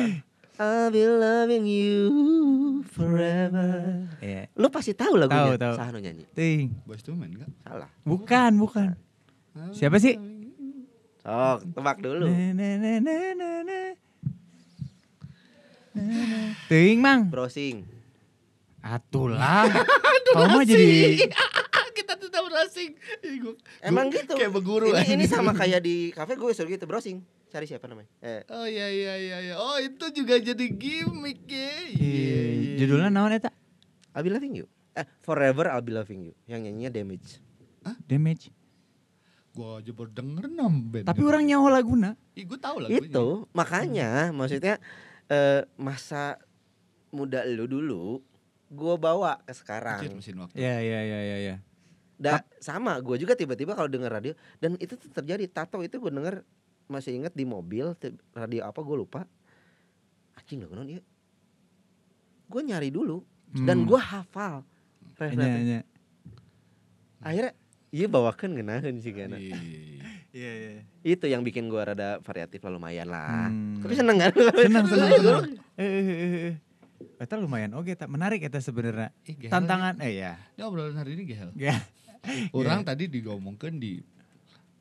I'll 0.56 0.92
be 0.92 1.00
loving 1.00 1.64
you 1.64 2.12
forever. 2.84 4.04
Iya. 4.20 4.52
Lu 4.54 4.68
pasti 4.68 4.92
tahu 4.92 5.16
lagunya. 5.16 5.56
Tahu, 5.56 5.56
tahu. 5.56 5.74
Saha 5.74 5.88
nu 5.90 5.98
nyanyi? 5.98 6.28
Ting. 6.30 6.76
Boys 6.84 7.00
to 7.00 7.16
Men 7.16 7.32
kan? 7.34 7.48
Salah. 7.62 7.88
Bukan, 8.02 8.60
bukan. 8.60 8.92
Siapa 9.72 9.96
sih? 9.96 10.20
Oh, 11.20 11.60
tebak 11.60 12.00
dulu. 12.00 12.26
Ting, 16.66 16.96
Mang. 17.02 17.28
Browsing. 17.28 17.84
Atulah. 18.80 19.68
Kamu 20.34 20.56
mah 20.56 20.64
jadi 20.64 21.20
Kita 22.00 22.16
tetap 22.16 22.42
browsing. 22.48 22.96
Emang 23.84 24.08
gua 24.08 24.16
gitu. 24.16 24.32
Kayak 24.38 24.52
berguru 24.56 24.88
Ini, 24.88 25.20
ini 25.20 25.24
sama 25.28 25.52
kayak 25.60 25.84
di 25.84 26.14
kafe 26.14 26.38
gue 26.38 26.48
suruh 26.54 26.70
gitu 26.70 26.88
browsing. 26.88 27.20
Cari 27.50 27.66
siapa 27.66 27.90
namanya? 27.90 28.08
Eh, 28.22 28.40
Oh 28.48 28.64
iya 28.64 28.86
iya 28.88 29.14
iya 29.18 29.36
iya. 29.42 29.54
Oh 29.58 29.76
itu 29.76 30.08
juga 30.14 30.38
jadi 30.38 30.64
gimmick 30.70 31.44
ya. 31.44 31.70
Iya, 31.92 32.40
Iya, 32.56 32.76
Judulnya 32.80 33.10
naon 33.10 33.34
eta? 33.34 33.50
I'll 34.14 34.24
be 34.24 34.30
loving 34.30 34.54
you. 34.56 34.66
Eh, 34.94 35.04
Forever 35.20 35.68
I'll 35.68 35.84
be 35.84 35.92
loving 35.92 36.30
you. 36.30 36.34
Yang 36.46 36.70
nyanyinya 36.70 36.90
Damage. 36.94 37.28
Damage. 38.06 38.54
Gua 39.60 39.76
aja 39.76 39.92
baru 39.92 40.10
denger 40.10 40.44
enam 40.48 40.72
band. 40.88 41.04
Tapi 41.04 41.20
orang 41.20 41.44
nyawa 41.44 41.68
laguna. 41.70 42.10
Ih, 42.32 42.48
gua 42.48 42.56
tahu 42.56 42.76
lagunya. 42.80 43.04
Itu 43.04 43.44
makanya 43.52 44.10
maksudnya 44.32 44.80
eh, 45.28 45.68
masa 45.76 46.40
muda 47.10 47.44
lu 47.44 47.68
dulu 47.68 48.24
gue 48.70 48.94
bawa 48.96 49.42
ke 49.42 49.52
sekarang. 49.52 49.98
mesin 50.14 50.38
waktu. 50.38 50.54
Iya, 50.54 50.76
iya, 50.78 51.00
iya, 51.02 51.20
iya, 51.20 51.36
iya. 51.38 51.56
Da, 52.14 52.44
sama 52.56 53.00
gue 53.00 53.16
juga 53.16 53.32
tiba-tiba 53.34 53.72
kalau 53.72 53.88
denger 53.88 54.08
radio 54.08 54.32
dan 54.56 54.76
itu 54.76 54.94
tuh 54.94 55.08
terjadi 55.10 55.44
tato 55.46 55.80
itu 55.80 55.96
gue 55.96 56.08
denger 56.08 56.44
masih 56.86 57.16
inget 57.16 57.32
di 57.32 57.42
mobil 57.42 57.96
radio 58.30 58.60
apa 58.62 58.76
gue 58.78 58.92
lupa 58.94 59.24
anjing 60.36 60.62
dong 60.62 60.84
ya 60.86 61.00
gue 62.46 62.60
nyari 62.60 62.92
dulu 62.92 63.24
dan 63.64 63.82
Hmm. 63.82 63.88
gue 63.88 63.96
hafal 63.98 64.54
Iya, 65.16 65.32
refnya 65.32 65.48
iya. 65.58 65.80
akhirnya 67.18 67.52
iya 67.90 68.06
bawakan 68.06 68.54
ngenahin 68.54 68.96
sih 68.98 69.10
kan 69.10 69.34
Iya. 69.34 69.56
Iya, 70.30 70.50
iya. 70.54 70.70
itu 71.04 71.26
yang 71.26 71.42
bikin 71.42 71.66
gue 71.66 71.76
rada 71.76 72.18
variatif 72.20 72.58
lah 72.60 72.70
lumayan 72.70 73.06
lah 73.06 73.46
Hmm. 73.46 73.82
tapi 73.82 73.92
seneng 73.92 74.14
kan 74.16 74.30
Senang, 74.32 74.86
senang, 74.86 75.10
senang. 75.12 75.42
Eh, 75.76 75.82
eh, 75.82 76.06
eh, 76.06 76.32
eh. 76.46 76.54
Eta 77.16 77.34
lumayan 77.34 77.72
oke, 77.72 77.90
tak 77.94 78.06
menarik 78.06 78.38
eta 78.38 78.58
sebenarnya. 78.58 79.08
Ih, 79.22 79.32
gehel 79.34 79.48
Tantangan 79.50 79.96
eh 79.98 80.12
ya. 80.14 80.36
Ini 80.52 80.62
obrolan 80.62 80.92
hari 80.94 81.14
ini 81.14 81.24
gehel. 81.26 81.48
Ya. 81.54 81.72
Orang 82.52 82.80
tadi 82.82 83.08
digomongkan 83.08 83.76
di 83.76 84.04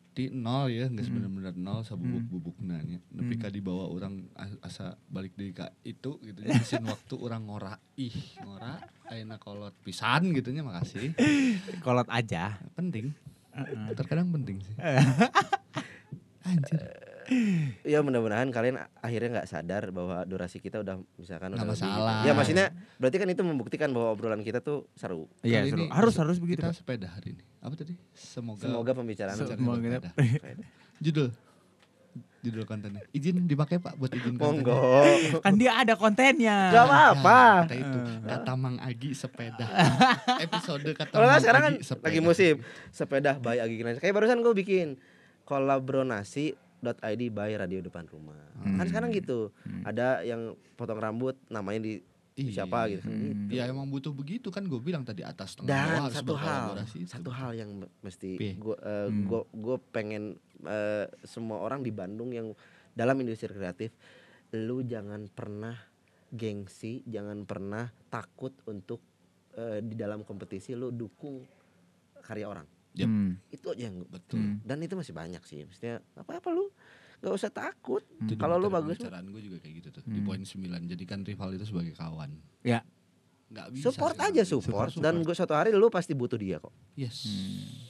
di 0.09 0.27
nol 0.29 0.67
ya, 0.67 0.85
nggak 0.85 0.99
Hmm. 0.99 1.15
sebenarnya 1.23 1.55
nol 1.55 1.79
sabubuk 1.81 2.23
bubuk 2.25 2.57
nanya. 2.59 2.99
Tapi 3.07 3.33
Hmm. 3.33 3.41
kadi 3.41 3.59
bawa 3.59 3.87
orang 3.87 4.27
as- 4.35 4.59
asa 4.61 4.85
balik 5.07 5.31
dari 5.33 5.49
ka 5.49 5.71
itu 5.81 6.19
gitu 6.19 6.39
mesin 6.41 6.83
waktu 6.83 7.15
orang 7.15 7.41
ngora 7.43 7.73
ih 7.95 8.11
ngora 8.37 8.83
ayeuna 9.09 9.37
kolot 9.37 9.73
pisan 9.81 10.29
gitunya 10.31 10.61
makasih. 10.61 11.13
Kolot 11.85 12.05
aja. 12.07 12.61
Penting. 12.71 13.11
Terkadang 13.91 14.29
penting 14.29 14.61
sih. 14.61 14.75
Anjir. 16.41 16.79
ya 17.83 18.01
mudah-mudahan 18.01 18.49
kalian 18.49 18.81
akhirnya 18.97 19.29
nggak 19.35 19.45
sadar 19.47 19.93
bahwa 19.93 20.25
durasi 20.25 20.57
kita 20.57 20.81
udah 20.81 20.97
misalkan 21.13 21.53
Nggak 21.53 21.61
udah 21.61 21.67
lebih 21.67 21.77
masalah. 21.77 22.15
gitu. 22.15 22.25
ya 22.25 22.33
maksudnya 22.33 22.65
berarti 22.97 23.17
kan 23.17 23.29
itu 23.29 23.43
membuktikan 23.43 23.89
bahwa 23.91 24.07
obrolan 24.09 24.41
kita 24.41 24.57
tuh 24.59 24.89
seru 24.95 25.29
Iya, 25.41 25.61
Kali 25.61 25.69
seru. 25.69 25.77
ini 25.77 25.85
harus 25.91 26.15
harus 26.17 26.37
begitu. 26.37 26.57
Kita 26.59 26.73
sepeda 26.73 27.05
hari 27.07 27.37
ini. 27.37 27.43
Apa 27.59 27.73
tadi? 27.75 27.93
Semoga, 28.11 28.65
semoga 28.65 28.91
pembicaraan 28.93 29.35
Se- 29.35 29.45
Bicara 29.45 29.61
Semoga 29.61 29.77
sepeda. 29.77 30.09
judul 31.05 31.29
judul 32.39 32.63
kontennya. 32.63 33.03
Izin 33.09 33.45
dipakai 33.45 33.77
Pak 33.77 33.95
buat 33.95 34.09
izin 34.09 34.33
kontennya. 34.33 34.63
monggo 34.65 35.39
Kan 35.39 35.53
dia 35.55 35.75
ada 35.75 35.93
kontennya. 35.93 36.69
Gak 36.69 36.85
apa-apa 36.85 37.39
Kata 37.63 37.75
itu 37.75 37.99
kata 38.23 38.51
Mang 38.53 38.77
Agi 38.77 39.11
sepeda. 39.11 39.67
Episode 40.45 40.89
kata 40.93 41.11
Kalau 41.11 41.25
Mang 41.25 41.37
sekarang 41.37 41.61
kan 41.61 41.73
sepeda. 41.79 42.05
lagi 42.05 42.19
musim 42.19 42.55
sepeda 42.89 43.31
by 43.35 43.57
Agi 43.57 43.75
Kinansyah. 43.75 43.99
Kayak 43.99 44.15
barusan 44.15 44.39
gue 44.39 44.53
bikin 44.53 44.87
kolaborasi.id 45.43 46.51
by 47.29 47.51
Radio 47.55 47.79
Depan 47.79 48.05
Rumah. 48.05 48.39
Kan 48.57 48.75
Hmm. 48.75 48.85
sekarang 48.85 49.09
gitu. 49.11 49.51
Ada 49.81 50.23
yang 50.23 50.55
potong 50.75 50.97
rambut 50.97 51.35
namanya 51.47 51.79
di 51.81 51.93
Iya. 52.41 52.63
siapa 52.63 52.87
gitu. 52.87 53.03
Hmm. 53.03 53.49
Ya 53.49 53.65
emang 53.65 53.85
butuh 53.85 54.11
begitu 54.11 54.47
kan 54.47 54.63
gue 54.63 54.77
bilang 54.77 55.01
tadi 55.01 55.21
atas 55.21 55.53
tengah 55.53 55.67
bawah 55.67 55.83
Dan 55.85 55.99
harus 56.01 56.15
satu 56.15 56.33
hal, 56.35 56.67
itu. 56.87 57.05
satu 57.05 57.29
hal 57.29 57.51
yang 57.53 57.69
me- 57.75 57.91
mesti 57.99 58.29
gue 58.37 58.75
Hmm. 58.77 59.25
gue 59.25 59.41
gue 59.51 59.77
pengen 59.89 60.23
eh, 60.61 61.05
semua 61.23 61.59
orang 61.59 61.79
di 61.79 61.89
Bandung 61.89 62.29
yang 62.29 62.51
dalam 62.91 63.15
industri 63.17 63.47
kreatif, 63.47 63.95
lu 64.53 64.81
jangan 64.81 65.27
pernah 65.27 65.75
gengsi, 66.29 67.01
jangan 67.03 67.43
pernah 67.43 67.83
takut 68.07 68.51
untuk 68.65 68.99
eh, 69.51 69.81
di 69.81 69.95
dalam 69.95 70.21
kompetisi 70.21 70.71
lu 70.71 70.89
dukung 70.89 71.43
karya 72.21 72.45
orang. 72.45 72.67
Yap. 72.91 73.05
Hmm. 73.05 73.33
Itu 73.47 73.69
aja 73.69 73.85
yang 73.85 74.03
Betul. 74.03 74.37
Hmm. 74.37 74.55
dan 74.61 74.77
itu 74.79 74.93
masih 74.93 75.11
banyak 75.11 75.41
sih. 75.43 75.63
Maksudnya 75.63 75.99
apa 76.13 76.37
apa 76.37 76.49
lu 76.49 76.69
nggak 77.19 77.33
usah 77.33 77.49
takut. 77.49 78.03
Di 78.17 78.33
Kalau 78.33 78.55
lu 78.55 78.67
bagus, 78.67 78.95
pembicaraan 78.95 79.27
gue 79.27 79.41
juga 79.41 79.57
kayak 79.59 79.73
gitu 79.77 79.89
tuh. 79.91 80.03
Di 80.03 80.17
Hmm. 80.17 80.25
poin 80.25 80.41
9 80.41 80.55
jadikan 80.85 81.19
rival 81.21 81.49
itu 81.51 81.65
sebagai 81.65 81.91
kawan. 81.91 82.31
Ya. 82.61 82.83
Nggak 83.47 83.67
bisa. 83.71 83.83
support 83.87 84.13
sekarang. 84.13 84.31
aja 84.31 84.43
support, 84.45 84.89
dan 84.95 85.15
gue 85.19 85.33
suatu 85.33 85.51
hari 85.51 85.71
lu 85.71 85.89
pasti 85.89 86.13
butuh 86.13 86.37
dia 86.37 86.57
kok. 86.57 86.69
Yes. 86.93 87.25
Hmm. 87.25 87.89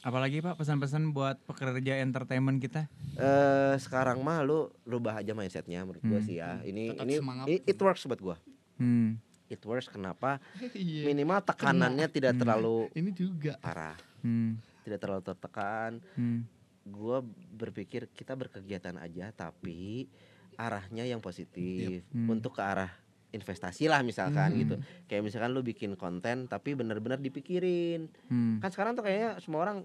Apalagi 0.00 0.38
Pak 0.38 0.54
pesan-pesan 0.54 1.10
buat 1.10 1.42
pekerja 1.42 1.98
entertainment 1.98 2.56
kita? 2.56 2.86
eh 3.14 3.74
sekarang 3.76 4.22
mah 4.22 4.40
lu 4.40 4.70
rubah 4.84 5.18
aja 5.18 5.34
mindsetnya 5.34 5.82
menurut 5.82 6.00
gua 6.00 6.16
Hmm. 6.16 6.24
sih 6.24 6.38
ya. 6.38 6.62
Ini 6.62 6.94
Tetap 6.94 7.04
ini 7.04 7.14
semangat. 7.16 7.46
i- 7.48 7.64
it 7.66 7.76
works 7.76 8.06
buat 8.06 8.20
gua. 8.20 8.36
Hmm. 8.76 9.18
It 9.46 9.58
works 9.60 9.90
kenapa? 9.90 10.38
Iya. 10.72 11.02
Minimal 11.04 11.42
tekanannya 11.42 12.06
tidak 12.06 12.32
Hmm. 12.32 12.40
terlalu 12.40 12.76
Ini 12.94 13.10
juga. 13.10 13.52
parah, 13.58 13.98
Hmm. 14.20 14.62
tidak 14.80 15.02
terlalu 15.02 15.22
tertekan. 15.24 15.98
Hmm. 16.14 16.46
Gua 16.88 17.20
berpikir 17.52 18.08
kita 18.08 18.32
berkegiatan 18.32 18.96
aja 18.96 19.30
tapi 19.30 20.08
arahnya 20.54 21.04
yang 21.04 21.20
positif 21.20 22.02
Hmm. 22.10 22.26
untuk 22.28 22.56
ke 22.56 22.62
arah 22.62 22.90
investasi 23.28 23.86
lah 23.86 24.00
misalkan 24.00 24.50
Hmm. 24.50 24.58
gitu. 24.58 24.74
Kayak 25.06 25.22
misalkan 25.22 25.52
lu 25.52 25.60
bikin 25.60 25.94
konten 25.94 26.48
tapi 26.48 26.72
benar-benar 26.72 27.20
dipikirin. 27.20 28.08
Hmm. 28.26 28.58
Kan 28.58 28.70
sekarang 28.70 28.96
tuh 28.96 29.04
kayaknya 29.04 29.38
semua 29.38 29.62
orang 29.62 29.78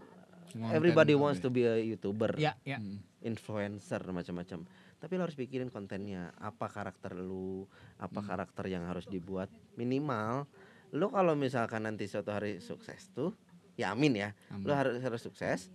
Konten 0.49 0.69
everybody 0.71 1.13
wants 1.13 1.41
ya? 1.41 1.43
to 1.43 1.49
be 1.49 1.63
a 1.63 1.77
YouTuber. 1.77 2.37
Ya, 2.37 2.55
ya. 2.63 2.77
Hmm. 2.77 3.01
influencer 3.23 4.03
macam-macam. 4.05 4.67
Tapi 4.99 5.11
lo 5.15 5.23
harus 5.23 5.35
pikirin 5.35 5.67
kontennya, 5.67 6.35
apa 6.35 6.67
karakter 6.67 7.15
lu, 7.15 7.63
apa 7.95 8.19
Hmm. 8.19 8.27
karakter 8.27 8.67
yang 8.67 8.83
harus 8.83 9.03
dibuat. 9.05 9.47
Minimal 9.75 10.43
lo 10.91 11.07
kalau 11.07 11.33
misalkan 11.33 11.83
nanti 11.83 12.05
suatu 12.05 12.29
hari 12.29 12.59
sukses 12.59 13.09
tuh, 13.09 13.31
ya 13.73 13.91
amin 13.91 14.13
ya. 14.13 14.29
Amin. 14.47 14.67
Lo 14.67 14.75
harus 14.75 14.99
harus 14.99 15.19
sukses. 15.19 15.71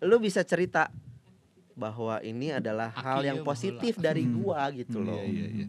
Lo 0.00 0.16
bisa 0.16 0.40
cerita 0.42 0.88
bahwa 1.72 2.20
ini 2.20 2.52
adalah 2.52 2.88
hal 2.90 3.20
yang 3.20 3.40
Akhirnya 3.40 3.46
positif 3.46 3.94
dari 3.96 4.24
Hmm. 4.24 4.36
gua 4.38 4.68
gitu 4.70 4.98
Iya, 4.98 5.06
loh. 5.06 5.22
iya, 5.22 5.46
iya. 5.48 5.66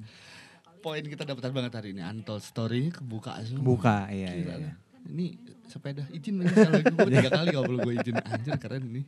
Poin 0.79 0.99
kita 0.99 1.23
dapatan 1.23 1.51
banget 1.51 1.71
hari 1.73 1.89
ini. 1.91 2.01
Untold 2.01 2.41
story 2.41 2.89
kebuka 2.89 3.37
semua. 3.43 3.61
Buka, 3.61 3.97
iya, 4.09 4.33
Gila 4.33 4.55
iya. 4.55 4.55
iya. 4.57 4.73
Ini 5.01 5.27
sepeda 5.65 6.03
izin 6.09 6.35
lagi 6.37 6.51
sekali 6.51 6.73
lagi 6.77 6.91
gue 6.91 7.09
tiga 7.15 7.31
kali 7.31 7.47
gak 7.49 7.63
perlu 7.63 7.79
gue 7.79 7.93
izin 7.95 8.15
anjir 8.19 8.55
keren 8.59 8.83
ini 8.85 9.01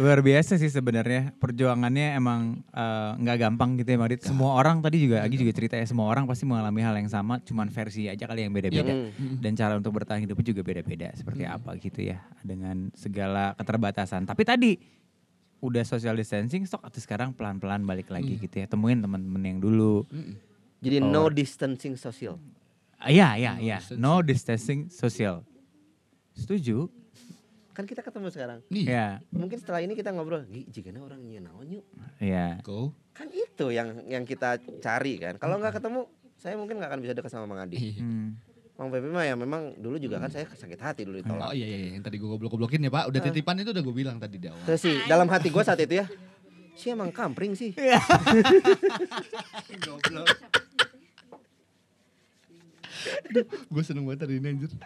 Luar 0.00 0.20
biasa 0.20 0.56
sih 0.56 0.70
sebenarnya 0.70 1.34
perjuangannya 1.38 2.18
emang 2.18 2.62
eh, 2.72 3.10
nggak 3.20 3.36
gampang 3.40 3.76
gitu 3.80 3.94
ya 3.94 3.98
Madit. 3.98 4.20
Semua 4.24 4.58
orang 4.58 4.80
tadi 4.80 5.02
juga 5.02 5.22
Agi 5.24 5.40
juga 5.40 5.52
cerita 5.54 5.74
ya 5.78 5.86
semua 5.86 6.10
orang 6.10 6.24
pasti 6.24 6.44
mengalami 6.44 6.80
hal 6.82 6.94
yang 6.98 7.10
sama, 7.10 7.40
cuman 7.42 7.70
versi 7.70 8.08
aja 8.10 8.24
kali 8.26 8.46
yang 8.46 8.52
beda-beda. 8.52 8.92
Hmm. 8.92 9.38
Dan 9.40 9.52
cara 9.54 9.78
untuk 9.78 9.94
bertahan 9.96 10.22
hidup 10.24 10.38
juga 10.44 10.62
beda-beda 10.64 11.12
seperti 11.14 11.44
apa 11.44 11.76
gitu 11.78 12.00
ya 12.02 12.22
dengan 12.44 12.90
segala 12.94 13.54
keterbatasan. 13.54 14.26
Tapi 14.26 14.42
tadi 14.42 14.72
udah 15.64 15.84
social 15.86 16.12
distancing, 16.12 16.68
stok 16.68 16.84
atau 16.84 17.00
sekarang 17.00 17.32
pelan-pelan 17.32 17.88
balik 17.88 18.12
lagi 18.12 18.36
gitu 18.36 18.60
ya. 18.60 18.66
Temuin 18.68 19.00
teman-teman 19.00 19.42
yang 19.42 19.58
dulu. 19.64 20.04
Mm-mm. 20.12 20.36
Jadi 20.84 21.00
no 21.00 21.32
distancing 21.32 21.96
social. 21.96 22.36
Ah, 23.00 23.08
Iya, 23.08 23.36
iya, 23.40 23.52
No 23.56 23.64
iya. 23.64 23.78
No 23.96 24.20
distancing 24.20 24.92
social. 24.92 25.40
Setuju? 26.36 26.90
Kan 27.74 27.84
kita 27.90 28.06
ketemu 28.06 28.30
sekarang. 28.30 28.58
nih 28.70 28.86
Ya, 28.86 29.06
Mungkin 29.34 29.58
setelah 29.58 29.82
ini 29.82 29.98
kita 29.98 30.14
ngobrol, 30.14 30.46
"Gi, 30.46 30.62
jika 30.70 30.94
orang 30.94 31.18
naon 31.26 31.66
yuk." 31.66 31.84
ya. 32.22 32.62
go 32.62 32.94
Kan 33.10 33.26
itu 33.34 33.74
yang 33.74 34.06
yang 34.06 34.22
kita 34.22 34.62
cari 34.78 35.18
kan. 35.18 35.34
Kalau 35.42 35.58
nggak 35.58 35.82
ketemu, 35.82 36.06
saya 36.38 36.54
mungkin 36.54 36.78
nggak 36.78 36.90
akan 36.94 37.00
bisa 37.02 37.12
dekat 37.18 37.30
sama 37.34 37.50
Mang 37.50 37.66
Adi. 37.66 37.74
Iya. 37.78 37.98
Hmm. 37.98 38.38
Mang 38.74 38.90
Pepe 38.90 39.06
mah 39.06 39.22
ya 39.22 39.38
memang 39.38 39.74
dulu 39.78 40.02
juga 40.02 40.18
kan 40.18 40.30
saya 40.30 40.50
sakit 40.50 40.78
hati 40.82 41.06
dulu 41.06 41.18
Oh 41.18 41.22
ditolak. 41.22 41.54
iya 41.54 41.66
iya 41.66 41.78
iya, 41.78 41.90
yang 41.94 42.02
tadi 42.02 42.18
gue 42.18 42.26
goblok-goblokin 42.26 42.82
ya 42.82 42.90
Pak. 42.90 43.06
Udah 43.10 43.20
titipan 43.22 43.62
itu 43.62 43.70
udah 43.70 43.82
gue 43.86 43.94
bilang 43.94 44.18
tadi 44.18 44.38
di 44.38 44.50
awal. 44.50 44.58
Terus 44.66 44.82
sih 44.82 44.98
dalam 45.06 45.30
hati 45.30 45.46
gue 45.50 45.62
saat 45.62 45.78
itu 45.78 45.94
ya, 45.98 46.06
sih 46.74 46.90
emang 46.90 47.14
kampring 47.14 47.54
sih. 47.54 47.70
gue 53.74 53.82
seneng 53.82 54.06
banget 54.06 54.26
hari 54.26 54.42
ini 54.42 54.48
anjir. 54.58 54.70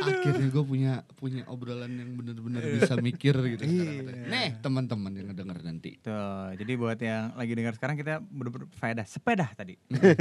Akhirnya 0.00 0.48
gue 0.48 0.64
punya 0.64 0.92
punya 1.12 1.42
obrolan 1.44 1.90
yang 1.90 2.10
bener-bener 2.12 2.60
bisa 2.74 2.94
mikir 2.96 3.34
gitu 3.50 3.62
sekarang. 3.62 4.26
Nih 4.26 4.48
teman-teman 4.58 5.10
yang 5.12 5.26
ngedenger 5.28 5.58
nanti. 5.60 5.90
Tuh, 5.98 6.14
jadi 6.54 6.72
buat 6.74 6.96
yang 6.96 7.34
lagi 7.34 7.52
dengar 7.52 7.72
sekarang 7.74 7.94
kita 7.94 8.22
bener-bener 8.22 8.66
faedah 8.72 9.04
sepeda 9.04 9.50
tadi. 9.50 9.74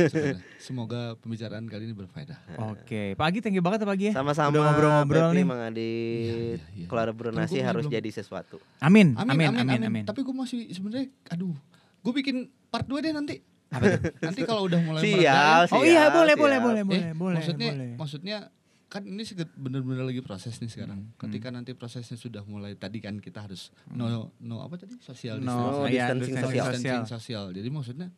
Semoga- 0.07 0.41
Semoga 0.59 1.01
pembicaraan 1.17 1.65
kali 1.65 1.84
ini 1.84 1.93
berfaedah. 1.93 2.38
Oke, 2.67 3.13
Pak 3.13 3.26
Agi 3.26 3.39
thank 3.39 3.53
you 3.53 3.61
banget 3.61 3.82
ya 3.82 3.86
Pak 3.86 3.95
Agi 3.95 4.05
ya. 4.05 4.13
Sama-sama. 4.13 4.49
Udah 4.49 4.61
ngobrol-ngobrol 4.65 5.30
nih. 5.32 5.43
Mang 5.43 5.61
Adit. 5.61 5.80
Iya, 5.80 6.34
iya, 6.36 6.57
iya. 6.76 6.88
Kalau 6.88 7.01
ada 7.01 7.13
bernasi 7.13 7.53
Tunggu, 7.53 7.67
harus 7.67 7.84
belum. 7.84 7.95
jadi 7.95 8.09
sesuatu. 8.11 8.57
Amin, 8.80 9.13
Amin, 9.13 9.47
amin, 9.47 9.55
amin, 9.57 9.82
amin. 9.84 10.03
Tapi 10.03 10.20
gue 10.20 10.34
masih 10.34 10.70
sebenarnya, 10.70 11.07
aduh, 11.28 11.53
gue 11.99 12.13
bikin 12.15 12.36
part 12.67 12.84
2 12.84 12.99
deh 12.99 13.11
nanti. 13.11 13.38
Apa 13.70 13.86
tuh? 13.88 14.01
Nanti 14.20 14.41
kalau 14.43 14.65
udah 14.65 14.80
mulai 14.80 15.01
Siap, 15.03 15.70
meredain, 15.70 15.78
Oh 15.78 15.84
iya, 15.84 16.03
boleh, 16.09 16.34
siap. 16.34 16.41
boleh, 16.41 16.57
boleh, 16.59 16.82
Eh, 16.82 16.84
boleh, 16.84 17.05
boleh, 17.13 17.36
maksudnya, 17.38 17.70
boleh. 17.70 17.91
maksudnya 17.95 18.38
kan 18.90 19.06
ini 19.06 19.22
bener-bener 19.54 20.02
lagi 20.02 20.20
proses 20.20 20.58
nih 20.58 20.68
sekarang. 20.68 21.06
Hmm, 21.06 21.14
Ketika 21.16 21.48
nanti 21.48 21.72
prosesnya 21.72 22.18
sudah 22.18 22.42
mulai 22.44 22.74
tadi 22.74 22.98
kan 22.98 23.18
kita 23.18 23.46
harus 23.46 23.70
no 23.88 24.34
no 24.42 24.60
apa 24.60 24.76
tadi 24.76 24.98
social 24.98 25.38
No, 25.38 25.86
distancing, 25.86 25.94
iya, 25.94 26.06
distancing 26.10 26.36
sosial. 26.36 26.66
distancing 26.68 27.06
sosial. 27.06 27.46
Jadi 27.54 27.70
maksudnya 27.70 28.10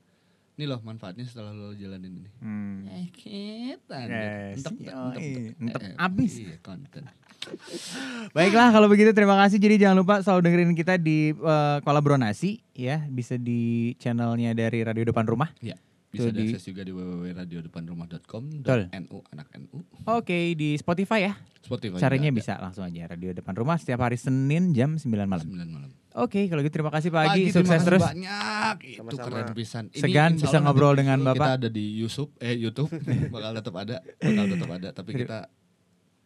ini 0.55 0.65
loh 0.65 0.80
manfaatnya 0.80 1.28
setelah 1.28 1.51
lo 1.51 1.74
jalanin 1.74 2.11
ini. 2.17 2.30
Hmm. 2.39 2.88
Eh, 2.88 3.07
kita 3.09 3.97
Yes, 4.03 4.61
entep, 4.61 4.76
yoi. 4.80 4.93
entep, 4.93 5.22
Entep 5.59 5.82
eh, 5.84 5.95
abis. 5.97 6.34
Iya, 6.39 6.55
konten. 6.59 7.03
Baiklah 8.36 8.69
kalau 8.69 8.88
begitu 8.88 9.11
terima 9.11 9.36
kasih. 9.41 9.57
Jadi 9.57 9.76
jangan 9.82 9.97
lupa 9.99 10.22
selalu 10.22 10.41
dengerin 10.45 10.72
kita 10.72 10.95
di 10.95 11.34
eh, 11.34 11.78
Kolaborasi 11.82 12.63
ya, 12.76 13.03
bisa 13.07 13.36
di 13.36 13.91
channelnya 13.97 14.53
dari 14.53 14.84
Radio 14.84 15.03
Depan 15.03 15.26
Rumah. 15.26 15.49
Ya, 15.59 15.76
bisa 16.12 16.28
Tuh 16.28 16.34
di- 16.34 16.43
diakses 16.45 16.64
juga 16.64 16.82
di 16.82 16.91
www.radiodepanrumah.com 16.91 18.43
Betul. 18.59 18.82
NU 18.93 19.18
anak 19.30 19.47
NU 19.55 19.80
Oke, 20.05 20.53
di 20.53 20.76
Spotify 20.76 21.24
ya. 21.24 21.34
Spotify 21.57 21.97
Caranya 21.97 22.28
juga 22.28 22.38
bisa 22.38 22.53
langsung 22.57 22.84
aja 22.84 23.07
Radio 23.07 23.32
Depan 23.32 23.53
Rumah 23.53 23.78
setiap 23.78 24.01
hari 24.01 24.16
Senin 24.16 24.72
jam 24.72 24.95
9 24.95 25.07
ada. 25.07 25.24
malam. 25.26 25.45
9 25.45 25.55
malam. 25.70 25.89
Oke, 26.14 26.43
kalau 26.45 26.59
gitu 26.59 26.76
terima 26.76 26.91
kasih 26.91 27.07
Pak 27.07 27.22
Agi, 27.24 27.32
Pagi, 27.32 27.43
sukses 27.49 27.72
kasih 27.72 27.88
terus. 27.88 28.03
banyak. 28.03 28.76
Itu 28.84 28.99
Sama-sama. 28.99 29.24
keren 29.24 29.47
pisan. 29.53 29.84
Segan 29.93 30.32
bisa 30.36 30.57
ngobrol 30.59 30.91
dengan 30.93 31.18
Kita 31.18 31.32
Bapak. 31.32 31.47
ada 31.55 31.68
di 31.72 31.86
YouTube, 31.95 32.36
eh 32.38 32.51
YouTube 32.53 32.91
bakal 33.34 33.55
tetap 33.55 33.76
ada, 33.78 33.95
bakal 34.18 34.45
tetap 34.45 34.70
ada. 34.70 34.89
Tapi 34.91 35.09
kita 35.16 35.38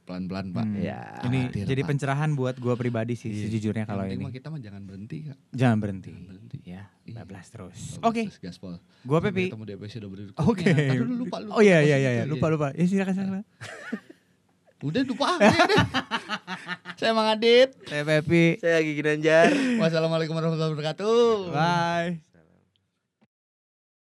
pelan-pelan 0.06 0.46
Pak. 0.50 0.64
Hmm. 0.64 0.78
Ya. 0.78 1.02
Ini 1.24 1.40
Khawatir, 1.50 1.66
jadi 1.66 1.82
Pak. 1.82 1.90
pencerahan 1.90 2.30
buat 2.32 2.56
gua 2.56 2.74
pribadi 2.74 3.14
sih 3.14 3.28
Iya. 3.28 3.42
sejujurnya 3.44 3.84
Yang 3.84 3.90
kalau 3.90 4.04
ini. 4.08 4.22
mah 4.22 4.32
kita 4.32 4.48
mah 4.48 4.62
jangan 4.62 4.82
berhenti 4.82 5.18
Kak. 5.26 5.38
Jangan 5.52 5.78
berhenti. 5.78 6.12
Jangan 6.12 6.28
berhenti. 6.30 6.58
Ya, 6.64 6.84
Iya. 7.04 7.14
bablas 7.18 7.48
terus. 7.48 7.80
Oke, 8.00 8.22
terus 8.24 8.38
Gaspol. 8.40 8.78
gua 9.02 9.18
Sampai 9.18 9.30
Pepi. 9.32 9.44
Ketemu 9.50 9.64
di 9.64 9.74
episode 9.74 10.06
berikutnya. 10.08 10.40
Oke. 10.40 10.66
Tadi 10.68 10.96
dulu 10.96 11.14
lupa 11.20 11.38
lupa. 11.40 11.54
Oh 11.54 11.62
iya 11.62 11.82
iya 11.82 11.98
iya, 11.98 12.12
iya. 12.14 12.24
lupa 12.24 12.48
lupa. 12.48 12.68
Ya 12.72 12.86
silakan 12.86 13.14
silakan. 13.14 13.44
Udah 14.86 15.02
lupa. 15.02 15.26
udah. 15.36 15.56
Saya 17.00 17.12
Mang 17.12 17.26
Adit. 17.28 17.74
Saya 17.84 18.06
Pepi. 18.06 18.62
Saya 18.62 18.78
Gigi 18.80 19.02
Nanjar. 19.02 19.50
Wassalamualaikum 19.82 20.32
warahmatullahi 20.32 20.72
wabarakatuh. 20.72 21.50
Bye. 21.50 22.35